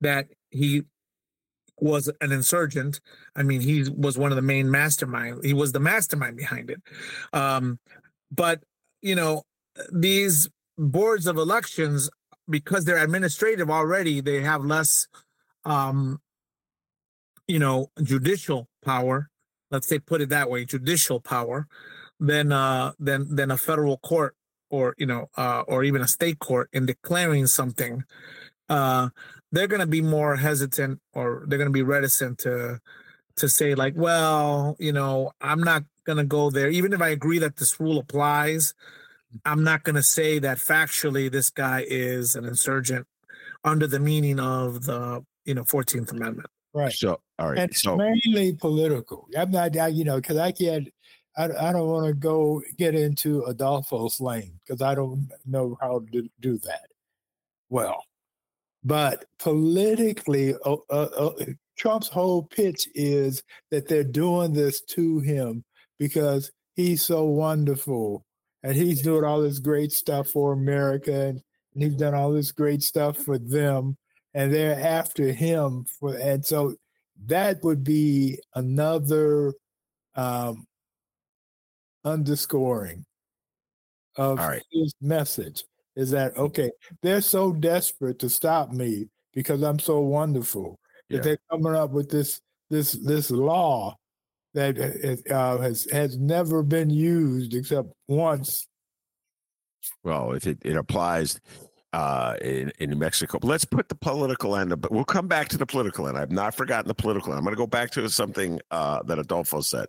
that 0.00 0.26
he 0.50 0.82
was 1.78 2.10
an 2.20 2.32
insurgent. 2.32 3.00
I 3.36 3.42
mean, 3.42 3.60
he 3.60 3.88
was 3.94 4.18
one 4.18 4.32
of 4.32 4.36
the 4.36 4.42
main 4.42 4.70
mastermind. 4.70 5.44
He 5.44 5.52
was 5.52 5.72
the 5.72 5.80
mastermind 5.80 6.36
behind 6.36 6.70
it. 6.70 6.82
Um, 7.32 7.78
but 8.32 8.62
you 9.02 9.14
know, 9.14 9.42
these 9.92 10.48
boards 10.78 11.26
of 11.26 11.36
elections, 11.36 12.08
because 12.48 12.86
they're 12.86 13.04
administrative 13.04 13.70
already, 13.70 14.22
they 14.22 14.40
have 14.40 14.64
less, 14.64 15.06
um, 15.66 16.18
you 17.46 17.58
know, 17.58 17.88
judicial 18.02 18.66
power. 18.82 19.28
Let's 19.70 19.86
say, 19.86 19.98
put 19.98 20.22
it 20.22 20.30
that 20.30 20.48
way, 20.48 20.64
judicial 20.64 21.20
power 21.20 21.68
than 22.20 22.52
uh 22.52 22.92
than 22.98 23.34
than 23.34 23.50
a 23.50 23.56
federal 23.56 23.98
court 23.98 24.34
or 24.70 24.94
you 24.98 25.06
know 25.06 25.28
uh 25.36 25.62
or 25.68 25.84
even 25.84 26.02
a 26.02 26.08
state 26.08 26.38
court 26.38 26.68
in 26.72 26.86
declaring 26.86 27.46
something 27.46 28.04
uh 28.68 29.08
they're 29.52 29.68
going 29.68 29.80
to 29.80 29.86
be 29.86 30.02
more 30.02 30.36
hesitant 30.36 31.00
or 31.14 31.44
they're 31.46 31.58
going 31.58 31.68
to 31.68 31.72
be 31.72 31.82
reticent 31.82 32.38
to 32.38 32.78
to 33.36 33.48
say 33.48 33.74
like 33.74 33.94
well 33.96 34.76
you 34.78 34.92
know 34.92 35.30
i'm 35.40 35.62
not 35.62 35.84
going 36.04 36.16
to 36.16 36.24
go 36.24 36.48
there. 36.50 36.70
Even 36.70 36.92
if 36.92 37.00
i 37.00 37.08
agree 37.08 37.38
that 37.38 37.56
this 37.56 37.78
rule 37.78 37.98
applies 37.98 38.74
i'm 39.44 39.62
not 39.62 39.84
going 39.84 39.96
to 39.96 40.02
say 40.02 40.38
that 40.38 40.58
factually 40.58 41.30
this 41.30 41.50
guy 41.50 41.84
is 41.86 42.34
an 42.34 42.44
insurgent 42.44 43.06
under 43.64 43.86
the 43.86 44.00
meaning 44.00 44.40
of 44.40 44.84
the 44.84 45.24
you 45.44 45.54
know 45.54 45.64
14th 45.64 46.12
amendment. 46.12 46.48
Right. 46.74 46.92
So 46.92 47.20
all 47.38 47.48
right. 47.48 47.58
And 47.58 47.74
so 47.74 47.96
mainly 47.96 48.52
political. 48.54 49.28
I'm 49.36 49.50
not 49.50 49.74
you 49.94 50.04
know 50.04 50.16
because 50.16 50.36
i 50.36 50.52
can't 50.52 50.88
I, 51.38 51.44
I 51.44 51.72
don't 51.72 51.88
want 51.88 52.06
to 52.06 52.14
go 52.14 52.60
get 52.76 52.94
into 52.94 53.44
Adolfo's 53.44 54.20
lane 54.20 54.58
because 54.66 54.82
I 54.82 54.94
don't 54.94 55.30
know 55.46 55.78
how 55.80 56.04
to 56.12 56.28
do 56.40 56.58
that 56.58 56.88
well. 57.70 58.04
But 58.84 59.24
politically, 59.38 60.54
uh, 60.64 60.76
uh, 60.90 61.30
Trump's 61.76 62.08
whole 62.08 62.42
pitch 62.42 62.88
is 62.94 63.42
that 63.70 63.88
they're 63.88 64.04
doing 64.04 64.52
this 64.52 64.80
to 64.82 65.20
him 65.20 65.64
because 65.98 66.50
he's 66.74 67.02
so 67.02 67.24
wonderful 67.24 68.24
and 68.62 68.74
he's 68.74 69.02
doing 69.02 69.24
all 69.24 69.40
this 69.40 69.60
great 69.60 69.92
stuff 69.92 70.28
for 70.28 70.52
America 70.52 71.12
and, 71.12 71.40
and 71.74 71.82
he's 71.82 71.96
done 71.96 72.14
all 72.14 72.32
this 72.32 72.50
great 72.50 72.82
stuff 72.82 73.16
for 73.16 73.38
them 73.38 73.96
and 74.34 74.52
they're 74.52 74.80
after 74.80 75.32
him 75.32 75.84
for 75.98 76.16
and 76.16 76.44
so 76.44 76.74
that 77.26 77.62
would 77.62 77.82
be 77.82 78.38
another 78.54 79.54
um, 80.14 80.67
underscoring 82.08 83.04
of 84.16 84.38
right. 84.38 84.62
his 84.72 84.94
message 85.00 85.64
is 85.96 86.10
that 86.10 86.36
okay 86.36 86.70
they're 87.02 87.20
so 87.20 87.52
desperate 87.52 88.18
to 88.18 88.28
stop 88.28 88.72
me 88.72 89.08
because 89.34 89.62
i'm 89.62 89.78
so 89.78 90.00
wonderful 90.00 90.78
yeah. 91.08 91.16
that 91.16 91.24
they're 91.24 91.38
coming 91.50 91.74
up 91.74 91.90
with 91.90 92.10
this 92.10 92.40
this 92.70 92.92
this 92.92 93.30
law 93.30 93.94
that 94.54 94.78
uh, 95.30 95.58
has 95.58 95.86
has 95.92 96.16
never 96.16 96.62
been 96.62 96.90
used 96.90 97.54
except 97.54 97.88
once 98.08 98.66
well 100.02 100.32
if 100.32 100.46
it, 100.46 100.58
it 100.64 100.76
applies 100.76 101.40
uh, 101.92 102.36
in, 102.42 102.70
in 102.78 102.90
New 102.90 102.96
Mexico. 102.96 103.38
Let's 103.42 103.64
put 103.64 103.88
the 103.88 103.94
political 103.94 104.56
end 104.56 104.72
of, 104.72 104.80
but 104.80 104.92
we'll 104.92 105.04
come 105.04 105.26
back 105.26 105.48
to 105.48 105.58
the 105.58 105.66
political 105.66 106.08
end. 106.08 106.18
I've 106.18 106.30
not 106.30 106.54
forgotten 106.54 106.88
the 106.88 106.94
political 106.94 107.32
end. 107.32 107.38
I'm 107.38 107.44
going 107.44 107.54
to 107.54 107.58
go 107.58 107.66
back 107.66 107.90
to 107.92 108.08
something 108.10 108.60
uh, 108.70 109.02
that 109.04 109.18
Adolfo 109.18 109.60
said. 109.60 109.86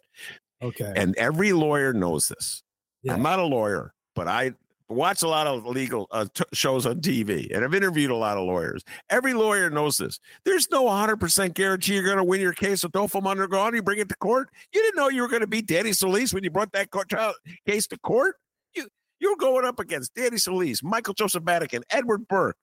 Okay. 0.62 0.92
And 0.96 1.16
every 1.18 1.54
lawyer 1.54 1.94
knows 1.94 2.28
this. 2.28 2.64
Yeah. 3.04 3.14
I'm 3.14 3.22
not 3.22 3.40
a 3.40 3.46
lawyer, 3.46 3.94
but 4.16 4.28
I 4.28 4.54
watch 4.90 5.22
a 5.22 5.28
lot 5.28 5.48
of 5.48 5.66
legal 5.66 6.08
uh, 6.12 6.26
t- 6.34 6.44
shows 6.54 6.86
on 6.86 7.00
TV 7.00 7.54
and 7.56 7.64
I've 7.64 7.76
interviewed 7.76 8.12
a 8.12 8.16
lot 8.16 8.38
of 8.38 8.46
lawyers. 8.46 8.84
Every 9.10 9.34
lawyer 9.34 9.70
knows 9.70 9.98
this. 9.98 10.20
There's 10.46 10.70
no 10.72 10.86
100% 10.86 11.54
guarantee 11.54 11.94
you're 11.94 12.04
going 12.04 12.18
to 12.18 12.24
win 12.24 12.42
your 12.42 12.54
case 12.54 12.84
with 12.84 12.90
Adolfo 12.92 13.22
Mondragon. 13.22 13.76
You 13.76 13.84
bring 13.84 14.00
it 14.00 14.10
to 14.10 14.16
court. 14.16 14.50
You 14.74 14.82
didn't 14.82 14.98
know 14.98 15.10
you 15.10 15.22
were 15.22 15.28
going 15.28 15.42
to 15.42 15.48
beat 15.48 15.68
Danny 15.68 15.94
Solis 15.94 16.34
when 16.34 16.44
you 16.44 16.50
brought 16.50 16.72
that 16.74 16.90
court 16.90 17.10
trial 17.10 17.34
case 17.68 17.88
to 17.88 18.00
court. 18.00 18.36
You 18.76 18.88
you 19.20 19.30
were 19.30 19.38
going 19.38 19.66
up 19.66 19.80
against 19.80 20.16
Danny 20.16 20.38
Solis, 20.38 20.82
Michael 20.82 21.14
Joseph 21.14 21.44
Madigan, 21.44 21.84
Edward 21.92 22.28
Burke. 22.28 22.58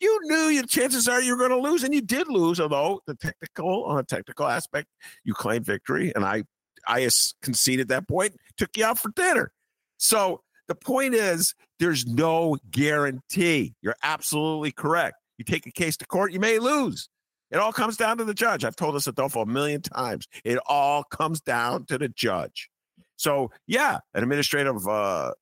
You 0.00 0.18
knew 0.24 0.48
your 0.48 0.64
chances 0.64 1.08
are 1.08 1.20
you're 1.20 1.36
going 1.36 1.50
to 1.50 1.58
lose, 1.58 1.82
and 1.82 1.92
you 1.92 2.00
did 2.00 2.28
lose. 2.28 2.60
Although 2.60 3.00
the 3.06 3.14
technical, 3.16 3.84
on 3.84 3.98
a 3.98 4.04
technical 4.04 4.46
aspect, 4.46 4.86
you 5.24 5.34
claimed 5.34 5.66
victory, 5.66 6.12
and 6.14 6.24
I 6.24 6.44
I 6.86 7.08
conceded 7.42 7.88
that 7.88 8.08
point, 8.08 8.36
took 8.56 8.76
you 8.76 8.84
out 8.84 8.98
for 8.98 9.10
dinner. 9.16 9.52
So 9.96 10.42
the 10.68 10.74
point 10.74 11.14
is, 11.14 11.54
there's 11.78 12.06
no 12.06 12.58
guarantee. 12.70 13.74
You're 13.82 13.96
absolutely 14.02 14.72
correct. 14.72 15.16
You 15.38 15.44
take 15.44 15.66
a 15.66 15.72
case 15.72 15.96
to 15.98 16.06
court, 16.06 16.32
you 16.32 16.40
may 16.40 16.58
lose. 16.58 17.08
It 17.50 17.56
all 17.56 17.72
comes 17.72 17.96
down 17.96 18.18
to 18.18 18.24
the 18.24 18.34
judge. 18.34 18.64
I've 18.64 18.76
told 18.76 18.94
this 18.94 19.06
Adolfo 19.06 19.42
a 19.42 19.46
million 19.46 19.80
times. 19.80 20.28
It 20.44 20.58
all 20.66 21.04
comes 21.04 21.40
down 21.40 21.86
to 21.86 21.96
the 21.96 22.08
judge. 22.08 22.68
So, 23.16 23.50
yeah, 23.66 23.98
an 24.14 24.22
administrative 24.22 24.86
uh, 24.86 25.32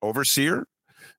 overseer 0.00 0.66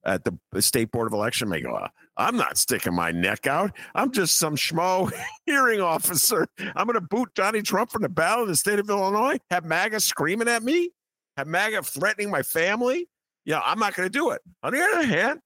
at 0.03 0.24
the 0.24 0.62
state 0.62 0.91
board 0.91 1.08
of 1.08 1.14
election 1.14 1.47
may 1.47 1.62
go, 1.62 1.88
I'm 2.18 2.38
not 2.38 2.57
sticking 2.57 2.93
my 2.93 3.11
neck 3.11 3.45
out. 3.47 3.72
I'm 3.93 4.11
just 4.11 4.38
some 4.38 4.55
schmo 4.55 5.11
hearing 5.45 5.82
officer. 5.82 6.47
I'm 6.59 6.88
going 6.88 6.95
to 6.95 7.01
boot 7.01 7.30
Johnny 7.36 7.61
Trump 7.61 7.91
from 7.91 8.03
the 8.03 8.09
ballot 8.09 8.43
in 8.43 8.47
the 8.49 8.55
state 8.55 8.80
of 8.80 8.89
Illinois, 8.89 9.38
have 9.51 9.66
MAGA 9.66 9.99
screaming 9.99 10.47
at 10.47 10.63
me. 10.63 10.91
have 11.38 11.47
MAGA 11.47 11.84
threatening 11.84 12.30
my 12.30 12.41
family, 12.41 13.09
yeah, 13.45 13.61
I'm 13.63 13.80
not 13.80 13.95
going 13.95 14.07
to 14.07 14.11
do 14.11 14.32
it. 14.32 14.41
On 14.63 14.74
the 14.74 14.82
other 14.82 15.05
hand, 15.05 15.39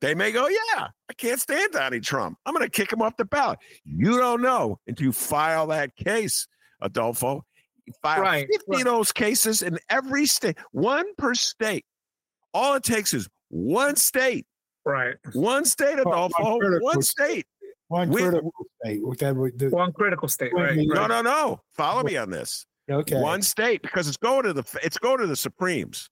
they 0.00 0.14
may 0.14 0.30
go, 0.30 0.46
yeah, 0.46 0.88
I 1.10 1.14
can't 1.16 1.40
stand 1.40 1.72
Donnie 1.72 2.00
Trump. 2.00 2.38
I'm 2.46 2.54
going 2.54 2.64
to 2.64 2.70
kick 2.70 2.92
him 2.92 3.02
off 3.02 3.16
the 3.16 3.24
ballot. 3.24 3.58
You 3.84 4.18
don't 4.18 4.40
know 4.40 4.78
until 4.86 5.06
you 5.06 5.12
file 5.12 5.66
that 5.68 5.96
case, 5.96 6.46
Adolfo. 6.80 7.44
You 7.86 7.92
file 8.02 8.22
Right, 8.22 8.46
50 8.46 8.64
right. 8.68 8.80
of 8.80 8.84
those 8.84 9.10
cases 9.12 9.62
in 9.62 9.78
every 9.90 10.26
state, 10.26 10.56
one 10.70 11.06
per 11.16 11.34
state. 11.34 11.84
All 12.54 12.74
it 12.74 12.84
takes 12.84 13.12
is 13.12 13.28
one 13.48 13.96
state, 13.96 14.46
Right. 14.88 15.14
one 15.34 15.64
state, 15.64 15.98
Adolfo, 15.98 16.58
one 16.80 17.02
state. 17.02 17.46
state. 17.46 17.46
One 17.88 18.08
We- 18.10 18.22
critical 18.22 18.52
state. 18.84 19.00
That 19.18 19.52
the, 19.58 19.68
One 19.70 19.92
critical 19.92 20.28
state. 20.28 20.52
Well, 20.54 20.64
Right. 20.64 20.78
No, 20.80 21.06
no, 21.06 21.22
no. 21.22 21.60
Follow 21.76 22.02
me 22.02 22.16
on 22.16 22.30
this. 22.30 22.66
okay. 22.90 23.20
One 23.20 23.42
state 23.42 23.82
because 23.82 24.08
it's 24.08 24.16
going 24.16 24.44
to 24.44 24.52
the 24.52 24.64
it's 24.82 24.98
going 24.98 25.18
to 25.18 25.26
the 25.26 25.36
Supremes. 25.36 26.08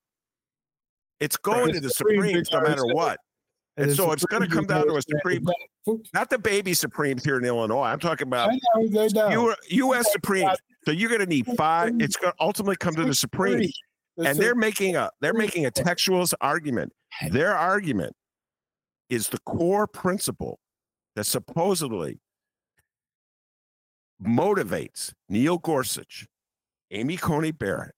It's 1.20 1.36
going 1.36 1.72
to 1.72 1.80
the 1.80 1.90
Supreme 1.90 2.44
Supremes 2.44 2.48
no 2.52 2.60
matter 2.60 2.86
what. 2.94 3.18
and 3.78 3.90
the 3.90 3.94
so 3.94 4.12
it's 4.12 4.24
gonna 4.26 4.48
come 4.48 4.66
down 4.66 4.86
to 4.86 4.96
a 4.96 5.02
Supreme- 5.02 5.46
Not 6.14 6.30
the 6.30 6.38
baby 6.38 6.72
Supremes 6.74 7.22
here 7.24 7.36
in 7.38 7.44
Illinois. 7.44 7.84
I'm 7.84 7.98
talking 8.00 8.26
about 8.26 8.50
know 8.74 8.86
they 8.88 9.08
don't. 9.08 9.30
U- 9.32 9.54
U.S. 9.68 10.10
Supreme. 10.12 10.48
So 10.84 10.92
you're 10.92 11.08
going 11.10 11.20
to 11.20 11.26
need 11.26 11.46
five. 11.56 11.92
It's 12.00 12.16
going 12.16 12.30
to 12.32 12.36
ultimately 12.40 12.76
come 12.76 12.94
to 12.94 13.04
the 13.04 13.14
Supreme, 13.14 13.68
and 14.18 14.38
they're 14.38 14.54
making 14.54 14.96
a 14.96 15.10
they're 15.20 15.34
making 15.34 15.66
a 15.66 15.70
textualist 15.70 16.32
argument. 16.40 16.92
Their 17.30 17.54
argument 17.56 18.14
is 19.10 19.28
the 19.28 19.40
core 19.46 19.86
principle 19.86 20.58
that 21.14 21.24
supposedly 21.24 22.20
motivates 24.24 25.12
Neil 25.28 25.58
Gorsuch, 25.58 26.26
Amy 26.90 27.16
Coney 27.16 27.52
Barrett, 27.52 27.94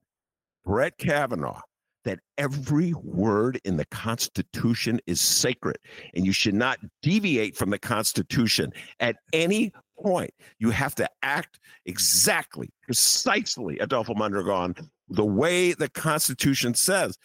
Brett 0.64 0.98
Kavanaugh, 0.98 1.60
that 2.04 2.20
every 2.38 2.92
word 2.94 3.60
in 3.64 3.76
the 3.76 3.84
Constitution 3.86 5.00
is 5.06 5.20
sacred 5.20 5.76
and 6.14 6.24
you 6.24 6.32
should 6.32 6.54
not 6.54 6.78
deviate 7.02 7.56
from 7.56 7.70
the 7.70 7.78
Constitution 7.78 8.72
at 9.00 9.16
any 9.32 9.72
point. 10.00 10.30
You 10.58 10.70
have 10.70 10.94
to 10.96 11.08
act 11.22 11.60
exactly, 11.86 12.70
precisely, 12.82 13.78
Adolfo 13.78 14.14
Mondragon, 14.14 14.74
the 15.10 15.24
way 15.24 15.72
the 15.72 15.88
Constitution 15.88 16.74
says. 16.74 17.18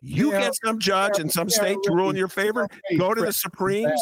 You 0.00 0.32
Yeah, 0.32 0.40
get 0.40 0.54
some 0.64 0.78
judge 0.78 1.18
in 1.18 1.28
some 1.28 1.48
yeah, 1.48 1.56
state 1.56 1.78
to 1.84 1.92
rule 1.92 2.10
in 2.10 2.16
your 2.16 2.28
favor, 2.28 2.66
go 2.96 3.14
to 3.14 3.22
the 3.22 3.32
Supremes, 3.32 4.00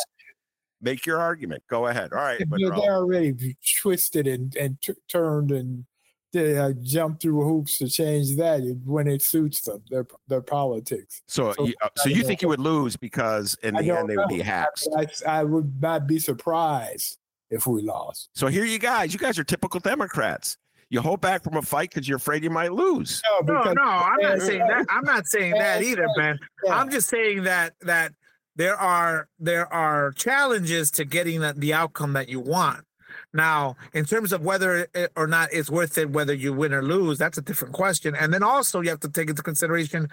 make 0.81 1.05
your 1.07 1.21
argument. 1.21 1.63
Go 1.69 1.87
ahead. 1.89 2.13
All 2.13 2.19
right. 2.19 2.39
They're, 2.39 2.71
they're 2.71 2.95
already 2.95 3.57
twisted 3.81 4.27
and, 4.27 4.55
and 4.57 4.81
t- 4.81 4.95
turned 5.09 5.51
and 5.51 5.85
they 6.33 6.59
uh, 6.59 6.73
jump 6.83 7.21
through 7.21 7.43
hoops 7.45 7.79
to 7.79 7.89
change 7.89 8.37
that 8.37 8.61
when 8.85 9.07
it 9.07 9.23
suits 9.23 9.63
them, 9.63 9.83
their 9.89 10.07
their 10.27 10.43
politics. 10.43 11.23
So, 11.29 11.53
So, 11.53 11.67
you, 11.67 11.75
uh, 11.81 11.89
so 11.97 12.09
you 12.09 12.25
think 12.25 12.43
you 12.43 12.49
would 12.49 12.61
lose 12.61 12.97
because 12.97 13.57
in 13.63 13.75
the 13.75 13.97
end 13.97 14.09
they 14.09 14.17
would 14.17 14.29
be 14.29 14.41
hacks? 14.41 14.87
I, 14.97 15.07
I 15.27 15.45
would 15.45 15.81
not 15.81 16.07
be 16.09 16.19
surprised 16.19 17.19
if 17.51 17.67
we 17.67 17.83
lost. 17.83 18.31
So 18.35 18.49
here 18.49 18.65
you 18.65 18.81
guys, 18.81 19.13
you 19.13 19.19
guys 19.19 19.39
are 19.39 19.45
typical 19.45 19.81
Democrats. 19.81 20.59
You 20.91 21.01
hold 21.01 21.21
back 21.21 21.43
from 21.43 21.57
a 21.57 21.63
fight 21.63 21.91
because 21.91 22.09
you're 22.09 22.17
afraid 22.19 22.43
you 22.45 22.51
might 22.51 22.73
lose. 22.73 23.23
No, 23.31 23.43
because- 23.43 23.75
no, 23.75 23.83
I'm 23.83 24.21
not 24.21 24.41
saying 24.41 24.61
that. 24.61 24.87
I'm 24.89 25.05
not 25.05 25.27
saying 25.27 25.53
that 25.55 25.83
either, 25.83 26.07
Ben. 26.17 26.39
yeah. 26.65 26.79
I'm 26.79 26.91
just 26.91 27.09
saying 27.09 27.45
that 27.45 27.75
that 27.83 28.13
there 28.57 28.77
are 28.77 29.29
there 29.39 29.73
are 29.73 30.13
challenges 30.13 30.91
to 30.93 31.05
getting 31.05 31.41
that 31.41 31.61
the 31.61 31.75
outcome 31.75 32.13
that 32.13 32.29
you 32.29 32.41
want. 32.41 32.85
Now, 33.33 33.77
in 33.93 34.05
terms 34.05 34.33
of 34.33 34.43
whether 34.43 34.89
it, 34.95 35.11
or 35.17 35.27
not 35.27 35.49
it's 35.53 35.71
worth 35.71 35.99
it, 35.99 36.11
whether 36.11 36.33
you 36.35 36.53
win 36.53 36.73
or 36.73 36.83
lose, 36.83 37.19
that's 37.19 37.39
a 37.39 37.43
different 37.43 37.75
question. 37.75 38.15
And 38.15 38.33
then 38.33 38.43
also 38.45 38.81
you 38.81 38.91
have 38.91 39.01
to 39.01 39.09
take 39.09 39.29
into 39.29 39.43
consideration 39.43 40.09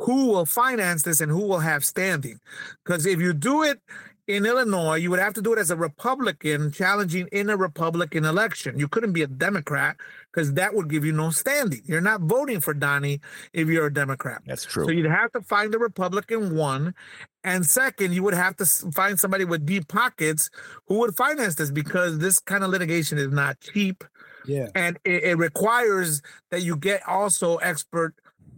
who 0.00 0.26
will 0.26 0.46
finance 0.46 1.04
this 1.04 1.20
and 1.20 1.30
who 1.30 1.46
will 1.46 1.60
have 1.60 1.84
standing. 1.84 2.40
Because 2.84 3.06
if 3.06 3.20
you 3.20 3.32
do 3.32 3.62
it 3.62 3.80
in 4.28 4.46
Illinois, 4.46 4.96
you 4.96 5.10
would 5.10 5.18
have 5.18 5.34
to 5.34 5.42
do 5.42 5.52
it 5.52 5.58
as 5.58 5.70
a 5.70 5.76
Republican 5.76 6.70
challenging 6.70 7.28
in 7.32 7.50
a 7.50 7.56
Republican 7.56 8.24
election. 8.24 8.78
You 8.78 8.86
couldn't 8.86 9.12
be 9.12 9.22
a 9.22 9.26
Democrat 9.26 9.96
because 10.32 10.54
that 10.54 10.74
would 10.74 10.88
give 10.88 11.04
you 11.04 11.12
no 11.12 11.30
standing. 11.30 11.82
You're 11.84 12.00
not 12.00 12.20
voting 12.20 12.60
for 12.60 12.72
Donnie 12.72 13.20
if 13.52 13.68
you're 13.68 13.86
a 13.86 13.92
Democrat. 13.92 14.42
That's 14.46 14.64
true. 14.64 14.84
So 14.84 14.90
you'd 14.90 15.06
have 15.06 15.32
to 15.32 15.42
find 15.42 15.74
a 15.74 15.78
Republican 15.78 16.54
one. 16.54 16.94
And 17.42 17.66
second, 17.66 18.14
you 18.14 18.22
would 18.22 18.34
have 18.34 18.56
to 18.56 18.66
find 18.92 19.18
somebody 19.18 19.44
with 19.44 19.66
deep 19.66 19.88
pockets 19.88 20.50
who 20.86 21.00
would 21.00 21.16
finance 21.16 21.56
this 21.56 21.72
because 21.72 22.18
this 22.18 22.38
kind 22.38 22.62
of 22.62 22.70
litigation 22.70 23.18
is 23.18 23.28
not 23.32 23.58
cheap. 23.60 24.04
Yeah. 24.46 24.68
And 24.76 24.98
it, 25.04 25.24
it 25.24 25.38
requires 25.38 26.22
that 26.52 26.62
you 26.62 26.76
get 26.76 27.02
also 27.08 27.56
expert 27.56 28.14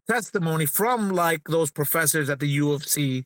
testimony 0.06 0.66
from 0.66 1.10
like 1.10 1.42
those 1.48 1.70
professors 1.70 2.28
at 2.28 2.40
the 2.40 2.48
U 2.48 2.72
of 2.72 2.86
C 2.86 3.24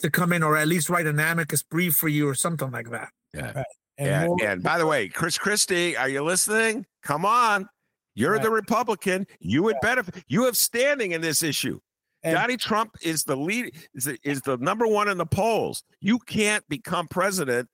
to 0.00 0.10
come 0.10 0.32
in 0.32 0.42
or 0.42 0.56
at 0.56 0.68
least 0.68 0.88
write 0.90 1.06
an 1.06 1.18
amicus 1.18 1.62
brief 1.62 1.94
for 1.94 2.08
you 2.08 2.28
or 2.28 2.34
something 2.34 2.70
like 2.70 2.90
that. 2.90 3.08
And 3.34 3.64
And, 3.98 4.26
more- 4.28 4.38
and 4.44 4.62
by 4.62 4.78
the 4.78 4.86
way, 4.86 5.08
Chris 5.08 5.38
Christie, 5.38 5.96
are 5.96 6.08
you 6.08 6.22
listening? 6.22 6.84
Come 7.02 7.24
on. 7.24 7.68
You're 8.14 8.38
the 8.38 8.50
Republican. 8.50 9.26
You 9.40 9.62
would 9.64 9.76
benefit. 9.82 10.22
You 10.26 10.44
have 10.46 10.56
standing 10.56 11.12
in 11.12 11.20
this 11.20 11.42
issue. 11.42 11.80
and- 12.22 12.34
Donnie 12.34 12.56
Trump 12.56 12.96
is 13.02 13.24
the 13.24 13.36
lead 13.36 13.74
is 13.94 14.04
the, 14.04 14.18
is 14.24 14.40
the 14.42 14.56
number 14.58 14.86
one 14.86 15.08
in 15.08 15.16
the 15.18 15.26
polls. 15.26 15.82
You 16.00 16.18
can't 16.18 16.66
become 16.68 17.08
president. 17.08 17.68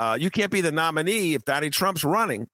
Uh, 0.00 0.16
you 0.20 0.30
can't 0.30 0.50
be 0.50 0.60
the 0.60 0.72
nominee 0.72 1.34
if 1.34 1.44
Donnie 1.44 1.70
Trump's 1.70 2.02
running, 2.04 2.48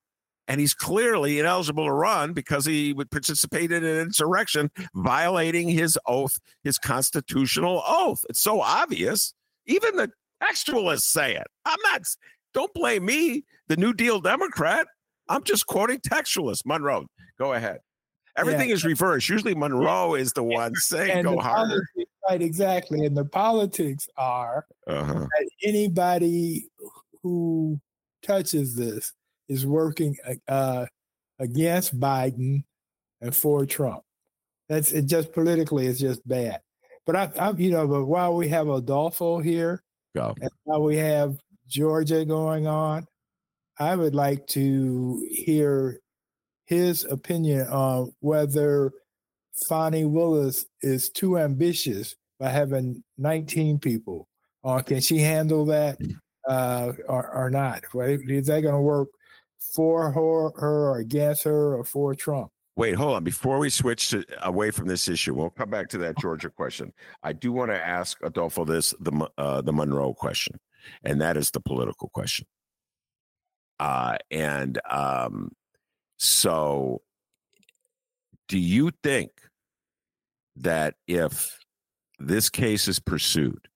and 0.49 0.61
he's 0.61 0.74
clearly 0.74 1.38
ineligible 1.38 1.84
to 1.86 1.93
run 1.93 2.32
because 2.32 2.64
he 2.66 2.93
would 2.93 3.11
participate 3.11 3.70
in 3.72 3.84
an 3.84 3.99
insurrection, 3.99 4.70
violating 4.95 5.68
his 5.68 5.99
oath, 6.07 6.38
his 6.64 6.78
constitutional 6.78 7.82
oath. 7.86 8.24
It's 8.28 8.41
so 8.41 8.61
obvious. 8.61 9.32
Even 9.66 9.97
the 9.97 10.11
textualists 10.43 11.03
say 11.03 11.36
it. 11.36 11.47
I'm 11.64 11.78
not. 11.84 12.03
Don't 12.55 12.72
blame 12.74 13.05
me, 13.05 13.45
the 13.68 13.76
New 13.76 13.93
Deal 13.93 14.20
Democrat. 14.20 14.86
I'm 15.28 15.45
just 15.45 15.66
quoting 15.66 15.99
textualists. 16.01 16.62
Monroe, 16.66 17.07
go 17.38 17.53
ahead. 17.53 17.78
Everything 18.36 18.70
is 18.70 18.84
reversed. 18.84 19.28
Usually 19.28 19.55
Monroe 19.55 20.14
is 20.14 20.32
the 20.32 20.43
one 20.59 20.74
saying 20.74 21.11
and 21.11 21.24
go 21.24 21.38
harder. 21.38 21.86
politics- 21.95 22.11
right, 22.28 22.43
exactly. 22.43 23.05
And 23.07 23.16
the 23.16 23.24
politics 23.24 24.09
are 24.16 24.66
Uh-huh. 24.88 25.14
that 25.26 25.51
anybody 25.62 26.66
who 27.22 27.78
touches 28.22 28.74
this 28.74 29.12
is 29.51 29.66
working 29.66 30.16
uh, 30.48 30.86
against 31.40 31.98
Biden 31.98 32.62
and 33.20 33.34
for 33.34 33.66
Trump. 33.66 34.03
That's 34.68 34.92
it. 34.92 35.07
Just 35.07 35.32
politically, 35.32 35.88
it's 35.88 35.98
just 35.98 36.26
bad. 36.26 36.61
But 37.05 37.16
I, 37.16 37.30
I'm, 37.38 37.59
you 37.59 37.72
know, 37.72 37.86
but 37.88 38.05
while 38.05 38.36
we 38.36 38.48
have 38.48 38.68
Adolfo 38.68 39.40
here, 39.40 39.82
Go. 40.14 40.34
and 40.40 40.51
while 40.62 40.82
we 40.82 40.96
have 40.98 41.36
Georgia 41.66 42.24
going 42.24 42.68
on, 42.68 43.07
I 43.78 43.96
would 43.96 44.14
like 44.14 44.46
to 44.48 45.26
hear 45.28 46.01
his 46.66 47.05
opinion 47.05 47.66
on 47.66 48.12
whether 48.20 48.92
Fani 49.66 50.05
Willis 50.05 50.66
is 50.82 51.11
too 51.11 51.38
ambitious 51.38 52.14
by 52.38 52.51
having 52.51 53.03
19 53.18 53.80
people. 53.80 54.28
Or 54.62 54.82
can 54.82 55.01
she 55.01 55.18
handle 55.18 55.64
that 55.66 55.98
uh, 56.48 56.92
or, 57.09 57.28
or 57.34 57.51
not? 57.51 57.82
Is 57.94 58.46
that 58.46 58.61
going 58.61 58.74
to 58.74 58.80
work 58.80 59.09
for 59.61 60.11
her, 60.11 60.50
her 60.61 60.90
or 60.90 60.98
against 60.98 61.44
her 61.44 61.76
or 61.76 61.84
for 61.84 62.14
Trump? 62.14 62.50
Wait, 62.76 62.94
hold 62.94 63.16
on. 63.16 63.24
Before 63.24 63.58
we 63.58 63.68
switch 63.68 64.08
to, 64.08 64.24
away 64.42 64.70
from 64.70 64.88
this 64.88 65.08
issue, 65.08 65.34
we'll 65.34 65.50
come 65.50 65.70
back 65.70 65.88
to 65.90 65.98
that 65.98 66.18
Georgia 66.18 66.48
question. 66.48 66.92
I 67.22 67.32
do 67.32 67.52
want 67.52 67.70
to 67.70 67.76
ask 67.76 68.18
Adolfo 68.22 68.64
this 68.64 68.94
the 69.00 69.28
uh, 69.36 69.61
the 69.61 69.72
Monroe 69.72 70.14
question, 70.14 70.58
and 71.04 71.20
that 71.20 71.36
is 71.36 71.50
the 71.50 71.61
political 71.61 72.08
question. 72.08 72.46
Uh, 73.78 74.16
and 74.30 74.80
um, 74.88 75.50
so, 76.16 77.02
do 78.48 78.58
you 78.58 78.92
think 79.02 79.30
that 80.56 80.94
if 81.06 81.58
this 82.18 82.48
case 82.48 82.88
is 82.88 82.98
pursued, 82.98 83.68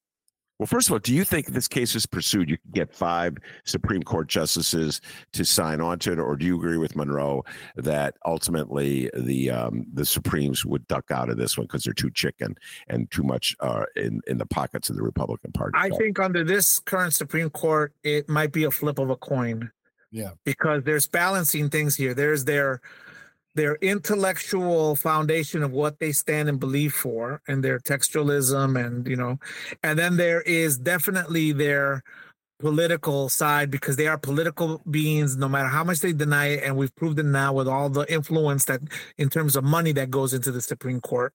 well, 0.65 0.69
first 0.69 0.89
of 0.89 0.93
all, 0.93 0.99
do 0.99 1.13
you 1.13 1.25
think 1.25 1.49
this 1.49 1.69
case 1.69 1.95
is 1.95 2.07
pursued, 2.07 2.49
you 2.49 2.57
can 2.57 2.71
get 2.71 2.91
five 2.91 3.37
Supreme 3.65 4.03
Court 4.03 4.29
justices 4.29 5.03
to 5.35 5.45
sign 5.45 5.83
on 5.83 5.99
to 5.99 6.13
it, 6.13 6.19
or 6.19 6.37
do 6.37 6.47
you 6.47 6.57
agree 6.57 6.79
with 6.79 6.97
Monroe 6.97 7.45
that 7.77 8.15
ultimately 8.25 9.11
the 9.15 9.51
um, 9.51 9.85
the 9.93 10.07
Supremes 10.07 10.65
would 10.65 10.89
duck 10.89 11.11
out 11.11 11.29
of 11.29 11.37
this 11.37 11.59
one 11.59 11.67
because 11.67 11.85
they're 11.85 11.93
too 11.93 12.11
chicken 12.11 12.57
and 12.89 13.11
too 13.11 13.23
much 13.23 13.55
uh, 13.61 13.85
in 13.95 14.23
in 14.27 14.39
the 14.39 14.47
pockets 14.47 14.89
of 14.89 14.97
the 14.97 15.03
Republican 15.03 15.53
Party? 15.53 15.77
I 15.77 15.91
think 15.91 16.19
under 16.19 16.43
this 16.43 16.79
current 16.79 17.13
Supreme 17.13 17.51
Court, 17.51 17.93
it 18.03 18.31
might 18.31 18.51
be 18.51 18.65
a 18.65 18.71
flip 18.71 18.99
of 18.99 19.11
a 19.11 19.17
coin. 19.17 19.71
Yeah. 20.11 20.31
Because 20.45 20.83
there's 20.85 21.07
balancing 21.07 21.69
things 21.69 21.95
here. 21.95 22.15
There's 22.15 22.47
their 22.47 22.81
their 23.55 23.77
intellectual 23.77 24.97
foundation 24.97 25.63
of 25.63 25.71
what 25.71 25.99
they 25.99 26.13
stand 26.13 26.49
and 26.49 26.59
believe 26.59 26.93
for 26.93 27.41
and 27.47 27.63
their 27.63 27.79
textualism 27.79 28.83
and 28.83 29.07
you 29.07 29.17
know 29.17 29.39
and 29.83 29.99
then 29.99 30.17
there 30.17 30.43
is 30.43 30.79
definitely 30.79 31.53
their 31.53 32.03
political 32.61 33.29
side 33.29 33.71
because 33.71 33.97
they 33.97 34.07
are 34.07 34.17
political 34.17 34.81
beings 34.91 35.37
no 35.37 35.49
matter 35.49 35.69
how 35.69 35.85
much 35.85 35.99
they 35.99 36.13
deny 36.13 36.47
it. 36.47 36.63
And 36.63 36.77
we've 36.77 36.95
proved 36.95 37.19
it 37.19 37.25
now 37.25 37.53
with 37.53 37.69
all 37.69 37.91
the 37.91 38.11
influence 38.13 38.65
that 38.67 38.81
in 39.19 39.29
terms 39.29 39.57
of 39.57 39.65
money 39.65 39.93
that 39.93 40.11
goes 40.11 40.33
into 40.33 40.53
the 40.53 40.63
supreme 40.63 41.01
court 41.01 41.35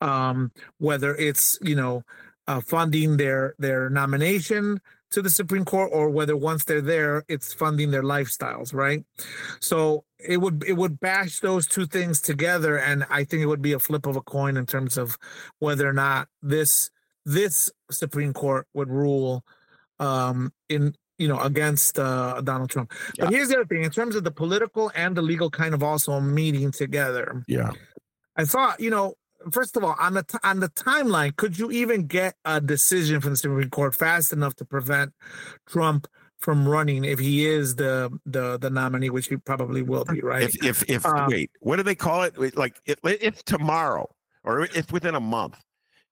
um, 0.00 0.52
whether 0.78 1.14
it's 1.16 1.58
you 1.62 1.74
know 1.74 2.02
uh, 2.46 2.60
funding 2.60 3.16
their 3.16 3.54
their 3.58 3.90
nomination 3.90 4.80
to 5.10 5.22
the 5.22 5.30
supreme 5.30 5.64
court 5.64 5.90
or 5.92 6.10
whether 6.10 6.36
once 6.36 6.64
they're 6.64 6.80
there 6.80 7.24
it's 7.28 7.52
funding 7.52 7.90
their 7.90 8.02
lifestyles 8.02 8.72
right 8.72 9.04
so 9.60 10.04
it 10.18 10.38
would 10.38 10.64
it 10.66 10.74
would 10.74 11.00
bash 11.00 11.40
those 11.40 11.66
two 11.66 11.86
things 11.86 12.20
together 12.20 12.78
and 12.78 13.04
i 13.10 13.24
think 13.24 13.42
it 13.42 13.46
would 13.46 13.62
be 13.62 13.72
a 13.72 13.78
flip 13.78 14.06
of 14.06 14.16
a 14.16 14.22
coin 14.22 14.56
in 14.56 14.66
terms 14.66 14.96
of 14.96 15.18
whether 15.58 15.88
or 15.88 15.92
not 15.92 16.28
this 16.42 16.90
this 17.24 17.70
supreme 17.90 18.32
court 18.32 18.66
would 18.74 18.88
rule 18.88 19.44
um, 19.98 20.52
in 20.68 20.94
you 21.18 21.28
know 21.28 21.38
against 21.38 21.98
uh, 21.98 22.40
Donald 22.40 22.70
Trump. 22.70 22.92
Yeah. 23.16 23.26
But 23.26 23.34
here's 23.34 23.48
the 23.48 23.56
other 23.56 23.66
thing: 23.66 23.84
in 23.84 23.90
terms 23.90 24.16
of 24.16 24.24
the 24.24 24.30
political 24.30 24.90
and 24.96 25.16
the 25.16 25.22
legal, 25.22 25.50
kind 25.50 25.74
of 25.74 25.82
also 25.82 26.18
meeting 26.18 26.72
together. 26.72 27.44
Yeah, 27.46 27.70
I 28.36 28.44
thought 28.44 28.80
you 28.80 28.90
know. 28.90 29.14
First 29.52 29.76
of 29.76 29.84
all, 29.84 29.96
on 29.98 30.14
the 30.14 30.22
t- 30.22 30.38
on 30.42 30.60
the 30.60 30.68
timeline, 30.68 31.34
could 31.36 31.58
you 31.58 31.70
even 31.70 32.06
get 32.06 32.34
a 32.44 32.60
decision 32.60 33.20
from 33.20 33.30
the 33.30 33.36
Supreme 33.36 33.70
Court 33.70 33.94
fast 33.94 34.32
enough 34.32 34.54
to 34.56 34.64
prevent 34.64 35.12
Trump 35.66 36.06
from 36.38 36.66
running 36.66 37.04
if 37.04 37.18
he 37.18 37.46
is 37.46 37.76
the 37.76 38.10
the 38.26 38.58
the 38.58 38.70
nominee, 38.70 39.10
which 39.10 39.28
he 39.28 39.36
probably 39.36 39.82
will 39.82 40.04
be, 40.04 40.20
right? 40.20 40.42
If 40.42 40.64
if 40.64 40.90
if 40.90 41.06
um, 41.06 41.30
wait, 41.30 41.50
what 41.60 41.76
do 41.76 41.82
they 41.82 41.94
call 41.94 42.22
it? 42.22 42.56
Like 42.56 42.80
if, 42.86 42.98
if 43.04 43.44
tomorrow 43.44 44.08
or 44.44 44.62
if 44.62 44.92
within 44.92 45.14
a 45.14 45.20
month 45.20 45.56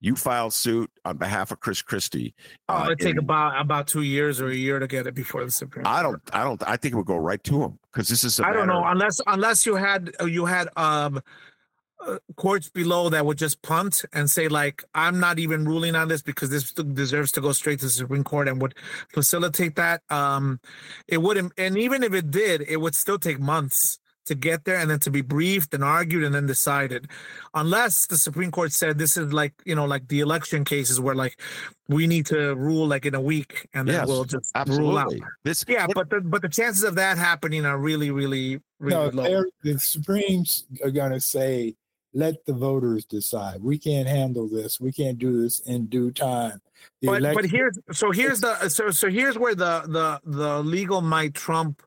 you 0.01 0.14
filed 0.14 0.55
suit 0.55 0.91
on 1.05 1.16
behalf 1.16 1.51
of 1.51 1.61
Chris 1.61 1.83
Christie. 1.83 2.35
Oh, 2.68 2.74
uh, 2.74 2.91
it 2.91 3.01
take 3.01 3.18
about 3.18 3.61
about 3.61 3.89
two 3.89 4.03
years 4.03 4.41
or 4.41 4.49
a 4.49 4.55
year 4.55 4.79
to 4.79 4.87
get 4.87 5.07
it 5.07 5.14
before 5.14 5.45
the 5.45 5.51
Supreme. 5.51 5.87
I 5.87 6.03
don't. 6.03 6.22
I 6.33 6.45
don't. 6.45 6.62
I 6.66 6.76
think 6.76 6.95
it 6.95 6.97
would 6.97 7.07
go 7.07 7.16
right 7.16 7.43
to 7.45 7.62
him 7.62 7.79
because 7.93 8.09
this 8.09 8.22
is. 8.22 8.39
I 8.39 8.53
don't 8.53 8.68
know 8.68 8.85
unless 8.85 9.20
unless 9.26 9.66
you 9.66 9.74
had 9.74 10.14
you 10.24 10.45
had 10.45 10.68
um 10.76 11.20
uh, 12.07 12.18
courts 12.36 12.68
below 12.68 13.09
that 13.09 13.26
would 13.26 13.38
just 13.38 13.61
punt 13.62 14.05
and 14.12 14.30
say 14.30 14.49
like 14.49 14.84
I'm 14.94 15.18
not 15.18 15.38
even 15.38 15.64
ruling 15.64 15.96
on 15.96 16.09
this 16.09 16.22
because 16.22 16.51
this 16.51 16.72
deserves 16.72 17.32
to 17.32 17.40
go 17.40 17.53
straight 17.53 17.80
to 17.80 17.86
the 17.86 17.90
Supreme 17.90 18.24
Court 18.24 18.49
and 18.49 18.61
would 18.62 18.74
facilitate 19.12 19.76
that. 19.76 20.03
Um, 20.11 20.61
it 21.07 21.18
wouldn't, 21.18 21.53
and 21.59 21.76
even 21.76 22.03
if 22.03 22.14
it 22.14 22.30
did, 22.30 22.62
it 22.62 22.76
would 22.76 22.94
still 22.94 23.18
take 23.18 23.40
months 23.40 23.99
to 24.28 24.34
get 24.34 24.64
there 24.64 24.76
and 24.76 24.90
then 24.90 25.01
to 25.01 25.11
be 25.11 25.22
briefed 25.22 25.72
and 25.74 25.82
argued 25.82 26.22
and 26.22 26.34
then 26.34 26.46
decided 26.46 27.09
unless 27.55 28.07
the 28.07 28.16
supreme 28.16 28.51
court 28.51 28.72
said 28.72 28.99
this 28.99 29.16
is 29.16 29.32
like 29.32 29.55
you 29.64 29.74
know 29.74 29.86
like 29.86 30.07
the 30.09 30.20
election 30.20 30.64
cases 30.64 31.01
where 31.01 31.14
like 31.14 31.40
we 31.88 32.07
need 32.07 32.26
to 32.26 32.55
rule 32.57 32.86
like 32.86 33.07
in 33.07 33.14
a 33.14 33.20
week 33.20 33.66
and 33.72 33.88
then 33.88 33.94
yes, 33.94 34.07
we'll 34.07 34.24
just 34.24 34.53
absolutely. 34.55 34.86
rule 34.86 34.99
out 34.99 35.14
this 35.44 35.64
yeah 35.66 35.86
but 35.94 36.11
the 36.11 36.20
but 36.20 36.42
the 36.42 36.49
chances 36.49 36.84
of 36.84 36.94
that 36.94 37.16
happening 37.16 37.64
are 37.64 37.78
really 37.78 38.11
really 38.11 38.61
really 38.78 39.11
no, 39.16 39.22
low 39.22 39.44
the 39.62 39.78
supremes 39.78 40.66
are 40.84 40.90
going 40.90 41.12
to 41.12 41.20
say 41.20 41.74
let 42.19 42.45
the 42.47 42.53
voters 42.53 43.05
decide. 43.05 43.62
We 43.62 43.79
can't 43.79 44.09
handle 44.09 44.49
this. 44.49 44.81
We 44.81 44.91
can't 44.91 45.19
do 45.19 45.41
this 45.41 45.61
in 45.61 45.87
due 45.87 46.11
time. 46.11 46.61
The 47.01 47.07
but, 47.07 47.19
election- 47.19 47.43
but 47.43 47.51
here's 47.51 47.79
so 47.93 48.11
here's 48.11 48.41
the 48.41 48.69
so 48.69 48.91
so 48.91 49.09
here's 49.09 49.39
where 49.39 49.55
the 49.55 49.83
the 49.87 50.21
the 50.25 50.62
legal 50.64 51.01
might 51.01 51.35
trump 51.35 51.81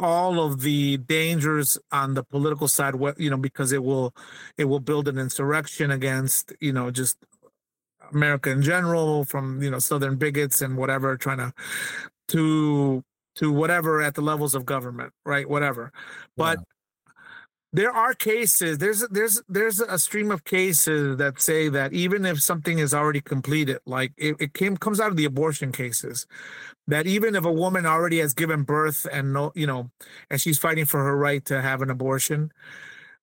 all 0.00 0.40
of 0.40 0.60
the 0.60 0.98
dangers 0.98 1.76
on 1.90 2.14
the 2.14 2.22
political 2.22 2.68
side 2.68 2.94
you 3.16 3.30
know 3.30 3.36
because 3.36 3.72
it 3.72 3.82
will 3.82 4.14
it 4.56 4.64
will 4.64 4.80
build 4.80 5.08
an 5.08 5.18
insurrection 5.18 5.90
against 5.92 6.52
you 6.60 6.72
know 6.72 6.90
just 6.90 7.16
america 8.12 8.50
in 8.50 8.60
general 8.60 9.24
from 9.24 9.62
you 9.62 9.70
know 9.70 9.78
southern 9.78 10.16
bigots 10.16 10.62
and 10.62 10.76
whatever 10.76 11.16
trying 11.16 11.38
to 11.38 11.52
to 12.26 13.04
to 13.36 13.52
whatever 13.52 14.02
at 14.02 14.14
the 14.14 14.20
levels 14.20 14.54
of 14.54 14.64
government 14.64 15.12
right? 15.24 15.48
Whatever. 15.48 15.92
But 16.36 16.58
yeah 16.58 16.73
there 17.74 17.90
are 17.90 18.14
cases 18.14 18.78
there's 18.78 19.06
there's 19.08 19.42
there's 19.48 19.80
a 19.80 19.98
stream 19.98 20.30
of 20.30 20.44
cases 20.44 21.16
that 21.18 21.40
say 21.40 21.68
that 21.68 21.92
even 21.92 22.24
if 22.24 22.40
something 22.40 22.78
is 22.78 22.94
already 22.94 23.20
completed 23.20 23.78
like 23.84 24.12
it, 24.16 24.36
it 24.38 24.54
came 24.54 24.76
comes 24.76 25.00
out 25.00 25.10
of 25.10 25.16
the 25.16 25.24
abortion 25.24 25.72
cases 25.72 26.26
that 26.86 27.06
even 27.06 27.34
if 27.34 27.44
a 27.44 27.52
woman 27.52 27.84
already 27.84 28.20
has 28.20 28.32
given 28.32 28.62
birth 28.62 29.08
and 29.12 29.32
no 29.32 29.50
you 29.56 29.66
know 29.66 29.90
and 30.30 30.40
she's 30.40 30.56
fighting 30.56 30.84
for 30.84 31.02
her 31.02 31.16
right 31.16 31.44
to 31.44 31.60
have 31.60 31.82
an 31.82 31.90
abortion 31.90 32.52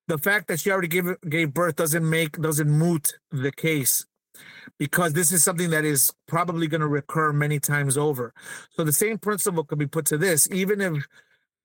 the 0.09 0.17
fact 0.17 0.49
that 0.49 0.59
she 0.59 0.69
already 0.69 0.89
gave 0.89 1.05
gave 1.29 1.53
birth 1.53 1.77
doesn't 1.77 2.07
make 2.07 2.33
doesn't 2.41 2.69
moot 2.69 3.13
the 3.31 3.53
case 3.53 4.05
because 4.77 5.13
this 5.13 5.31
is 5.31 5.43
something 5.43 5.69
that 5.69 5.85
is 5.85 6.11
probably 6.27 6.67
going 6.67 6.81
to 6.81 6.87
recur 6.87 7.31
many 7.31 7.59
times 7.59 7.97
over. 7.97 8.33
So 8.71 8.83
the 8.83 8.93
same 8.93 9.17
principle 9.17 9.63
could 9.63 9.77
be 9.77 9.87
put 9.87 10.05
to 10.05 10.17
this 10.17 10.49
even 10.51 10.81
if 10.81 11.05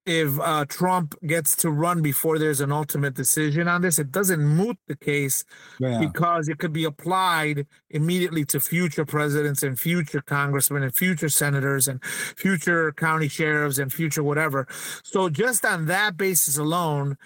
if 0.07 0.39
uh, 0.39 0.65
Trump 0.67 1.17
gets 1.27 1.57
to 1.57 1.71
run 1.71 2.01
before 2.01 2.39
there's 2.39 2.61
an 2.61 2.71
ultimate 2.71 3.15
decision 3.15 3.67
on 3.67 3.83
this, 3.83 3.99
it 3.99 4.13
doesn't 4.13 4.41
moot 4.41 4.79
the 4.87 4.97
case 4.97 5.45
yeah. 5.81 5.99
because 5.99 6.49
it 6.49 6.59
could 6.59 6.73
be 6.73 6.85
applied 6.85 7.67
immediately 7.91 8.45
to 8.45 8.61
future 8.61 9.05
presidents 9.05 9.65
and 9.65 9.79
future 9.79 10.21
congressmen 10.21 10.85
and 10.85 10.95
future 10.95 11.29
senators 11.29 11.89
and 11.89 12.03
future 12.05 12.93
county 12.93 13.27
sheriffs 13.27 13.79
and 13.79 13.93
future 13.93 14.23
whatever. 14.23 14.69
So 15.03 15.29
just 15.29 15.67
on 15.67 15.87
that 15.87 16.17
basis 16.17 16.57
alone, 16.57 17.19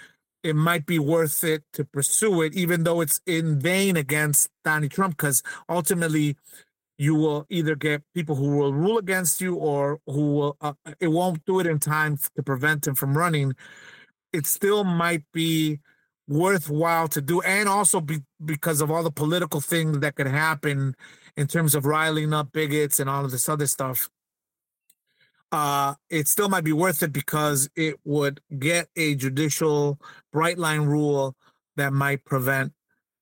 it 0.42 0.56
might 0.56 0.86
be 0.86 0.98
worth 0.98 1.44
it 1.44 1.64
to 1.74 1.84
pursue 1.84 2.40
it, 2.40 2.54
even 2.54 2.84
though 2.84 3.02
it's 3.02 3.20
in 3.26 3.60
vain 3.60 3.96
against 3.96 4.48
Donald 4.64 4.90
Trump, 4.90 5.18
because 5.18 5.42
ultimately 5.68 6.36
you 7.00 7.14
will 7.14 7.46
either 7.48 7.74
get 7.74 8.02
people 8.12 8.36
who 8.36 8.58
will 8.58 8.74
rule 8.74 8.98
against 8.98 9.40
you 9.40 9.54
or 9.54 9.98
who 10.04 10.34
will 10.34 10.56
uh, 10.60 10.74
it 11.00 11.08
won't 11.08 11.42
do 11.46 11.58
it 11.58 11.66
in 11.66 11.78
time 11.78 12.18
to 12.36 12.42
prevent 12.42 12.86
him 12.86 12.94
from 12.94 13.16
running. 13.16 13.54
It 14.34 14.46
still 14.46 14.84
might 14.84 15.24
be 15.32 15.80
worthwhile 16.28 17.08
to 17.08 17.22
do 17.22 17.40
and 17.40 17.70
also 17.70 18.02
be, 18.02 18.18
because 18.44 18.82
of 18.82 18.90
all 18.90 19.02
the 19.02 19.10
political 19.10 19.62
things 19.62 20.00
that 20.00 20.14
could 20.14 20.26
happen 20.26 20.94
in 21.38 21.46
terms 21.46 21.74
of 21.74 21.86
riling 21.86 22.34
up 22.34 22.52
bigots 22.52 23.00
and 23.00 23.08
all 23.08 23.24
of 23.24 23.30
this 23.30 23.48
other 23.48 23.66
stuff. 23.66 24.10
Uh 25.50 25.94
it 26.10 26.28
still 26.28 26.50
might 26.50 26.64
be 26.64 26.74
worth 26.74 27.02
it 27.02 27.14
because 27.14 27.70
it 27.76 27.94
would 28.04 28.42
get 28.58 28.88
a 28.96 29.14
judicial 29.14 29.98
bright 30.34 30.58
line 30.58 30.82
rule 30.82 31.34
that 31.76 31.94
might 31.94 32.26
prevent 32.26 32.74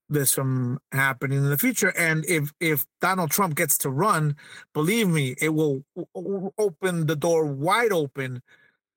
this 0.08 0.32
from 0.32 0.78
happening 0.92 1.38
in 1.38 1.50
the 1.50 1.58
future. 1.58 1.92
And 1.96 2.24
if 2.26 2.52
if 2.60 2.86
Donald 3.00 3.30
Trump 3.30 3.54
gets 3.54 3.78
to 3.78 3.90
run, 3.90 4.36
believe 4.72 5.08
me, 5.08 5.34
it 5.40 5.50
will 5.50 5.84
open 6.58 7.06
the 7.06 7.16
door 7.16 7.46
wide 7.46 7.92
open 7.92 8.42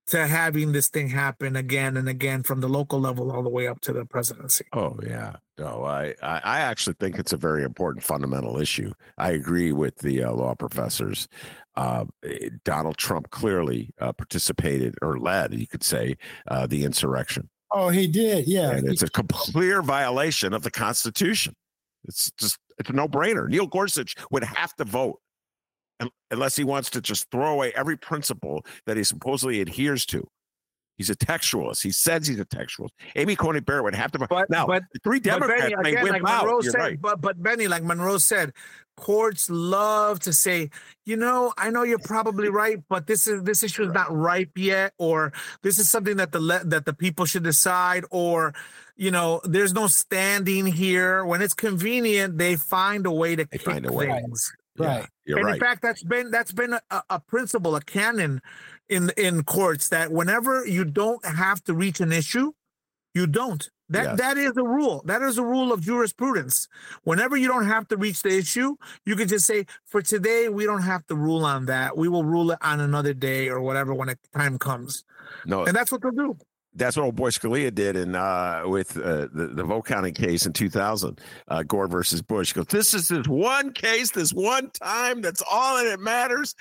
to 0.08 0.28
having 0.28 0.72
this 0.72 0.90
thing 0.90 1.10
happen 1.10 1.56
again 1.56 1.96
and 1.96 2.10
again 2.10 2.44
from 2.44 2.60
the 2.60 2.68
local 2.68 3.00
level 3.00 3.32
all 3.32 3.44
the 3.44 3.50
way 3.50 3.68
up 3.68 3.80
to 3.82 3.94
the 3.94 4.06
presidency. 4.06 4.66
Oh 4.74 4.98
yeah, 5.06 5.36
no, 5.58 5.86
I 5.86 6.16
I 6.22 6.60
actually 6.60 6.96
think 7.00 7.18
it's 7.18 7.34
a 7.34 7.38
very 7.38 7.64
important 7.64 8.04
fundamental 8.04 8.60
issue. 8.60 8.92
I 9.18 9.32
agree 9.32 9.72
with 9.72 9.98
the 9.98 10.24
uh, 10.24 10.32
law 10.32 10.56
professors. 10.56 11.28
Uh, 11.76 12.06
Donald 12.66 12.98
Trump 12.98 13.30
clearly 13.30 13.92
uh, 14.00 14.12
participated 14.12 14.96
or 15.02 15.18
led, 15.18 15.54
you 15.54 15.68
could 15.68 15.84
say, 15.84 16.18
uh, 16.48 16.68
the 16.68 16.84
insurrection. 16.84 17.50
Oh, 17.74 17.90
he 17.90 18.08
did. 18.08 18.48
Yeah. 18.48 18.72
And 18.72 18.88
it's 18.88 19.04
a 19.04 19.10
clear 19.10 19.82
violation 19.82 20.54
of 20.54 20.64
the 20.64 20.72
Constitution. 20.72 21.54
It's 22.06 22.32
just, 22.32 22.58
it's 22.78 22.90
a 22.90 22.94
no 22.94 23.08
brainer. 23.08 23.48
Neil 23.48 23.68
Gorsuch 23.68 24.16
would 24.32 24.44
have 24.44 24.76
to 24.76 24.84
vote 24.84 25.20
unless 26.32 26.56
he 26.56 26.64
wants 26.64 26.90
to 26.90 27.02
just 27.02 27.30
throw 27.32 27.54
away 27.54 27.72
every 27.76 27.96
principle 27.96 28.66
that 28.86 28.98
he 28.98 29.04
supposedly 29.04 29.62
adheres 29.62 30.06
to. 30.08 30.28
He's 31.02 31.10
a 31.10 31.16
textualist. 31.16 31.82
He 31.82 31.92
says 31.92 32.28
he's 32.28 32.40
a 32.40 32.46
textualist. 32.46 32.92
Amy 33.16 33.36
Coney 33.36 33.60
Barrett 33.60 33.86
would 33.86 33.96
have 33.96 34.12
to. 34.12 34.20
But, 34.20 34.52
now, 34.52 34.68
but, 34.68 34.84
three 35.04 35.20
Democrats 35.20 35.64
but 35.64 35.84
Benny, 35.84 35.96
again, 35.96 36.08
like 36.10 36.22
Monroe 36.22 36.62
said, 36.62 36.76
right. 36.76 37.02
but 37.02 37.20
but 37.20 37.42
Benny, 37.42 37.68
like 37.68 37.82
Monroe 37.82 38.20
said, 38.20 38.54
courts 38.98 39.50
love 39.50 40.20
to 40.20 40.32
say, 40.32 40.70
you 41.04 41.18
know, 41.18 41.54
I 41.58 41.72
know 41.72 41.82
you're 41.82 41.98
probably 41.98 42.50
right, 42.50 42.78
but 42.88 43.08
this 43.08 43.26
is 43.26 43.42
this 43.42 43.64
issue 43.64 43.82
is 43.82 43.94
not 43.94 44.16
ripe 44.16 44.52
yet, 44.56 44.94
or 45.00 45.34
this 45.64 45.80
is 45.80 45.90
something 45.90 46.18
that 46.18 46.34
the 46.34 46.62
that 46.66 46.86
the 46.86 46.94
people 46.94 47.26
should 47.26 47.44
decide, 47.44 48.06
or 48.12 48.54
you 48.96 49.10
know, 49.10 49.42
there's 49.44 49.74
no 49.74 49.88
standing 49.88 50.68
here. 50.68 51.26
When 51.26 51.42
it's 51.42 51.56
convenient, 51.56 52.38
they 52.38 52.58
find 52.58 53.08
a 53.08 53.12
way 53.12 53.36
to 53.36 53.48
they 53.52 53.58
kick 53.58 53.90
things. 53.90 54.54
Right. 54.78 55.08
Yeah, 55.26 55.38
and 55.38 55.46
right. 55.46 55.54
in 55.56 55.60
fact, 55.60 55.82
that's 55.82 56.04
been 56.04 56.30
that's 56.30 56.52
been 56.52 56.74
a, 56.74 57.04
a 57.10 57.20
principle, 57.20 57.76
a 57.76 57.82
canon 57.82 58.40
in 58.92 59.12
in 59.18 59.44
courts 59.44 59.90
that 59.90 60.12
whenever 60.12 60.68
you 60.68 60.86
don't 60.86 61.26
have 61.26 61.64
to 61.64 61.74
reach 61.74 62.00
an 62.00 62.12
issue, 62.12 62.52
you 63.14 63.26
don't. 63.26 63.70
That 63.90 64.04
yes. 64.04 64.20
that 64.20 64.38
is 64.38 64.52
a 64.56 64.64
rule. 64.64 65.02
That 65.06 65.22
is 65.22 65.38
a 65.38 65.44
rule 65.44 65.74
of 65.74 65.82
jurisprudence. 65.82 66.68
Whenever 67.04 67.36
you 67.36 67.48
don't 67.48 67.68
have 67.68 67.88
to 67.90 67.98
reach 67.98 68.22
the 68.22 68.38
issue, 68.38 68.76
you 69.06 69.16
can 69.16 69.28
just 69.28 69.46
say, 69.46 69.66
"For 69.86 70.02
today, 70.02 70.50
we 70.50 70.66
don't 70.66 70.84
have 70.84 71.06
to 71.08 71.16
rule 71.16 71.44
on 71.46 71.66
that. 71.66 71.98
We 71.98 72.08
will 72.08 72.24
rule 72.24 72.52
it 72.52 72.60
on 72.62 72.80
another 72.80 73.14
day 73.14 73.50
or 73.50 73.62
whatever 73.62 73.94
when 73.94 74.10
the 74.10 74.18
time 74.34 74.60
comes." 74.60 75.04
No, 75.46 75.66
and 75.66 75.76
that's 75.76 75.92
what 75.92 76.02
they'll 76.02 76.12
do 76.12 76.38
that's 76.74 76.96
what 76.96 77.04
old 77.04 77.16
boy 77.16 77.30
Scalia 77.30 77.74
did 77.74 77.96
in 77.96 78.16
uh, 78.16 78.64
with 78.66 78.96
uh, 78.98 79.28
the, 79.34 79.52
the 79.54 79.64
vote 79.64 79.86
counting 79.86 80.14
case 80.14 80.46
in 80.46 80.54
2000, 80.54 81.20
uh, 81.48 81.64
Gore 81.64 81.88
versus 81.88 82.22
Bush. 82.22 82.54
He 82.54 82.60
goes, 82.60 82.68
this 82.68 82.94
is 82.94 83.10
this 83.10 83.28
one 83.28 83.74
case, 83.74 84.12
this 84.12 84.32
one 84.32 84.70
time. 84.72 85.22
That's 85.22 85.44
all 85.50 85.78
that 85.78 85.86
it 85.92 86.00
matters. 86.00 86.56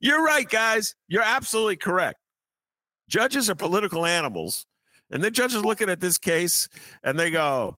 You're 0.00 0.22
right, 0.22 0.48
guys. 0.48 0.94
You're 1.08 1.22
absolutely 1.22 1.76
correct. 1.76 2.18
Judges 3.08 3.48
are 3.50 3.54
political 3.54 4.06
animals. 4.06 4.66
And 5.10 5.22
the 5.22 5.30
judges 5.30 5.64
looking 5.64 5.88
at 5.88 6.00
this 6.00 6.18
case 6.18 6.68
and 7.04 7.18
they 7.18 7.30
go, 7.30 7.76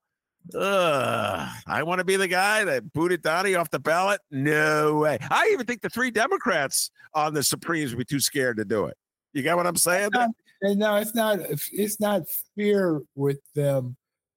Ugh, 0.55 1.49
I 1.67 1.83
want 1.83 1.99
to 1.99 2.05
be 2.05 2.17
the 2.17 2.29
guy 2.29 2.65
that 2.65 2.93
booted 2.93 3.23
Donnie 3.23 3.55
off 3.55 3.71
the 3.71 3.79
ballot. 3.79 4.21
No 4.31 4.97
way. 4.97 5.19
I 5.31 5.51
even 5.53 5.67
think 5.67 5.83
the 5.83 5.91
three 5.91 6.11
Democrats 6.11 6.91
on 7.13 7.35
the 7.35 7.43
Supremes 7.43 7.91
would 7.91 7.99
be 7.99 8.05
too 8.05 8.21
scared 8.21 8.57
to 8.57 8.65
do 8.65 8.87
it. 8.87 8.97
You 9.35 9.43
got 9.43 9.59
what 9.59 9.67
I'm 9.67 9.77
saying? 9.77 10.11
No, 10.15 10.29
no 10.63 10.97
it's 10.97 11.15
not. 11.15 11.41
It's 11.73 12.01
not 12.01 12.23
fear 12.57 13.03
with 13.15 13.41
them. 13.55 13.97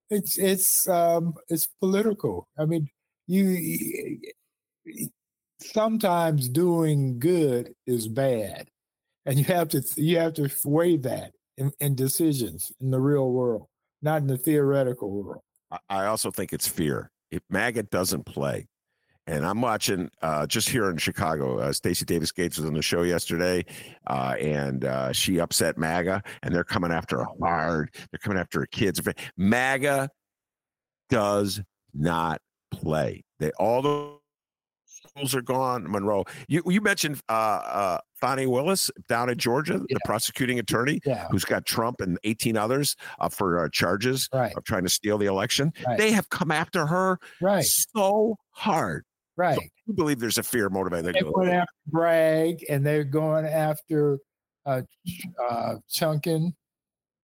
It's 0.09 0.37
it's 0.37 0.87
um 0.89 1.35
it's 1.47 1.69
political. 1.79 2.49
I 2.59 2.65
mean, 2.65 2.89
you 3.27 4.19
sometimes 5.61 6.49
doing 6.49 7.19
good 7.19 7.73
is 7.85 8.07
bad, 8.07 8.69
and 9.25 9.37
you 9.37 9.45
have 9.45 9.69
to 9.69 9.83
you 9.97 10.17
have 10.17 10.33
to 10.35 10.49
weigh 10.65 10.97
that 10.97 11.33
in, 11.57 11.71
in 11.79 11.95
decisions 11.95 12.71
in 12.79 12.91
the 12.91 12.99
real 12.99 13.31
world, 13.31 13.67
not 14.01 14.21
in 14.21 14.27
the 14.27 14.37
theoretical 14.37 15.09
world. 15.09 15.41
I 15.89 16.05
also 16.05 16.31
think 16.31 16.51
it's 16.51 16.67
fear. 16.67 17.11
If 17.31 17.41
MAGA 17.49 17.83
doesn't 17.83 18.25
play, 18.25 18.67
and 19.27 19.45
I'm 19.45 19.61
watching 19.61 20.09
uh, 20.21 20.47
just 20.47 20.67
here 20.67 20.89
in 20.89 20.97
Chicago. 20.97 21.59
Uh, 21.59 21.71
Davis 21.81 22.31
Gates 22.31 22.57
was 22.57 22.65
on 22.65 22.73
the 22.73 22.81
show 22.81 23.03
yesterday, 23.03 23.63
uh, 24.07 24.35
and 24.39 24.83
uh, 24.83 25.13
she 25.13 25.39
upset 25.39 25.77
MAGA, 25.77 26.21
and 26.43 26.53
they're 26.53 26.63
coming 26.63 26.91
after 26.91 27.19
her 27.19 27.27
hard. 27.39 27.93
They're 28.11 28.19
coming 28.19 28.39
after 28.39 28.61
her 28.61 28.65
kids. 28.65 28.99
MAGA 29.37 30.09
does 31.09 31.61
not 31.93 32.41
play. 32.71 33.23
They 33.39 33.51
all 33.51 33.81
the 33.81 34.20
schools 35.07 35.35
are 35.35 35.41
gone. 35.41 35.89
Monroe, 35.89 36.25
you 36.47 36.61
you 36.65 36.81
mentioned 36.81 37.21
uh, 37.29 37.31
uh, 37.31 37.97
Fani 38.15 38.45
Willis 38.45 38.91
down 39.07 39.29
in 39.29 39.37
Georgia, 39.37 39.73
yeah. 39.73 39.95
the 39.95 39.99
prosecuting 40.05 40.59
attorney 40.59 40.99
yeah. 41.05 41.27
who's 41.31 41.45
got 41.45 41.65
Trump 41.65 42.01
and 42.01 42.17
18 42.23 42.57
others 42.57 42.95
uh, 43.19 43.29
for 43.29 43.65
uh, 43.65 43.69
charges 43.69 44.29
right. 44.33 44.55
of 44.55 44.63
trying 44.63 44.83
to 44.83 44.89
steal 44.89 45.17
the 45.17 45.25
election. 45.25 45.73
Right. 45.85 45.97
They 45.97 46.11
have 46.11 46.29
come 46.29 46.51
after 46.51 46.85
her 46.85 47.19
right. 47.41 47.63
so 47.63 48.37
hard. 48.51 49.05
Right. 49.37 49.55
So 49.55 49.61
you 49.87 49.93
believe 49.93 50.19
there's 50.19 50.37
a 50.37 50.43
fear 50.43 50.69
motivated. 50.69 51.15
They're 51.15 51.31
going 51.31 51.49
after 51.49 51.73
Bragg 51.87 52.65
and 52.69 52.85
they're 52.85 53.03
going 53.03 53.45
after 53.45 54.19
uh, 54.65 54.81
uh, 55.49 55.75
Chutkan. 55.89 56.53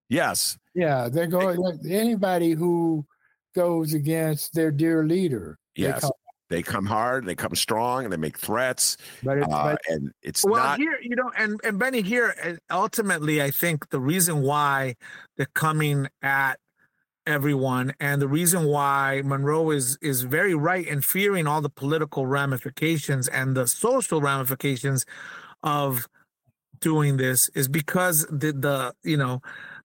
Yes. 0.10 0.58
Yeah, 0.74 1.10
they're 1.10 1.28
going 1.28 1.60
anybody 1.90 2.52
who 2.52 3.06
goes 3.56 3.94
against 3.94 4.54
their 4.54 4.72
dear 4.72 5.06
leader. 5.06 5.58
Yes. 5.76 6.10
They 6.50 6.62
come 6.62 6.86
hard, 6.86 7.24
and 7.24 7.30
they 7.30 7.36
come 7.36 7.56
strong, 7.56 8.04
and 8.04 8.14
they 8.14 8.18
make 8.18 8.38
threats. 8.38 8.98
But, 9.24 9.40
it, 9.40 9.44
uh, 9.44 9.48
but 9.48 9.82
and 9.90 10.12
it's 10.22 10.46
well 10.46 10.64
not... 10.64 10.80
here, 10.80 10.98
you 11.02 11.16
know, 11.16 11.32
and 11.38 11.60
and 11.64 11.78
Benny 11.78 12.02
here. 12.02 12.36
Uh, 12.44 12.74
ultimately, 12.74 13.42
I 13.42 13.52
think 13.52 13.90
the 13.90 14.00
reason 14.00 14.42
why 14.42 14.96
they're 15.36 15.48
coming 15.54 16.08
at 16.22 16.60
everyone, 17.26 17.94
and 18.00 18.22
the 18.22 18.28
reason 18.28 18.64
why 18.66 19.22
Monroe 19.26 19.72
is 19.72 19.98
is 20.02 20.22
very 20.22 20.56
right 20.56 20.88
in 20.88 21.02
fearing 21.02 21.48
all 21.48 21.62
the 21.62 21.70
political 21.70 22.26
ramifications 22.26 23.28
and 23.28 23.56
the 23.56 23.68
social 23.68 24.22
ramifications 24.22 25.06
of 25.64 26.08
doing 26.80 27.18
this 27.18 27.50
is 27.50 27.68
because 27.68 28.26
the 28.32 28.54
the 28.54 28.94
you 29.04 29.18
know 29.18 29.42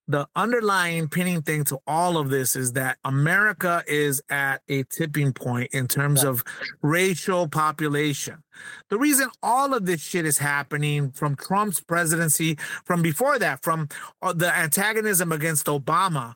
the 0.08 0.26
underlying 0.34 1.08
pinning 1.08 1.42
thing 1.42 1.64
to 1.64 1.78
all 1.86 2.18
of 2.18 2.30
this 2.30 2.56
is 2.56 2.72
that 2.72 2.98
America 3.04 3.82
is 3.86 4.22
at 4.28 4.62
a 4.68 4.82
tipping 4.84 5.32
point 5.32 5.70
in 5.72 5.86
terms 5.86 6.24
of 6.24 6.42
racial 6.82 7.48
population. 7.48 8.42
The 8.90 8.98
reason 8.98 9.30
all 9.42 9.74
of 9.74 9.86
this 9.86 10.02
shit 10.02 10.26
is 10.26 10.38
happening 10.38 11.12
from 11.12 11.36
Trump's 11.36 11.80
presidency, 11.80 12.58
from 12.84 13.00
before 13.02 13.38
that, 13.38 13.62
from 13.62 13.88
uh, 14.20 14.32
the 14.32 14.52
antagonism 14.52 15.32
against 15.32 15.66
Obama, 15.66 16.34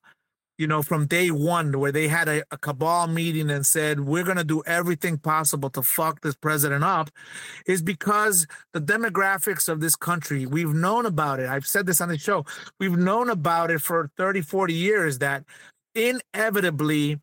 you 0.58 0.66
know, 0.66 0.82
from 0.82 1.06
day 1.06 1.30
one, 1.30 1.78
where 1.78 1.92
they 1.92 2.08
had 2.08 2.28
a, 2.28 2.42
a 2.50 2.58
cabal 2.58 3.06
meeting 3.06 3.50
and 3.50 3.66
said, 3.66 4.00
we're 4.00 4.24
going 4.24 4.36
to 4.36 4.44
do 4.44 4.62
everything 4.66 5.18
possible 5.18 5.70
to 5.70 5.82
fuck 5.82 6.20
this 6.22 6.34
president 6.34 6.82
up, 6.82 7.10
is 7.66 7.82
because 7.82 8.46
the 8.72 8.80
demographics 8.80 9.68
of 9.68 9.80
this 9.80 9.96
country, 9.96 10.46
we've 10.46 10.74
known 10.74 11.06
about 11.06 11.40
it. 11.40 11.48
I've 11.48 11.66
said 11.66 11.86
this 11.86 12.00
on 12.00 12.08
the 12.08 12.18
show. 12.18 12.44
We've 12.80 12.96
known 12.96 13.28
about 13.28 13.70
it 13.70 13.82
for 13.82 14.10
30, 14.16 14.42
40 14.42 14.72
years 14.74 15.18
that 15.18 15.44
inevitably 15.94 17.20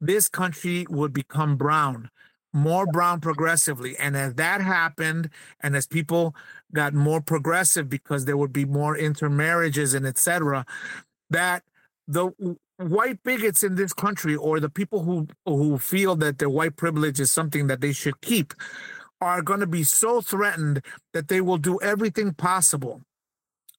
this 0.00 0.28
country 0.28 0.86
would 0.90 1.12
become 1.12 1.56
brown 1.56 2.10
more 2.54 2.86
brown 2.86 3.20
progressively. 3.20 3.98
And 3.98 4.16
as 4.16 4.34
that 4.34 4.60
happened, 4.60 5.28
and 5.60 5.74
as 5.74 5.86
people 5.88 6.34
got 6.72 6.94
more 6.94 7.20
progressive 7.20 7.88
because 7.88 8.24
there 8.24 8.36
would 8.36 8.52
be 8.52 8.64
more 8.64 8.96
intermarriages 8.96 9.92
and 9.92 10.06
etc., 10.06 10.64
that 11.30 11.64
the 12.06 12.30
white 12.76 13.22
bigots 13.22 13.62
in 13.62 13.76
this 13.76 13.92
country 13.92 14.34
or 14.34 14.60
the 14.60 14.68
people 14.68 15.02
who 15.02 15.28
who 15.46 15.78
feel 15.78 16.16
that 16.16 16.38
their 16.38 16.50
white 16.50 16.76
privilege 16.76 17.20
is 17.20 17.30
something 17.30 17.66
that 17.68 17.80
they 17.80 17.92
should 17.92 18.20
keep 18.20 18.54
are 19.20 19.42
going 19.42 19.60
to 19.60 19.66
be 19.66 19.84
so 19.84 20.20
threatened 20.20 20.84
that 21.12 21.28
they 21.28 21.40
will 21.40 21.58
do 21.58 21.80
everything 21.80 22.34
possible 22.34 23.00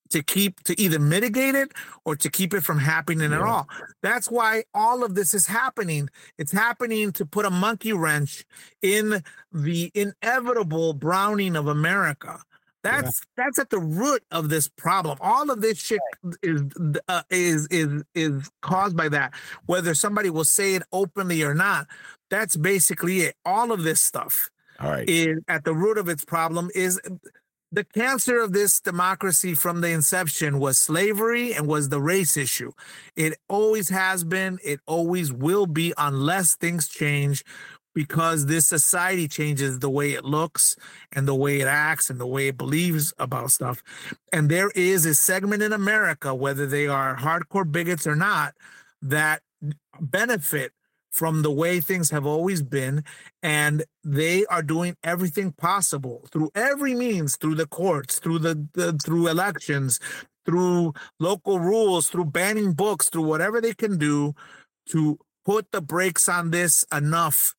to 0.09 0.23
keep 0.23 0.61
to 0.63 0.79
either 0.79 0.99
mitigate 0.99 1.55
it 1.55 1.71
or 2.05 2.15
to 2.15 2.29
keep 2.29 2.53
it 2.53 2.63
from 2.63 2.79
happening 2.79 3.31
yeah. 3.31 3.37
at 3.37 3.41
all. 3.41 3.67
That's 4.01 4.29
why 4.29 4.63
all 4.73 5.03
of 5.03 5.15
this 5.15 5.33
is 5.33 5.47
happening. 5.47 6.09
It's 6.37 6.51
happening 6.51 7.11
to 7.13 7.25
put 7.25 7.45
a 7.45 7.49
monkey 7.49 7.93
wrench 7.93 8.45
in 8.81 9.23
the 9.51 9.91
inevitable 9.93 10.93
browning 10.93 11.55
of 11.55 11.67
America. 11.67 12.41
That's 12.85 13.21
yeah. 13.21 13.43
that's 13.43 13.57
at 13.57 13.71
the 13.71 13.79
root 13.79 14.23
of 14.29 14.49
this 14.49 14.67
problem. 14.67 15.17
All 15.19 15.49
of 15.49 15.59
this 15.59 15.79
shit 15.79 15.99
is 16.43 16.61
uh, 17.07 17.23
is 17.31 17.67
is 17.71 18.03
is 18.13 18.51
caused 18.61 18.95
by 18.95 19.09
that. 19.09 19.33
Whether 19.65 19.95
somebody 19.95 20.29
will 20.29 20.45
say 20.45 20.75
it 20.75 20.83
openly 20.91 21.41
or 21.41 21.55
not, 21.55 21.87
that's 22.29 22.55
basically 22.55 23.21
it. 23.21 23.35
All 23.43 23.71
of 23.71 23.81
this 23.81 24.01
stuff 24.01 24.51
All 24.79 24.91
right. 24.91 25.09
is 25.09 25.39
at 25.47 25.63
the 25.63 25.73
root 25.73 25.97
of 25.97 26.09
its 26.09 26.23
problem 26.23 26.69
is 26.75 27.01
the 27.71 27.83
cancer 27.83 28.39
of 28.39 28.53
this 28.53 28.79
democracy 28.79 29.55
from 29.55 29.81
the 29.81 29.89
inception 29.89 30.59
was 30.59 30.77
slavery 30.77 31.53
and 31.53 31.67
was 31.67 31.89
the 31.89 31.99
race 31.99 32.37
issue. 32.37 32.71
It 33.15 33.33
always 33.49 33.89
has 33.89 34.23
been, 34.23 34.59
it 34.63 34.79
always 34.85 35.33
will 35.33 35.65
be 35.65 35.91
unless 35.97 36.55
things 36.55 36.87
change 36.87 37.43
because 37.95 38.45
this 38.45 38.67
society 38.67 39.27
changes 39.27 39.79
the 39.79 39.89
way 39.89 40.11
it 40.11 40.25
looks 40.25 40.75
and 41.13 41.27
the 41.27 41.33
way 41.33 41.61
it 41.61 41.67
acts 41.67 42.09
and 42.09 42.19
the 42.19 42.27
way 42.27 42.49
it 42.49 42.57
believes 42.57 43.13
about 43.17 43.49
stuff. 43.49 43.81
And 44.31 44.51
there 44.51 44.69
is 44.75 45.05
a 45.05 45.15
segment 45.15 45.63
in 45.63 45.73
America, 45.73 46.35
whether 46.35 46.67
they 46.67 46.87
are 46.87 47.15
hardcore 47.15 47.71
bigots 47.71 48.05
or 48.05 48.15
not, 48.15 48.53
that 49.01 49.41
benefit 49.99 50.73
from 51.09 51.43
the 51.43 51.51
way 51.51 51.79
things 51.79 52.09
have 52.09 52.25
always 52.25 52.61
been 52.61 53.01
and 53.41 53.85
they 54.03 54.45
are 54.47 54.61
doing 54.61 54.97
everything 55.01 55.53
possible 55.53 56.27
through 56.29 56.51
every 56.53 56.93
means 56.93 57.37
through 57.37 57.55
the 57.55 57.65
courts 57.65 58.19
through 58.19 58.37
the, 58.37 58.67
the, 58.73 58.91
through 59.01 59.27
elections 59.27 59.97
through 60.45 60.93
local 61.17 61.57
rules 61.57 62.07
through 62.07 62.25
banning 62.25 62.73
books 62.73 63.09
through 63.09 63.21
whatever 63.23 63.61
they 63.61 63.73
can 63.73 63.97
do 63.97 64.35
to 64.85 65.17
put 65.45 65.71
the 65.71 65.79
brakes 65.79 66.27
on 66.27 66.51
this 66.51 66.83
enough 66.91 67.55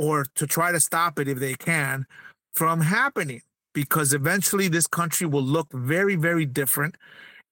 or 0.00 0.24
to 0.34 0.46
try 0.46 0.72
to 0.72 0.80
stop 0.80 1.18
it 1.18 1.28
if 1.28 1.38
they 1.38 1.52
can 1.54 2.06
from 2.54 2.80
happening 2.80 3.42
because 3.74 4.14
eventually 4.14 4.66
this 4.66 4.86
country 4.86 5.26
will 5.26 5.42
look 5.42 5.68
very 5.72 6.16
very 6.16 6.46
different 6.46 6.96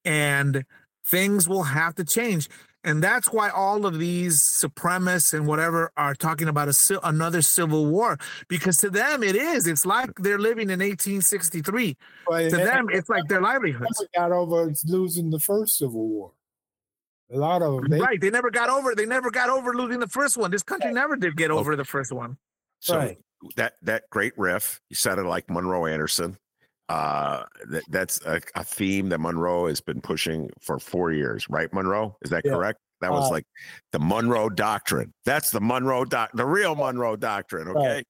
and 0.05 0.65
things 1.05 1.49
will 1.49 1.65
have 1.65 1.95
to 1.97 2.05
change. 2.05 2.49
And 2.85 3.03
that's 3.03 3.33
why 3.33 3.51
all 3.51 3.85
of 3.87 3.99
these 3.99 4.41
supremacists 4.41 5.35
and 5.35 5.47
whatever 5.47 5.91
are 5.97 6.15
talking 6.15 6.49
about 6.49 6.69
a, 6.69 7.01
another 7.07 7.43
civil 7.43 7.87
war 7.87 8.17
because 8.47 8.79
to 8.79 8.89
them 8.89 9.23
it 9.23 9.35
is 9.35 9.67
it's 9.67 9.85
like 9.85 10.11
they're 10.17 10.39
living 10.39 10.71
in 10.71 10.79
1863 10.79 11.97
well, 12.29 12.49
to 12.49 12.57
them 12.57 12.87
it's 12.91 13.11
like 13.11 13.27
their 13.29 13.43
livelihoods. 13.43 14.07
Got 14.15 14.33
over 14.33 14.73
losing 14.87 15.29
the 15.29 15.41
first 15.41 15.77
civil 15.77 16.09
war 16.09 16.33
a 17.31 17.37
lot 17.37 17.63
of 17.63 17.75
them. 17.75 17.91
They, 17.91 18.01
right. 18.01 18.21
They 18.21 18.31
never 18.31 18.51
got 18.51 18.71
over. 18.71 18.95
They 18.95 19.07
never 19.07 19.31
got 19.31 19.51
over 19.51 19.75
losing 19.75 20.01
the 20.01 20.09
first 20.09 20.37
one. 20.37 20.51
This 20.51 20.63
country 20.63 20.93
never 20.93 21.17
did 21.17 21.37
get 21.37 21.51
over 21.51 21.77
the 21.77 21.85
first 21.85 22.13
one. 22.13 22.39
So 22.81 22.97
right. 22.97 23.19
that 23.57 23.75
that 23.83 24.05
great 24.11 24.33
riff, 24.39 24.81
you 24.89 24.97
sounded 24.97 25.27
like 25.27 25.51
Monroe 25.51 25.87
Anderson. 25.87 26.39
Uh, 26.89 27.45
that, 27.67 27.83
that's 27.91 28.25
a, 28.25 28.41
a, 28.55 28.65
theme 28.65 29.11
that 29.11 29.21
Monroe 29.21 29.67
has 29.67 29.79
been 29.79 30.01
pushing 30.01 30.49
for 30.59 30.79
four 30.79 31.13
years, 31.13 31.47
right? 31.51 31.71
Monroe, 31.75 32.17
is 32.23 32.31
that 32.31 32.47
yeah. 32.47 32.53
correct? 32.53 32.79
That 33.03 33.13
was 33.13 33.29
uh, 33.29 33.33
like 33.33 33.45
the 33.93 33.99
Monroe 33.99 34.49
Doctrine. 34.49 35.13
That's 35.27 35.51
the 35.51 35.61
Monroe 35.61 36.07
doc, 36.07 36.31
the 36.33 36.47
real 36.47 36.75
Monroe 36.75 37.17
Doctrine. 37.17 37.69
Okay. 37.69 37.79
Right. 37.79 38.07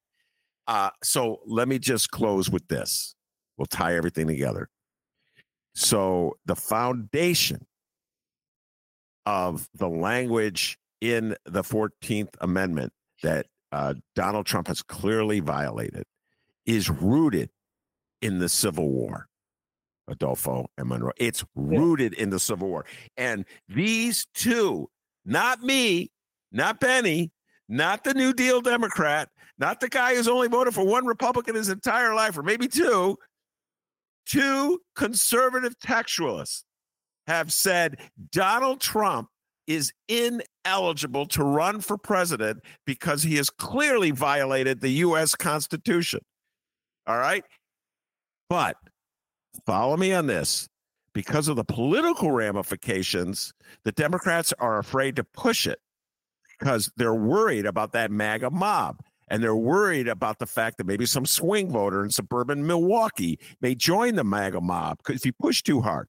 Uh, 0.68 0.90
so 1.02 1.40
let 1.44 1.66
me 1.66 1.80
just 1.80 2.12
close 2.12 2.48
with 2.50 2.68
this. 2.68 3.16
We'll 3.56 3.66
tie 3.66 3.96
everything 3.96 4.28
together. 4.28 4.68
So 5.74 6.36
the 6.46 6.54
foundation 6.54 7.66
of 9.28 9.68
the 9.74 9.88
language 9.88 10.78
in 11.02 11.36
the 11.44 11.60
14th 11.62 12.30
Amendment 12.40 12.94
that 13.22 13.44
uh, 13.72 13.92
Donald 14.16 14.46
Trump 14.46 14.68
has 14.68 14.80
clearly 14.80 15.40
violated 15.40 16.04
is 16.64 16.88
rooted 16.88 17.50
in 18.22 18.38
the 18.38 18.48
Civil 18.48 18.88
War. 18.88 19.28
Adolfo 20.08 20.70
and 20.78 20.88
Monroe. 20.88 21.12
It's 21.18 21.44
rooted 21.54 22.14
in 22.14 22.30
the 22.30 22.40
Civil 22.40 22.68
War. 22.68 22.86
And 23.18 23.44
these 23.68 24.26
two, 24.32 24.88
not 25.26 25.62
me, 25.62 26.10
not 26.50 26.80
Benny, 26.80 27.30
not 27.68 28.04
the 28.04 28.14
New 28.14 28.32
Deal 28.32 28.62
Democrat, 28.62 29.28
not 29.58 29.80
the 29.80 29.90
guy 29.90 30.14
who's 30.14 30.26
only 30.26 30.48
voted 30.48 30.72
for 30.72 30.86
one 30.86 31.04
Republican 31.04 31.54
his 31.54 31.68
entire 31.68 32.14
life, 32.14 32.38
or 32.38 32.42
maybe 32.42 32.66
two, 32.66 33.18
two 34.24 34.80
conservative 34.96 35.78
textualists 35.78 36.62
have 37.28 37.52
said 37.52 37.98
Donald 38.32 38.80
Trump 38.80 39.28
is 39.66 39.92
ineligible 40.08 41.26
to 41.26 41.44
run 41.44 41.80
for 41.80 41.98
president 41.98 42.60
because 42.86 43.22
he 43.22 43.36
has 43.36 43.50
clearly 43.50 44.10
violated 44.10 44.80
the 44.80 44.88
U.S. 44.88 45.34
Constitution. 45.36 46.20
All 47.06 47.18
right. 47.18 47.44
But 48.48 48.76
follow 49.66 49.96
me 49.98 50.14
on 50.14 50.26
this 50.26 50.68
because 51.12 51.48
of 51.48 51.56
the 51.56 51.64
political 51.64 52.30
ramifications, 52.30 53.52
the 53.84 53.92
Democrats 53.92 54.54
are 54.58 54.78
afraid 54.78 55.16
to 55.16 55.24
push 55.24 55.66
it 55.66 55.80
because 56.58 56.90
they're 56.96 57.14
worried 57.14 57.66
about 57.66 57.92
that 57.92 58.10
MAGA 58.10 58.50
mob. 58.50 59.02
And 59.30 59.42
they're 59.42 59.54
worried 59.54 60.08
about 60.08 60.38
the 60.38 60.46
fact 60.46 60.78
that 60.78 60.86
maybe 60.86 61.04
some 61.04 61.26
swing 61.26 61.70
voter 61.70 62.02
in 62.02 62.08
suburban 62.08 62.66
Milwaukee 62.66 63.38
may 63.60 63.74
join 63.74 64.14
the 64.14 64.24
MAGA 64.24 64.62
mob 64.62 65.00
if 65.10 65.26
you 65.26 65.34
push 65.34 65.62
too 65.62 65.82
hard. 65.82 66.08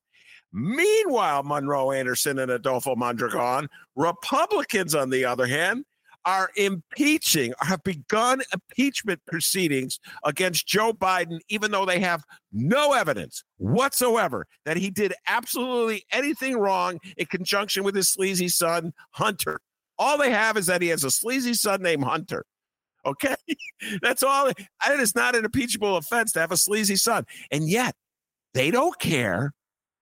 Meanwhile, 0.52 1.44
Monroe 1.44 1.92
Anderson 1.92 2.40
and 2.40 2.52
Adolfo 2.52 2.96
Mondragon, 2.96 3.70
Republicans, 3.96 4.96
on 4.96 5.10
the 5.10 5.26
other 5.26 5.46
hand, 5.46 5.86
are 6.26 6.50
impeaching, 6.58 7.54
have 7.60 7.84
begun 7.84 8.42
impeachment 8.54 9.22
proceedings 9.26 10.00
against 10.24 10.68
Joe 10.68 10.94
Biden, 10.94 11.40
even 11.50 11.72
though 11.72 11.86
they 11.86 12.00
have 12.00 12.24
no 12.52 12.94
evidence 12.94 13.44
whatsoever 13.58 14.46
that 14.66 14.78
he 14.78 14.90
did 14.90 15.14
absolutely 15.28 16.04
anything 16.12 16.58
wrong 16.58 17.00
in 17.18 17.26
conjunction 17.28 17.84
with 17.84 17.96
his 17.96 18.10
sleazy 18.10 18.48
son, 18.50 18.94
Hunter. 19.12 19.60
All 19.98 20.18
they 20.18 20.32
have 20.32 20.58
is 20.58 20.66
that 20.68 20.82
he 20.82 20.90
has 20.90 21.04
a 21.04 21.12
sleazy 21.12 21.54
son 21.54 21.82
named 21.82 22.04
Hunter. 22.04 22.46
Okay. 23.06 23.36
That's 24.02 24.24
all. 24.24 24.48
And 24.48 24.94
It 24.94 25.00
is 25.00 25.16
not 25.16 25.36
an 25.36 25.46
impeachable 25.46 25.98
offense 25.98 26.32
to 26.34 26.40
have 26.40 26.52
a 26.52 26.58
sleazy 26.58 26.96
son. 26.96 27.26
And 27.52 27.70
yet 27.70 27.96
they 28.54 28.72
don't 28.72 28.98
care 29.00 29.54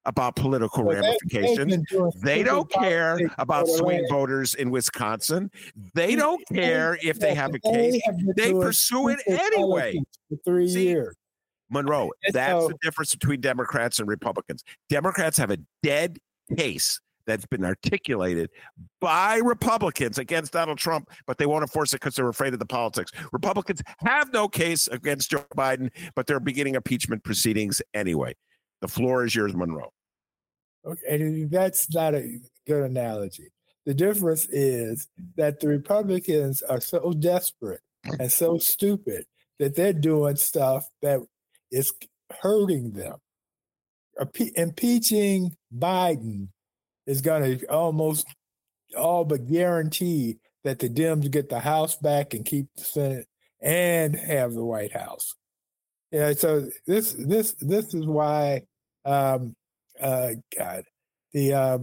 about 0.08 0.36
political 0.36 0.84
well, 0.84 0.96
ramifications. 0.96 1.84
They, 2.22 2.42
don't 2.42 2.72
care 2.72 3.20
about 3.38 3.68
swing 3.68 4.06
voters 4.10 4.56
in 4.56 4.72
Wisconsin. 4.72 5.52
They 5.94 6.16
don't 6.16 6.42
care 6.48 6.98
if 7.04 7.20
they 7.20 7.36
have 7.36 7.54
a 7.54 7.60
case. 7.60 8.02
They 8.36 8.54
pursue 8.54 9.10
it 9.10 9.20
anyway. 9.28 10.02
For 10.30 10.38
three 10.46 10.70
See, 10.70 10.88
years. 10.88 11.16
Monroe, 11.70 12.12
that's 12.32 12.64
so, 12.64 12.70
the 12.70 12.78
difference 12.82 13.14
between 13.14 13.42
Democrats 13.42 14.00
and 14.00 14.08
Republicans. 14.08 14.64
Democrats 14.90 15.38
have 15.38 15.52
a 15.52 15.58
dead 15.84 16.18
case 16.56 17.02
that's 17.26 17.46
been 17.46 17.66
articulated 17.66 18.50
by 19.02 19.36
Republicans 19.36 20.18
against 20.18 20.54
Donald 20.54 20.78
Trump, 20.78 21.10
but 21.26 21.38
they 21.38 21.46
won't 21.46 21.62
enforce 21.62 21.94
it 21.94 21.98
because 22.00 22.16
they're 22.16 22.30
afraid 22.30 22.54
of 22.54 22.60
the 22.60 22.66
politics. 22.66 23.12
Republicans 23.34 23.82
have 24.00 24.32
no 24.32 24.48
case 24.48 24.88
against 24.88 25.30
Joe 25.30 25.46
Biden, 25.58 25.90
but 26.16 26.26
they're 26.26 26.40
beginning 26.40 26.76
impeachment 26.76 27.22
proceedings 27.26 27.82
anyway. 27.94 28.34
The 28.80 28.88
floor 28.88 29.26
is 29.26 29.36
yours, 29.36 29.56
Monroe. 29.56 29.92
Okay, 30.88 31.44
that's 31.46 31.94
not 31.94 32.16
a 32.16 32.40
good 32.66 32.84
analogy. 32.84 33.50
The 33.86 33.94
difference 33.94 34.48
is 34.50 35.08
that 35.36 35.60
the 35.60 35.68
Republicans 35.68 36.62
are 36.62 36.82
so 36.82 37.12
desperate 37.12 37.82
and 38.20 38.32
so 38.32 38.58
stupid 38.58 39.26
that 39.60 39.76
they're 39.76 39.94
doing 39.94 40.36
stuff 40.38 40.86
that 41.02 41.20
is 41.72 41.94
hurting 42.42 42.94
them. 42.94 43.18
Impeaching 44.56 45.56
Biden 45.76 46.48
is 47.06 47.22
going 47.22 47.60
to 47.60 47.66
almost 47.68 48.28
all 48.98 49.26
but 49.26 49.48
guarantee 49.48 50.38
that 50.64 50.80
the 50.80 50.90
Dems 50.90 51.30
get 51.30 51.50
the 51.50 51.60
House 51.60 51.96
back 51.96 52.34
and 52.34 52.46
keep 52.46 52.68
the 52.76 52.84
Senate 52.84 53.28
and 53.62 54.16
have 54.16 54.54
the 54.54 54.64
White 54.64 54.94
House. 54.94 55.36
Yeah, 56.12 56.34
so 56.34 56.68
this 56.86 57.14
this 57.14 57.54
this 57.60 57.94
is 57.94 58.06
why 58.06 58.64
um, 59.06 59.56
uh, 60.02 60.30
God, 60.58 60.84
the 61.34 61.54
uh, 61.54 61.80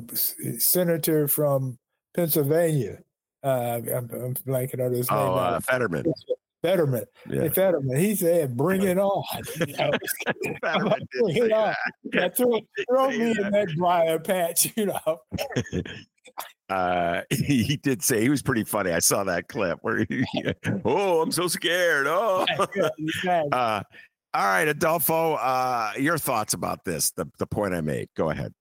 senator 0.59 1.29
from 1.29 1.79
Pennsylvania. 2.15 2.99
Uh, 3.43 3.81
I'm, 3.95 4.11
I'm, 4.11 4.35
blanking 4.35 4.85
on 4.85 4.93
his 4.93 5.09
oh, 5.11 5.17
name. 5.17 5.39
Uh, 5.39 5.61
Fetterman. 5.61 6.13
Fetterman. 6.65 7.05
Yeah. 7.29 7.49
Fetterman. 7.51 7.97
He 7.99 8.17
said, 8.17 8.57
"Bring 8.57 8.85
it 8.85 8.99
on." 8.99 9.23
bring 9.59 9.67
it 11.37 11.53
on. 11.53 11.75
Yeah, 12.11 12.29
throw, 12.31 12.59
throw 12.89 13.11
me 13.11 13.33
in 13.33 13.51
that 13.51 13.75
briar 13.77 14.19
patch. 14.19 14.73
You 14.75 14.87
know. 14.87 15.21
uh, 16.71 17.21
he 17.29 17.79
did 17.83 18.03
say 18.03 18.23
he 18.23 18.31
was 18.31 18.41
pretty 18.41 18.65
funny. 18.65 18.93
I 18.93 19.01
saw 19.01 19.25
that 19.25 19.49
clip 19.49 19.79
where 19.83 20.07
he, 20.09 20.25
oh, 20.87 21.21
I'm 21.21 21.31
so 21.31 21.49
scared. 21.49 22.07
Oh, 22.07 22.47
uh, 23.53 23.83
all 24.35 24.45
right, 24.45 24.67
Adolfo, 24.67 25.35
uh, 25.35 25.93
your 25.97 26.19
thoughts 26.19 26.55
about 26.55 26.85
this, 26.85 27.13
the, 27.13 27.27
the 27.39 27.47
point 27.47 27.73
I 27.73 27.81
made. 27.81 28.09
Go 28.17 28.31
ahead. 28.31 28.53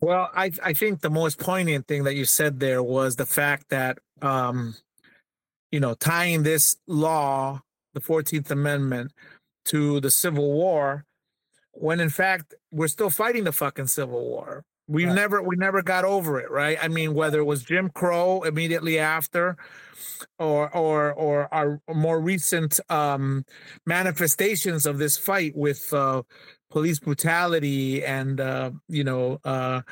Well, 0.00 0.28
I, 0.34 0.50
I 0.60 0.72
think 0.72 1.00
the 1.00 1.10
most 1.10 1.38
poignant 1.38 1.86
thing 1.86 2.02
that 2.04 2.16
you 2.16 2.24
said 2.24 2.58
there 2.58 2.82
was 2.82 3.14
the 3.14 3.26
fact 3.26 3.68
that, 3.70 3.98
um, 4.20 4.74
you 5.70 5.78
know, 5.78 5.94
tying 5.94 6.42
this 6.42 6.76
law, 6.88 7.60
the 7.94 8.00
14th 8.00 8.50
Amendment, 8.50 9.12
to 9.66 10.00
the 10.00 10.10
Civil 10.10 10.52
War, 10.52 11.04
when 11.74 12.00
in 12.00 12.10
fact 12.10 12.54
we're 12.72 12.88
still 12.88 13.10
fighting 13.10 13.44
the 13.44 13.52
fucking 13.52 13.86
Civil 13.86 14.20
War. 14.20 14.64
We 14.92 15.06
right. 15.06 15.14
never 15.14 15.42
we 15.42 15.56
never 15.56 15.82
got 15.82 16.04
over 16.04 16.38
it, 16.38 16.50
right? 16.50 16.78
I 16.80 16.88
mean, 16.88 17.14
whether 17.14 17.38
it 17.40 17.44
was 17.44 17.62
Jim 17.62 17.90
Crow 17.90 18.42
immediately 18.42 18.98
after, 18.98 19.56
or 20.38 20.74
or 20.76 21.12
or 21.12 21.52
our 21.52 21.80
more 21.92 22.20
recent 22.20 22.78
um, 22.90 23.44
manifestations 23.86 24.86
of 24.86 24.98
this 24.98 25.16
fight 25.16 25.56
with 25.56 25.92
uh, 25.92 26.22
police 26.72 26.98
brutality 26.98 28.02
and 28.02 28.40
uh, 28.40 28.70
you 28.88 29.04
know 29.04 29.38
uh, 29.44 29.82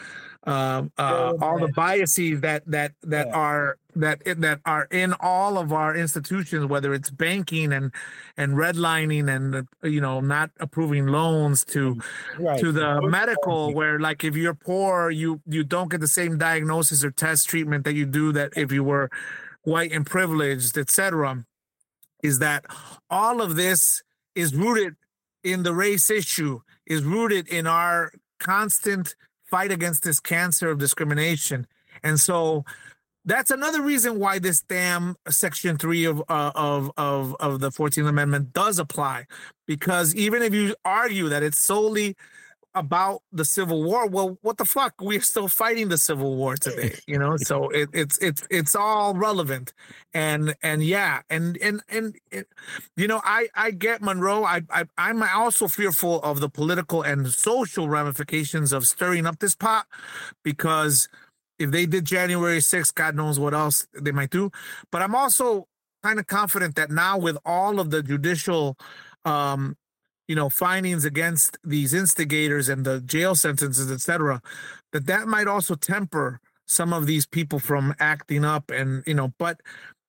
uh, 0.47 0.83
uh, 0.97 1.35
all 1.43 1.59
the 1.59 1.71
biases 1.77 2.41
that 2.41 2.63
that 2.67 2.93
that 3.03 3.27
yeah. 3.27 3.35
are 3.35 3.77
that 3.95 4.23
that 4.25 4.61
are 4.65 4.89
in 4.91 5.13
all 5.21 5.59
of 5.59 5.73
our 5.73 5.95
institutions, 5.95 6.65
whether 6.65 6.95
it's 6.95 7.11
banking 7.11 7.73
and 7.75 7.93
and 8.39 8.55
redlining 8.55 9.29
and 9.29 9.69
you 9.83 10.01
know 10.01 10.21
not 10.21 10.51
approving 10.59 11.07
loans 11.07 11.63
to 11.67 12.01
right. 12.39 12.59
to 12.59 12.73
the 12.73 13.03
medical, 13.03 13.75
where 13.75 14.01
like 14.01 14.25
if 14.25 14.35
you're 14.35 14.55
poor, 14.55 15.11
you 15.11 15.43
you 15.47 15.63
don't 15.63 15.91
get 15.91 16.01
the 16.01 16.09
same 16.09 16.39
diagnosis 16.39 17.05
or 17.05 17.11
test 17.11 17.47
treatment 17.49 17.85
that 17.85 17.95
you 17.95 18.07
do 18.07 18.33
that 18.33 18.53
if 18.57 18.73
you 18.73 18.83
were 18.83 19.11
white 19.65 19.93
and 19.93 20.07
privileged, 20.07 20.79
etc. 20.79 21.45
Is 22.23 22.39
that 22.39 22.65
all 23.11 23.43
of 23.43 23.57
this 23.57 24.03
is 24.35 24.55
rooted 24.55 24.95
in 25.45 25.63
the 25.63 25.75
race 25.75 26.11
issue, 26.11 26.61
is 26.87 27.03
rooted 27.03 27.49
in 27.49 27.67
our 27.67 28.13
constant 28.39 29.15
fight 29.45 29.73
against 29.73 30.03
this 30.03 30.21
cancer 30.21 30.71
of 30.71 30.79
discrimination. 30.79 31.67
And 32.03 32.19
so 32.19 32.65
that's 33.25 33.51
another 33.51 33.83
reason 33.83 34.19
why 34.19 34.39
this 34.39 34.63
damn 34.63 35.17
section 35.29 35.77
3 35.77 36.05
of 36.05 36.23
uh, 36.29 36.53
of 36.55 36.91
of 36.97 37.37
of 37.39 37.61
the 37.61 37.71
14th 37.71 38.09
amendment 38.09 38.53
does 38.53 38.79
apply 38.79 39.27
because 39.67 40.15
even 40.15 40.43
if 40.43 40.55
you 40.55 40.75
argue 40.85 41.29
that 41.29 41.43
it's 41.43 41.61
solely 41.61 42.17
about 42.75 43.23
the 43.33 43.45
Civil 43.45 43.83
War. 43.83 44.07
Well, 44.07 44.39
what 44.43 44.59
the 44.59 44.65
fuck? 44.65 44.95
We're 45.01 45.21
still 45.21 45.49
fighting 45.49 45.89
the 45.89 45.99
Civil 45.99 46.37
War 46.37 46.57
today, 46.57 46.95
you 47.07 47.19
know. 47.19 47.37
so 47.37 47.69
it, 47.71 47.89
it's 47.93 48.19
it's 48.19 48.47
it's 48.51 48.75
all 48.75 49.15
relevant, 49.15 49.73
and 50.15 50.55
and 50.63 50.83
yeah, 50.83 51.23
and 51.29 51.57
and 51.59 51.83
and 51.89 52.17
it, 52.31 52.49
you 52.97 53.09
know, 53.09 53.21
I 53.25 53.49
I 53.55 53.73
get 53.73 54.03
Monroe. 54.03 54.45
I, 54.45 54.63
I 54.71 54.85
I'm 54.97 55.23
also 55.23 55.69
fearful 55.69 56.21
of 56.23 56.41
the 56.41 56.49
political 56.49 57.03
and 57.03 57.27
social 57.29 57.89
ramifications 57.89 58.73
of 58.73 58.87
stirring 58.87 59.27
up 59.27 59.41
this 59.41 59.55
pot, 59.55 59.87
because 60.45 61.09
if 61.59 61.71
they 61.71 61.87
did 61.87 62.07
January 62.07 62.59
6th, 62.59 62.95
God 62.95 63.15
knows 63.15 63.39
what 63.39 63.53
else 63.53 63.87
they 63.93 64.13
might 64.13 64.31
do. 64.31 64.51
But 64.91 65.03
I'm 65.03 65.15
also 65.15 65.69
kind 66.03 66.19
of 66.19 66.27
confident 66.27 66.77
that 66.77 66.91
now 66.91 67.19
with 67.19 67.37
all 67.45 67.79
of 67.79 67.91
the 67.91 68.03
judicial 68.03 68.79
um 69.27 69.77
you 70.31 70.37
know 70.37 70.49
findings 70.49 71.05
against 71.05 71.59
these 71.65 71.93
instigators 71.93 72.69
and 72.69 72.85
the 72.85 73.01
jail 73.01 73.35
sentences 73.35 73.91
etc 73.91 74.41
that 74.93 75.07
that 75.07 75.27
might 75.27 75.49
also 75.49 75.75
temper 75.75 76.41
some 76.67 76.93
of 76.93 77.07
these 77.07 77.27
people 77.27 77.59
from 77.59 77.93
acting 77.99 78.45
up 78.45 78.71
and 78.71 79.03
you 79.09 79.15
know 79.15 79.33
but 79.39 79.61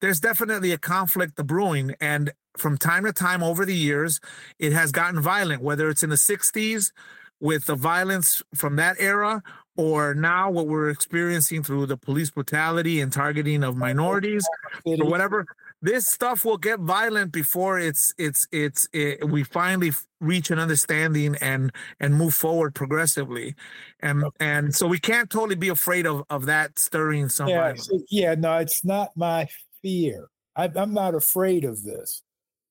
there's 0.01 0.19
definitely 0.19 0.71
a 0.71 0.77
conflict 0.77 1.35
the 1.35 1.43
brewing. 1.43 1.95
And 2.01 2.31
from 2.57 2.77
time 2.77 3.05
to 3.05 3.13
time 3.13 3.41
over 3.41 3.65
the 3.65 3.75
years 3.75 4.19
it 4.59 4.73
has 4.73 4.91
gotten 4.91 5.21
violent 5.21 5.61
whether 5.63 5.89
it's 5.89 6.03
in 6.03 6.09
the 6.09 6.17
60s 6.17 6.91
with 7.39 7.65
the 7.65 7.75
violence 7.75 8.43
from 8.53 8.75
that 8.75 8.97
era 8.99 9.41
or 9.77 10.13
now 10.13 10.51
what 10.51 10.67
we're 10.67 10.89
experiencing 10.89 11.63
through 11.63 11.85
the 11.85 11.97
police 11.97 12.29
brutality 12.29 12.99
and 12.99 13.13
targeting 13.13 13.63
of 13.63 13.77
minorities 13.77 14.45
or 14.85 14.97
whatever 14.97 15.45
this 15.81 16.07
stuff 16.07 16.45
will 16.45 16.57
get 16.57 16.79
violent 16.79 17.31
before 17.31 17.79
it's 17.79 18.13
it's 18.17 18.47
it's 18.51 18.87
it, 18.93 19.27
we 19.27 19.43
finally 19.43 19.91
reach 20.19 20.51
an 20.51 20.59
understanding 20.59 21.35
and 21.41 21.71
and 21.99 22.15
move 22.15 22.33
forward 22.33 22.75
progressively 22.75 23.55
and 24.01 24.23
and 24.39 24.75
so 24.75 24.87
we 24.87 24.99
can't 24.99 25.29
totally 25.29 25.55
be 25.55 25.69
afraid 25.69 26.05
of 26.05 26.23
of 26.29 26.45
that 26.45 26.77
stirring 26.77 27.29
some 27.29 27.47
yeah, 27.47 27.61
violence. 27.61 27.89
yeah 28.09 28.35
no 28.35 28.57
it's 28.57 28.85
not 28.85 29.09
my 29.15 29.47
fear 29.81 30.29
I, 30.55 30.69
i'm 30.75 30.93
not 30.93 31.15
afraid 31.15 31.65
of 31.65 31.83
this 31.83 32.21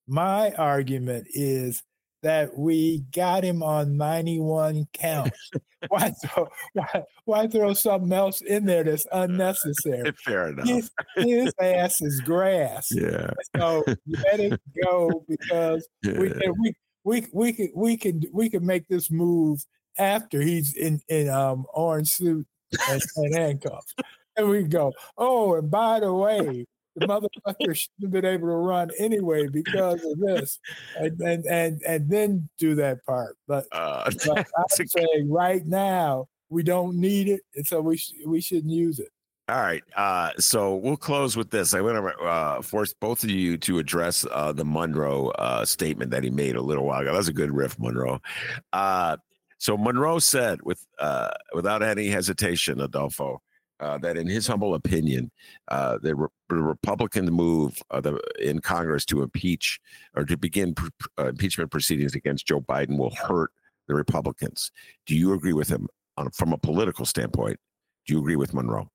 my 0.06 0.50
argument 0.52 1.26
is 1.34 1.82
that 2.22 2.56
we 2.56 3.04
got 3.12 3.44
him 3.44 3.62
on 3.62 3.96
91 3.96 4.88
counts. 4.92 5.50
why, 5.88 6.10
throw, 6.24 6.48
why, 6.74 7.02
why 7.24 7.46
throw 7.46 7.72
something 7.74 8.12
else 8.12 8.40
in 8.42 8.66
there 8.66 8.84
that's 8.84 9.06
unnecessary? 9.12 10.12
Fair 10.24 10.48
enough. 10.48 10.66
His, 10.66 10.90
his 11.16 11.54
ass 11.60 12.00
is 12.00 12.20
grass. 12.20 12.88
Yeah. 12.90 13.30
So 13.56 13.84
let 14.06 14.40
it 14.40 14.60
go 14.84 15.24
because 15.28 15.88
we 16.04 16.28
Yeah. 16.28 16.34
can 16.40 16.54
we 16.60 16.74
we 17.04 17.26
we 17.32 17.52
can 17.52 17.70
we 17.74 17.96
can 17.96 18.22
we 18.32 18.50
can 18.50 18.64
make 18.66 18.86
this 18.88 19.10
move 19.10 19.64
after 19.98 20.40
he's 20.40 20.76
in 20.76 21.00
in 21.08 21.28
um 21.28 21.66
orange 21.72 22.10
suit 22.10 22.46
and, 22.90 23.02
and 23.16 23.34
handcuffs. 23.34 23.94
And 24.36 24.48
we 24.48 24.62
go, 24.62 24.92
oh, 25.18 25.54
and 25.56 25.70
by 25.70 26.00
the 26.00 26.12
way, 26.12 26.66
the 26.96 27.06
motherfucker 27.06 27.74
should 27.74 27.90
have 28.02 28.10
been 28.10 28.24
able 28.24 28.48
to 28.48 28.54
run 28.54 28.90
anyway 28.98 29.46
because 29.48 30.04
of 30.04 30.18
this. 30.18 30.58
And 30.98 31.20
and 31.20 31.46
and, 31.46 31.82
and 31.86 32.10
then 32.10 32.48
do 32.58 32.74
that 32.76 33.04
part. 33.04 33.36
But, 33.46 33.66
Uh, 33.72 34.10
but 34.26 34.46
I'm 34.78 34.86
saying 34.86 35.30
right 35.30 35.64
now 35.66 36.28
we 36.48 36.62
don't 36.62 36.96
need 36.96 37.28
it, 37.28 37.42
and 37.54 37.66
so 37.66 37.80
we 37.80 37.96
sh- 37.96 38.12
we 38.26 38.40
shouldn't 38.40 38.72
use 38.72 38.98
it. 38.98 39.08
All 39.48 39.56
right. 39.56 39.82
Uh, 39.96 40.30
so 40.38 40.76
we'll 40.76 40.96
close 40.96 41.36
with 41.36 41.50
this. 41.50 41.74
I 41.74 41.80
want 41.80 41.96
to 41.96 42.24
uh, 42.24 42.62
force 42.62 42.94
both 43.00 43.24
of 43.24 43.30
you 43.30 43.56
to 43.58 43.80
address 43.80 44.24
uh, 44.30 44.52
the 44.52 44.64
Monroe 44.64 45.28
uh, 45.30 45.64
statement 45.64 46.12
that 46.12 46.22
he 46.22 46.30
made 46.30 46.54
a 46.54 46.62
little 46.62 46.86
while 46.86 47.00
ago. 47.00 47.12
That's 47.12 47.26
a 47.26 47.32
good 47.32 47.50
riff, 47.50 47.76
Monroe. 47.76 48.20
Uh, 48.72 49.16
so 49.58 49.76
Monroe 49.76 50.20
said, 50.20 50.62
with 50.62 50.86
uh, 51.00 51.30
without 51.52 51.82
any 51.82 52.06
hesitation, 52.06 52.80
Adolfo, 52.80 53.42
uh, 53.80 53.98
that 53.98 54.16
in 54.16 54.26
his 54.26 54.46
humble 54.46 54.74
opinion, 54.74 55.30
uh, 55.68 55.98
the, 56.02 56.14
Re- 56.14 56.28
the 56.48 56.56
Republican 56.56 57.26
move 57.26 57.80
uh, 57.90 58.00
the, 58.00 58.20
in 58.38 58.60
Congress 58.60 59.04
to 59.06 59.22
impeach 59.22 59.80
or 60.14 60.24
to 60.24 60.36
begin 60.36 60.74
pr- 60.74 60.88
uh, 61.18 61.28
impeachment 61.28 61.70
proceedings 61.70 62.14
against 62.14 62.46
Joe 62.46 62.60
Biden 62.60 62.98
will 62.98 63.14
hurt 63.14 63.50
the 63.88 63.94
Republicans. 63.94 64.70
Do 65.06 65.16
you 65.16 65.32
agree 65.32 65.54
with 65.54 65.68
him 65.68 65.88
on, 66.16 66.30
from 66.30 66.52
a 66.52 66.58
political 66.58 67.04
standpoint? 67.04 67.58
Do 68.06 68.14
you 68.14 68.20
agree 68.20 68.36
with 68.36 68.54
Monroe? 68.54 68.90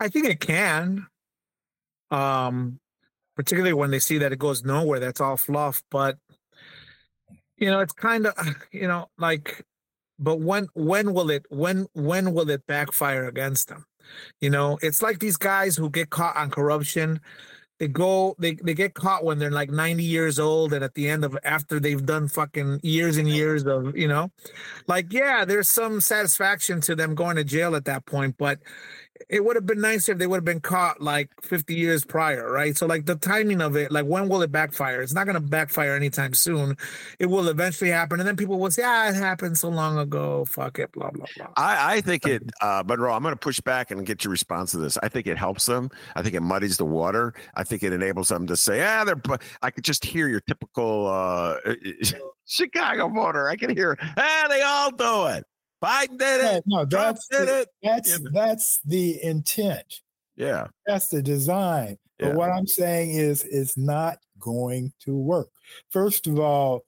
I 0.00 0.08
think 0.08 0.26
it 0.26 0.40
can. 0.40 1.06
Um, 2.10 2.80
particularly 3.36 3.72
when 3.72 3.90
they 3.90 3.98
see 3.98 4.18
that 4.18 4.32
it 4.32 4.38
goes 4.38 4.64
nowhere, 4.64 5.00
that's 5.00 5.20
all 5.20 5.36
fluff. 5.36 5.82
But 5.90 6.18
you 7.56 7.70
know, 7.70 7.80
it's 7.80 7.92
kind 7.92 8.26
of 8.26 8.34
you 8.72 8.88
know, 8.88 9.08
like 9.18 9.64
but 10.22 10.40
when 10.40 10.68
when 10.74 11.12
will 11.12 11.30
it 11.30 11.44
when 11.50 11.86
when 11.94 12.32
will 12.32 12.48
it 12.50 12.66
backfire 12.66 13.26
against 13.26 13.68
them? 13.68 13.84
You 14.40 14.50
know, 14.50 14.78
it's 14.82 15.02
like 15.02 15.18
these 15.18 15.36
guys 15.36 15.76
who 15.76 15.90
get 15.90 16.10
caught 16.10 16.36
on 16.36 16.50
corruption. 16.50 17.20
They 17.78 17.88
go 17.88 18.36
they, 18.38 18.54
they 18.54 18.74
get 18.74 18.94
caught 18.94 19.24
when 19.24 19.40
they're 19.40 19.50
like 19.50 19.70
90 19.70 20.04
years 20.04 20.38
old 20.38 20.72
and 20.72 20.84
at 20.84 20.94
the 20.94 21.08
end 21.08 21.24
of 21.24 21.36
after 21.42 21.80
they've 21.80 22.04
done 22.04 22.28
fucking 22.28 22.78
years 22.84 23.16
and 23.16 23.28
years 23.28 23.66
of, 23.66 23.96
you 23.96 24.06
know, 24.06 24.30
like 24.86 25.12
yeah, 25.12 25.44
there's 25.44 25.68
some 25.68 26.00
satisfaction 26.00 26.80
to 26.82 26.94
them 26.94 27.16
going 27.16 27.34
to 27.36 27.44
jail 27.44 27.74
at 27.74 27.86
that 27.86 28.06
point, 28.06 28.36
but 28.38 28.60
it 29.28 29.44
would 29.44 29.56
have 29.56 29.66
been 29.66 29.80
nicer 29.80 30.12
if 30.12 30.18
they 30.18 30.26
would 30.26 30.36
have 30.36 30.44
been 30.44 30.60
caught 30.60 31.00
like 31.00 31.30
50 31.42 31.74
years 31.74 32.04
prior, 32.04 32.50
right? 32.50 32.76
So 32.76 32.86
like 32.86 33.06
the 33.06 33.16
timing 33.16 33.60
of 33.60 33.76
it, 33.76 33.90
like 33.90 34.06
when 34.06 34.28
will 34.28 34.42
it 34.42 34.52
backfire? 34.52 35.02
It's 35.02 35.14
not 35.14 35.24
going 35.24 35.34
to 35.34 35.40
backfire 35.40 35.94
anytime 35.94 36.34
soon. 36.34 36.76
It 37.18 37.26
will 37.26 37.48
eventually 37.48 37.90
happen, 37.90 38.20
and 38.20 38.28
then 38.28 38.36
people 38.36 38.58
will 38.58 38.70
say, 38.70 38.82
"Ah, 38.84 39.08
it 39.08 39.14
happened 39.14 39.58
so 39.58 39.68
long 39.68 39.98
ago. 39.98 40.44
Fuck 40.44 40.78
it." 40.78 40.92
Blah 40.92 41.10
blah 41.10 41.26
blah. 41.36 41.46
I, 41.56 41.96
I 41.96 42.00
think 42.00 42.26
it, 42.26 42.42
uh, 42.60 42.82
Monroe. 42.86 43.12
I'm 43.12 43.22
going 43.22 43.34
to 43.34 43.38
push 43.38 43.60
back 43.60 43.90
and 43.90 44.04
get 44.06 44.24
your 44.24 44.30
response 44.30 44.72
to 44.72 44.78
this. 44.78 44.98
I 45.02 45.08
think 45.08 45.26
it 45.26 45.38
helps 45.38 45.66
them. 45.66 45.90
I 46.16 46.22
think 46.22 46.34
it 46.34 46.42
muddies 46.42 46.76
the 46.76 46.84
water. 46.84 47.34
I 47.54 47.64
think 47.64 47.82
it 47.82 47.92
enables 47.92 48.28
them 48.28 48.46
to 48.46 48.56
say, 48.56 48.84
"Ah, 48.84 49.04
they're." 49.04 49.16
bu-" 49.16 49.38
I 49.62 49.70
could 49.70 49.84
just 49.84 50.04
hear 50.04 50.28
your 50.28 50.40
typical 50.40 51.06
uh, 51.06 51.56
Chicago 52.46 53.08
voter. 53.08 53.48
I 53.48 53.56
can 53.56 53.74
hear, 53.74 53.96
"Ah, 54.16 54.46
they 54.48 54.62
all 54.62 54.90
do 54.90 55.26
it. 55.36 55.44
Biden 55.82 56.18
did 56.18 56.40
it. 56.44 56.64
no, 56.66 56.84
Trump 56.84 57.16
that's 57.16 57.26
did 57.28 57.48
the, 57.48 57.60
it." 57.62 57.68
that's 57.82 58.18
that's 58.32 58.80
the 58.84 59.22
intent. 59.22 60.00
Yeah, 60.36 60.68
That's 60.86 61.08
the 61.08 61.22
design. 61.22 61.98
But 62.18 62.28
Yeah. 62.28 62.34
what 62.34 62.50
I'm 62.50 62.66
saying 62.66 63.10
is, 63.12 63.44
it's 63.44 63.76
not 63.76 64.18
going 64.38 64.92
to 65.00 65.14
work. 65.14 65.48
First 65.90 66.26
of 66.26 66.38
all, 66.38 66.84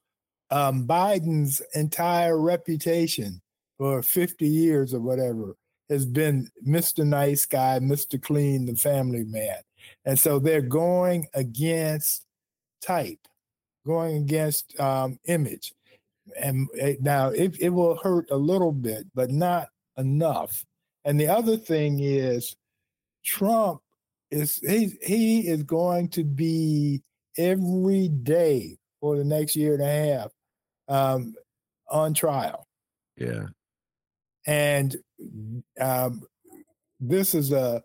um, 0.51 0.87
Biden's 0.87 1.61
entire 1.75 2.39
reputation 2.39 3.43
for 3.77 4.03
50 4.03 4.47
years 4.47 4.95
or 4.95 5.01
whatever 5.01 5.57
has 5.91 6.07
been 6.07 6.49
Mr. 6.67 7.07
Nice 7.07 7.45
Guy, 7.45 7.79
Mr. 7.81 8.21
Clean, 8.21 8.65
the 8.65 8.77
family 8.77 9.25
man. 9.25 9.59
And 10.07 10.19
so 10.19 10.39
they're 10.39 10.63
going 10.63 11.27
against 11.35 12.25
type, 12.81 13.19
going 13.87 14.17
against 14.17 14.79
um, 14.81 15.19
image. 15.27 15.75
And 16.41 16.69
it, 16.75 17.03
now 17.03 17.29
it, 17.29 17.57
it 17.61 17.69
will 17.71 17.97
hurt 17.97 18.31
a 18.31 18.37
little 18.37 18.73
bit, 18.73 19.07
but 19.15 19.31
not 19.31 19.69
enough. 19.97 20.65
And 21.05 21.21
the 21.21 21.29
other 21.29 21.57
thing 21.57 22.01
is, 22.01 22.57
Trump 23.25 23.81
is 24.31 24.59
he 24.67 24.97
he 25.03 25.41
is 25.49 25.63
going 25.63 26.09
to 26.11 26.25
be 26.25 27.03
every 27.37 28.09
day 28.09 28.77
for 29.01 29.17
the 29.17 29.25
next 29.25 29.55
year 29.57 29.75
and 29.75 29.83
a 29.83 29.87
half 29.87 30.31
um, 30.89 31.35
on 31.91 32.15
trial, 32.15 32.67
yeah, 33.17 33.47
and 34.47 34.97
um, 35.81 36.23
this 37.01 37.35
is 37.35 37.53
a 37.53 37.83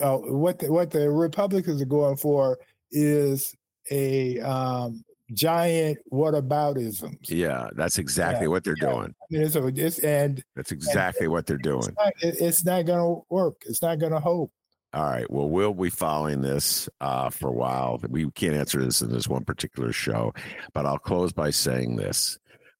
uh, 0.00 0.16
what 0.16 0.58
the, 0.58 0.72
what 0.72 0.90
the 0.90 1.10
Republicans 1.10 1.80
are 1.80 1.86
going 1.86 2.16
for 2.16 2.58
is 2.90 3.54
a 3.90 4.40
um, 4.40 5.04
giant 5.32 5.98
whataboutism. 6.12 7.16
yeah. 7.28 7.68
That's 7.74 7.98
exactly 7.98 8.48
what 8.48 8.64
they're 8.64 8.76
yeah. 8.80 8.90
doing. 8.92 9.14
And 9.30 9.52
so 9.52 9.66
it's 9.74 9.98
and 10.00 10.42
That's 10.54 10.72
exactly 10.72 11.28
what 11.28 11.46
they're 11.46 11.56
it's 11.56 11.64
doing. 11.64 11.94
not, 11.98 12.12
it- 12.22 12.36
it's 12.40 12.64
not 12.64 12.86
going 12.86 12.98
to 13.00 13.24
work. 13.28 13.62
It's 13.66 13.82
not 13.82 13.98
going 13.98 14.12
to 14.12 14.20
hold. 14.20 14.50
All 14.92 15.04
right. 15.04 15.30
Well, 15.30 15.48
we'll 15.50 15.74
be 15.74 15.90
following 15.90 16.40
this 16.40 16.88
uh, 17.00 17.28
for 17.28 17.48
a 17.48 17.52
while. 17.52 18.00
We 18.08 18.30
can't 18.30 18.54
answer 18.54 18.82
this 18.82 19.02
in 19.02 19.10
this 19.12 19.28
one 19.28 19.44
particular 19.44 19.92
show, 19.92 20.32
but 20.72 20.86
I'll 20.86 20.98
close 20.98 21.32
by 21.32 21.50
saying 21.50 21.96
this. 21.96 22.38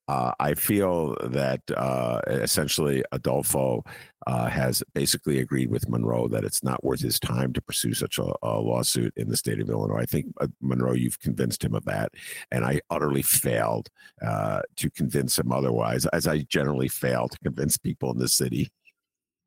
Uh, 0.08 0.32
I 0.38 0.54
feel 0.54 1.16
that 1.24 1.60
uh, 1.76 2.20
essentially 2.26 3.02
Adolfo 3.12 3.84
uh, 4.26 4.48
has 4.48 4.82
basically 4.94 5.40
agreed 5.40 5.70
with 5.70 5.88
Monroe 5.88 6.28
that 6.28 6.44
it's 6.44 6.62
not 6.62 6.82
worth 6.84 7.00
his 7.00 7.18
time 7.18 7.52
to 7.52 7.60
pursue 7.62 7.92
such 7.92 8.18
a, 8.18 8.32
a 8.42 8.58
lawsuit 8.60 9.12
in 9.16 9.28
the 9.28 9.36
state 9.36 9.60
of 9.60 9.68
Illinois. 9.68 10.00
I 10.00 10.06
think, 10.06 10.26
uh, 10.40 10.46
Monroe, 10.60 10.94
you've 10.94 11.18
convinced 11.20 11.64
him 11.64 11.74
of 11.74 11.84
that. 11.86 12.12
And 12.50 12.64
I 12.64 12.80
utterly 12.90 13.22
failed 13.22 13.88
uh, 14.24 14.62
to 14.76 14.90
convince 14.90 15.38
him 15.38 15.50
otherwise, 15.50 16.06
as 16.06 16.26
I 16.26 16.38
generally 16.48 16.88
fail 16.88 17.28
to 17.28 17.38
convince 17.40 17.76
people 17.76 18.12
in 18.12 18.18
the 18.18 18.28
city 18.28 18.70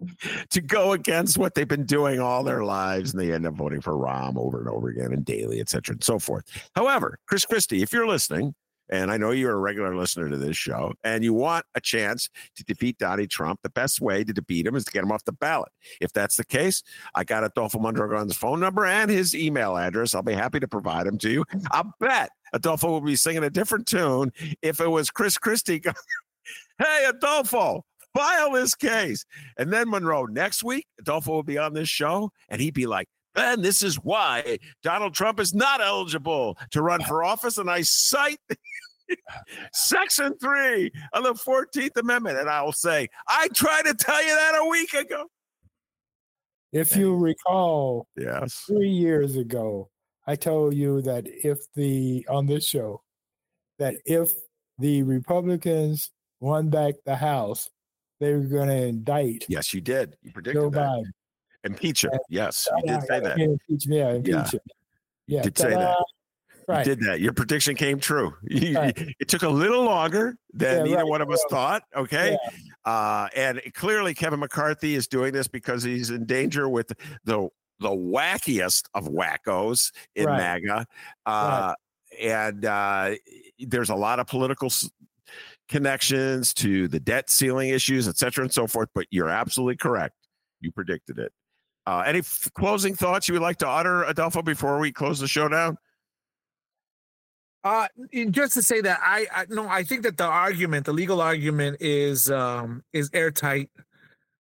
to 0.50 0.62
go 0.62 0.94
against 0.94 1.38
what 1.38 1.56
they've 1.56 1.68
been 1.68 1.86
doing 1.86 2.20
all 2.20 2.44
their 2.44 2.64
lives 2.64 3.14
and 3.14 3.22
they 3.22 3.34
end 3.34 3.46
up 3.46 3.54
voting 3.54 3.82
for 3.82 3.94
Rahm 3.94 4.38
over 4.38 4.60
and 4.60 4.70
over 4.70 4.90
again 4.90 5.14
and 5.14 5.26
Daley, 5.26 5.60
et 5.60 5.70
cetera, 5.70 5.94
and 5.94 6.04
so 6.04 6.20
forth. 6.20 6.46
However, 6.76 7.18
Chris 7.28 7.46
Christie, 7.46 7.82
if 7.82 7.92
you're 7.92 8.08
listening, 8.08 8.56
and 8.90 9.12
I 9.12 9.18
know 9.18 9.32
you're 9.32 9.54
a 9.54 9.60
regular 9.60 9.96
listener 9.96 10.30
to 10.30 10.38
this 10.38 10.58
show, 10.58 10.94
and 11.04 11.24
you 11.24 11.34
want 11.34 11.66
a 11.76 11.82
chance 11.82 12.30
to 12.56 12.64
defeat 12.64 12.98
Donnie 12.98 13.28
Trump, 13.28 13.60
the 13.64 13.70
best 13.70 14.02
way 14.02 14.24
to 14.24 14.34
defeat 14.34 14.66
him 14.66 14.76
is 14.76 14.86
to 14.86 14.92
get 14.92 15.04
him 15.04 15.12
off 15.12 15.24
the 15.26 15.32
ballot. 15.32 15.72
If 16.02 16.14
that's 16.14 16.36
the 16.38 16.46
case, 16.46 16.84
I 17.16 17.24
got 17.24 17.44
Adolfo 17.44 17.80
Mondragon's 17.80 18.38
phone 18.38 18.60
number 18.60 18.86
and 18.86 19.10
his 19.10 19.36
email 19.36 19.78
address. 19.78 20.16
I'll 20.16 20.24
be 20.24 20.34
happy 20.34 20.60
to 20.60 20.68
provide 20.68 21.08
them 21.08 21.18
to 21.20 21.30
you. 21.30 21.46
I'll 21.72 21.94
bet 22.00 22.30
Adolfo 22.54 22.90
will 22.90 23.02
be 23.02 23.16
singing 23.16 23.44
a 23.44 23.50
different 23.50 23.88
tune 23.88 24.32
if 24.62 24.80
it 24.80 24.88
was 24.88 25.10
Chris 25.10 25.38
Christie. 25.38 25.82
hey, 26.80 27.06
Adolfo, 27.08 27.84
file 28.16 28.52
this 28.52 28.76
case. 28.76 29.26
And 29.58 29.72
then 29.72 29.90
Monroe, 29.90 30.26
next 30.26 30.64
week, 30.64 30.88
Adolfo 31.00 31.32
will 31.32 31.44
be 31.44 31.58
on 31.58 31.74
this 31.74 31.90
show 31.90 32.32
and 32.50 32.62
he'd 32.62 32.74
be 32.74 32.88
like, 32.88 33.08
Ben, 33.36 33.62
this 33.62 33.84
is 33.84 33.96
why 33.98 34.58
Donald 34.84 35.14
Trump 35.14 35.40
is 35.40 35.54
not 35.54 35.82
eligible 35.82 36.58
to 36.72 36.82
run 36.82 37.02
for 37.04 37.24
office. 37.24 37.58
And 37.58 37.70
I 37.70 37.82
cite 37.84 38.40
Section 39.74 40.38
3 40.40 40.92
of 41.14 41.24
the 41.24 41.34
14th 41.34 41.98
Amendment. 41.98 42.38
And 42.38 42.50
I 42.50 42.62
will 42.64 42.72
say, 42.74 43.08
I 43.28 43.48
tried 43.54 43.84
to 43.84 43.94
tell 43.94 44.22
you 44.24 44.36
that 44.36 44.60
a 44.62 44.70
week 44.70 44.94
ago. 44.94 45.26
If 46.72 46.96
you 46.96 47.16
recall, 47.16 48.08
Yes. 48.16 48.64
three 48.68 48.90
years 48.90 49.36
ago, 49.36 49.90
I 50.28 50.36
told 50.36 50.76
you 50.76 51.02
that 51.02 51.26
if 51.28 51.60
the 51.74 52.26
on 52.30 52.46
this 52.46 52.66
show 52.68 53.02
that 53.80 53.96
if 54.06 54.32
the 54.78 55.02
Republicans 55.04 56.12
won 56.40 56.70
back 56.70 56.96
the 57.06 57.16
House, 57.16 57.68
they 58.20 58.34
were 58.34 58.42
going 58.42 58.68
to 58.70 58.76
indict 58.76 59.46
Yes, 59.50 59.74
you 59.74 59.82
did. 59.82 60.16
You 60.22 60.30
Joe 60.30 60.34
predicted 60.34 60.72
that. 60.74 60.80
Biden. 60.80 61.04
Impeach 61.64 62.04
him. 62.06 62.12
Yes, 62.30 62.68
you 62.84 62.94
did 62.94 63.04
say 63.04 63.20
that. 63.20 63.38
Impeach, 63.40 63.86
yeah, 63.88 64.12
impeach 64.14 64.34
Yeah. 64.34 64.44
him. 64.50 64.60
Yeah, 65.28 65.42
did 65.44 65.58
say 65.58 65.70
that. 65.72 65.98
Right. 66.68 66.86
You 66.86 66.96
did 66.96 67.06
that. 67.06 67.20
Your 67.20 67.34
prediction 67.34 67.76
came 67.76 68.00
true. 68.00 68.34
You- 68.44 68.78
Right. 68.78 69.16
It 69.20 69.28
took 69.28 69.42
a 69.44 69.50
little 69.50 69.84
longer 69.84 70.36
than 70.54 70.86
Yeah, 70.86 70.92
either 70.94 71.04
right. 71.04 71.08
one 71.08 71.22
of 71.22 71.30
us 71.32 71.44
thought. 71.50 71.84
Okay. 71.96 72.38
Uh, 72.86 73.28
and 73.36 73.62
clearly, 73.74 74.14
Kevin 74.14 74.40
McCarthy 74.40 74.96
is 74.96 75.08
doing 75.08 75.34
this 75.34 75.48
because 75.48 75.84
he's 75.84 76.10
in 76.12 76.26
danger 76.26 76.70
with 76.70 76.92
the 77.26 77.50
the 77.80 77.90
wackiest 77.90 78.88
of 78.94 79.06
wackos 79.06 79.92
in. 80.16 80.26
MAGA. 80.26 80.86
Uh, 81.26 81.74
And 82.22 82.66
uh, 82.66 83.16
there's 83.60 83.90
a 83.90 83.96
lot 83.96 84.20
of 84.20 84.28
political 84.28 84.66
s- 84.68 84.90
connections 85.70 86.54
to 86.56 86.88
the 86.88 87.00
debt 87.00 87.30
ceiling 87.30 87.70
issues, 87.70 88.08
et 88.08 88.18
cetera, 88.18 88.44
and 88.44 88.54
so 88.54 88.68
forth. 88.68 88.90
But 88.94 89.06
you're 89.12 89.30
absolutely 89.30 89.78
correct. 89.78 90.16
You 90.62 90.72
predicted 90.72 91.20
it. 91.20 91.32
Uh, 91.86 92.04
any 92.06 92.20
f- 92.20 92.50
closing 92.54 92.94
thoughts 92.94 93.28
you 93.28 93.34
would 93.34 93.42
like 93.42 93.58
to 93.58 93.68
utter, 93.68 94.04
Adolfo, 94.04 94.42
before 94.42 94.80
we 94.80 94.92
close 94.92 95.20
the 95.20 95.28
show 95.28 95.48
down? 95.48 95.78
Uh, 97.64 97.88
just 98.32 98.54
to 98.54 98.62
say 98.62 98.80
that 98.82 99.00
I, 99.04 99.28
I 99.34 99.46
no, 99.50 99.68
I 99.68 99.84
think 99.84 100.04
that 100.04 100.18
the 100.18 100.26
argument, 100.26 100.86
the 100.86 100.94
legal 100.94 101.20
argument, 101.20 101.78
is 101.82 102.32
um 102.32 102.84
is 102.94 103.10
airtight. 103.14 103.70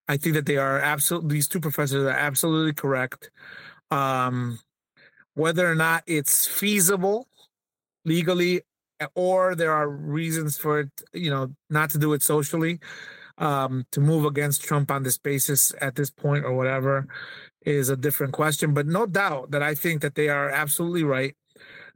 I 0.07 0.17
think 0.17 0.35
that 0.35 0.45
they 0.45 0.57
are 0.57 0.79
absolutely 0.79 1.35
these 1.35 1.47
two 1.47 1.59
professors 1.59 2.03
are 2.03 2.09
absolutely 2.09 2.73
correct. 2.73 3.29
Um, 3.91 4.59
whether 5.33 5.69
or 5.69 5.75
not 5.75 6.03
it's 6.07 6.47
feasible 6.47 7.27
legally, 8.05 8.61
or 9.15 9.53
there 9.55 9.73
are 9.73 9.89
reasons 9.89 10.57
for 10.57 10.81
it, 10.81 10.89
you 11.13 11.29
know, 11.29 11.53
not 11.69 11.89
to 11.91 11.97
do 11.97 12.13
it 12.13 12.23
socially, 12.23 12.79
um, 13.39 13.85
to 13.91 13.99
move 14.01 14.25
against 14.25 14.63
Trump 14.63 14.91
on 14.91 15.03
this 15.03 15.17
basis 15.17 15.73
at 15.81 15.95
this 15.95 16.09
point 16.11 16.45
or 16.45 16.53
whatever, 16.53 17.07
is 17.65 17.89
a 17.89 17.97
different 17.97 18.33
question. 18.33 18.73
But 18.73 18.85
no 18.87 19.05
doubt 19.05 19.51
that 19.51 19.63
I 19.63 19.75
think 19.75 20.01
that 20.01 20.15
they 20.15 20.29
are 20.29 20.49
absolutely 20.49 21.03
right 21.03 21.35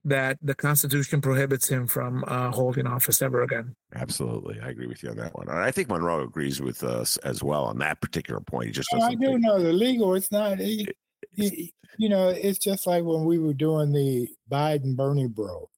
that 0.05 0.37
the 0.41 0.53
Constitution 0.53 1.21
prohibits 1.21 1.69
him 1.69 1.87
from 1.87 2.25
uh, 2.27 2.51
holding 2.51 2.85
office 2.85 3.21
ever 3.21 3.41
again. 3.43 3.73
Absolutely, 3.95 4.59
I 4.61 4.69
agree 4.69 4.87
with 4.87 5.01
you 5.01 5.09
on 5.11 5.15
that 5.17 5.33
one. 5.33 5.47
And 5.47 5.57
I 5.59 5.71
think 5.71 5.87
Monroe 5.87 6.23
agrees 6.23 6.59
with 6.61 6.83
us 6.83 7.15
as 7.17 7.41
well 7.41 7.63
on 7.63 7.77
that 7.77 8.01
particular 8.01 8.41
point. 8.41 8.65
He 8.67 8.71
just 8.73 8.89
Oh, 8.93 8.97
I 8.97 8.99
doesn't. 9.15 9.21
do 9.21 9.27
think- 9.27 9.41
know 9.41 9.63
the 9.63 9.71
legal. 9.71 10.13
It's 10.15 10.29
not. 10.31 10.59
He, 10.59 10.87
he, 11.31 11.73
you 11.97 12.09
know, 12.09 12.27
it's 12.27 12.59
just 12.59 12.85
like 12.85 13.03
when 13.05 13.23
we 13.23 13.39
were 13.39 13.53
doing 13.53 13.93
the 13.93 14.27
Biden 14.51 14.95
Bernie 14.97 15.27
bro 15.29 15.69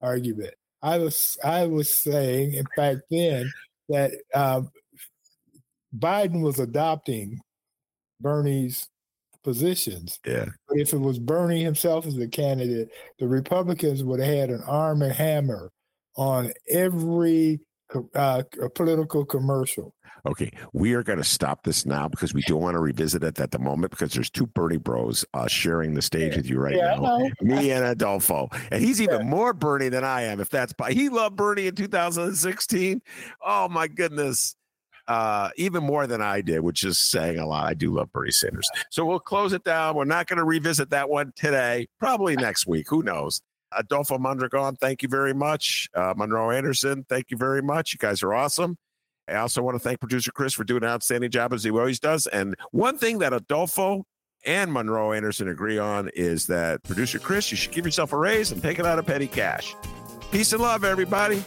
argument. 0.00 0.54
I 0.80 0.98
was 0.98 1.36
I 1.44 1.66
was 1.66 1.90
saying, 1.92 2.54
in 2.54 2.66
fact, 2.76 3.00
then 3.10 3.50
that 3.88 4.12
uh, 4.34 4.62
Biden 5.96 6.40
was 6.42 6.58
adopting 6.58 7.40
Bernie's 8.20 8.88
positions. 9.44 10.18
yeah, 10.26 10.46
But 10.68 10.78
if 10.78 10.92
it 10.92 10.98
was 10.98 11.18
Bernie 11.18 11.62
himself 11.62 12.06
as 12.06 12.14
the 12.16 12.28
candidate, 12.28 12.90
the 13.18 13.28
Republicans 13.28 14.04
would 14.04 14.20
have 14.20 14.34
had 14.34 14.50
an 14.50 14.62
arm 14.66 15.02
and 15.02 15.12
hammer 15.12 15.70
on 16.16 16.52
every 16.68 17.60
uh, 18.14 18.42
political 18.74 19.24
commercial. 19.24 19.94
okay. 20.24 20.50
We 20.72 20.94
are 20.94 21.02
going 21.02 21.18
to 21.18 21.24
stop 21.24 21.64
this 21.64 21.84
now 21.84 22.08
because 22.08 22.32
we 22.32 22.40
don't 22.42 22.62
want 22.62 22.74
to 22.74 22.80
revisit 22.80 23.22
it 23.22 23.38
at 23.38 23.50
the 23.50 23.58
moment 23.58 23.90
because 23.90 24.12
there's 24.12 24.30
two 24.30 24.46
Bernie 24.46 24.78
Bros 24.78 25.26
uh, 25.34 25.46
sharing 25.46 25.92
the 25.92 26.00
stage 26.00 26.36
with 26.36 26.48
you 26.48 26.58
right 26.58 26.76
yeah, 26.76 26.94
now. 26.94 27.28
Me 27.42 27.70
and 27.70 27.84
Adolfo, 27.84 28.48
and 28.70 28.82
he's 28.82 29.00
even 29.02 29.20
Yeah. 29.22 29.26
more 29.26 29.52
Bernie 29.52 29.90
than 29.90 30.04
I 30.04 30.22
am. 30.22 30.40
If 30.40 30.48
that's 30.48 30.72
by 30.72 30.92
he 30.92 31.08
loved 31.10 31.36
Bernie 31.36 31.66
in 31.66 31.74
2016. 31.74 33.02
Oh 33.44 33.68
my 33.68 33.88
goodness. 33.88 34.54
Uh, 35.08 35.50
even 35.56 35.82
more 35.82 36.06
than 36.06 36.22
I 36.22 36.40
did, 36.42 36.60
which 36.60 36.84
is 36.84 36.98
saying 36.98 37.38
a 37.38 37.46
lot. 37.46 37.66
I 37.66 37.74
do 37.74 37.92
love 37.92 38.12
Bernie 38.12 38.30
Sanders. 38.30 38.68
So 38.90 39.04
we'll 39.04 39.18
close 39.18 39.52
it 39.52 39.64
down. 39.64 39.96
We're 39.96 40.04
not 40.04 40.28
going 40.28 40.38
to 40.38 40.44
revisit 40.44 40.90
that 40.90 41.10
one 41.10 41.32
today. 41.34 41.88
Probably 41.98 42.36
next 42.36 42.66
week. 42.66 42.88
Who 42.88 43.02
knows? 43.02 43.40
Adolfo 43.76 44.18
Mondragon, 44.18 44.76
thank 44.76 45.02
you 45.02 45.08
very 45.08 45.34
much. 45.34 45.88
Uh, 45.94 46.14
Monroe 46.16 46.50
Anderson, 46.50 47.04
thank 47.08 47.30
you 47.30 47.36
very 47.36 47.62
much. 47.62 47.92
You 47.92 47.98
guys 47.98 48.22
are 48.22 48.34
awesome. 48.34 48.76
I 49.28 49.36
also 49.36 49.62
want 49.62 49.76
to 49.76 49.78
thank 49.78 50.00
producer 50.00 50.30
Chris 50.32 50.52
for 50.52 50.64
doing 50.64 50.82
an 50.82 50.90
outstanding 50.90 51.30
job 51.30 51.52
as 51.52 51.64
he 51.64 51.70
always 51.70 52.00
does. 52.00 52.26
And 52.26 52.54
one 52.70 52.98
thing 52.98 53.18
that 53.20 53.32
Adolfo 53.32 54.04
and 54.44 54.72
Monroe 54.72 55.12
Anderson 55.12 55.48
agree 55.48 55.78
on 55.78 56.10
is 56.14 56.46
that 56.48 56.82
producer 56.82 57.18
Chris, 57.18 57.50
you 57.50 57.56
should 57.56 57.72
give 57.72 57.84
yourself 57.84 58.12
a 58.12 58.18
raise 58.18 58.52
and 58.52 58.60
take 58.60 58.78
it 58.78 58.86
out 58.86 58.98
of 58.98 59.06
petty 59.06 59.28
cash. 59.28 59.74
Peace 60.32 60.52
and 60.52 60.62
love, 60.62 60.84
everybody. 60.84 61.42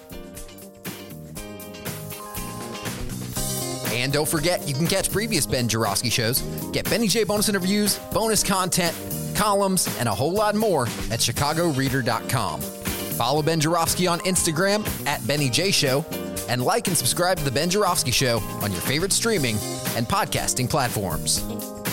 And 3.95 4.11
don't 4.11 4.27
forget, 4.27 4.67
you 4.67 4.73
can 4.73 4.87
catch 4.87 5.09
previous 5.09 5.45
Ben 5.45 5.69
Joravsky 5.69 6.09
shows, 6.09 6.41
get 6.73 6.83
Benny 6.89 7.07
J 7.07 7.23
bonus 7.23 7.47
interviews, 7.47 7.97
bonus 8.13 8.43
content, 8.43 8.93
columns, 9.35 9.87
and 9.99 10.09
a 10.09 10.13
whole 10.13 10.33
lot 10.33 10.53
more 10.53 10.83
at 11.11 11.21
chicagoreader.com. 11.21 12.59
Follow 12.59 13.41
Ben 13.41 13.61
Joravsky 13.61 14.05
on 14.05 14.19
Instagram 14.19 14.85
at 15.07 15.25
Benny 15.25 15.49
J 15.49 15.71
Show, 15.71 16.05
and 16.49 16.61
like 16.61 16.89
and 16.89 16.97
subscribe 16.97 17.37
to 17.37 17.45
The 17.45 17.51
Ben 17.51 17.69
Joravsky 17.69 18.11
Show 18.11 18.39
on 18.61 18.73
your 18.73 18.81
favorite 18.81 19.13
streaming 19.13 19.55
and 19.95 20.05
podcasting 20.05 20.69
platforms. 20.69 21.84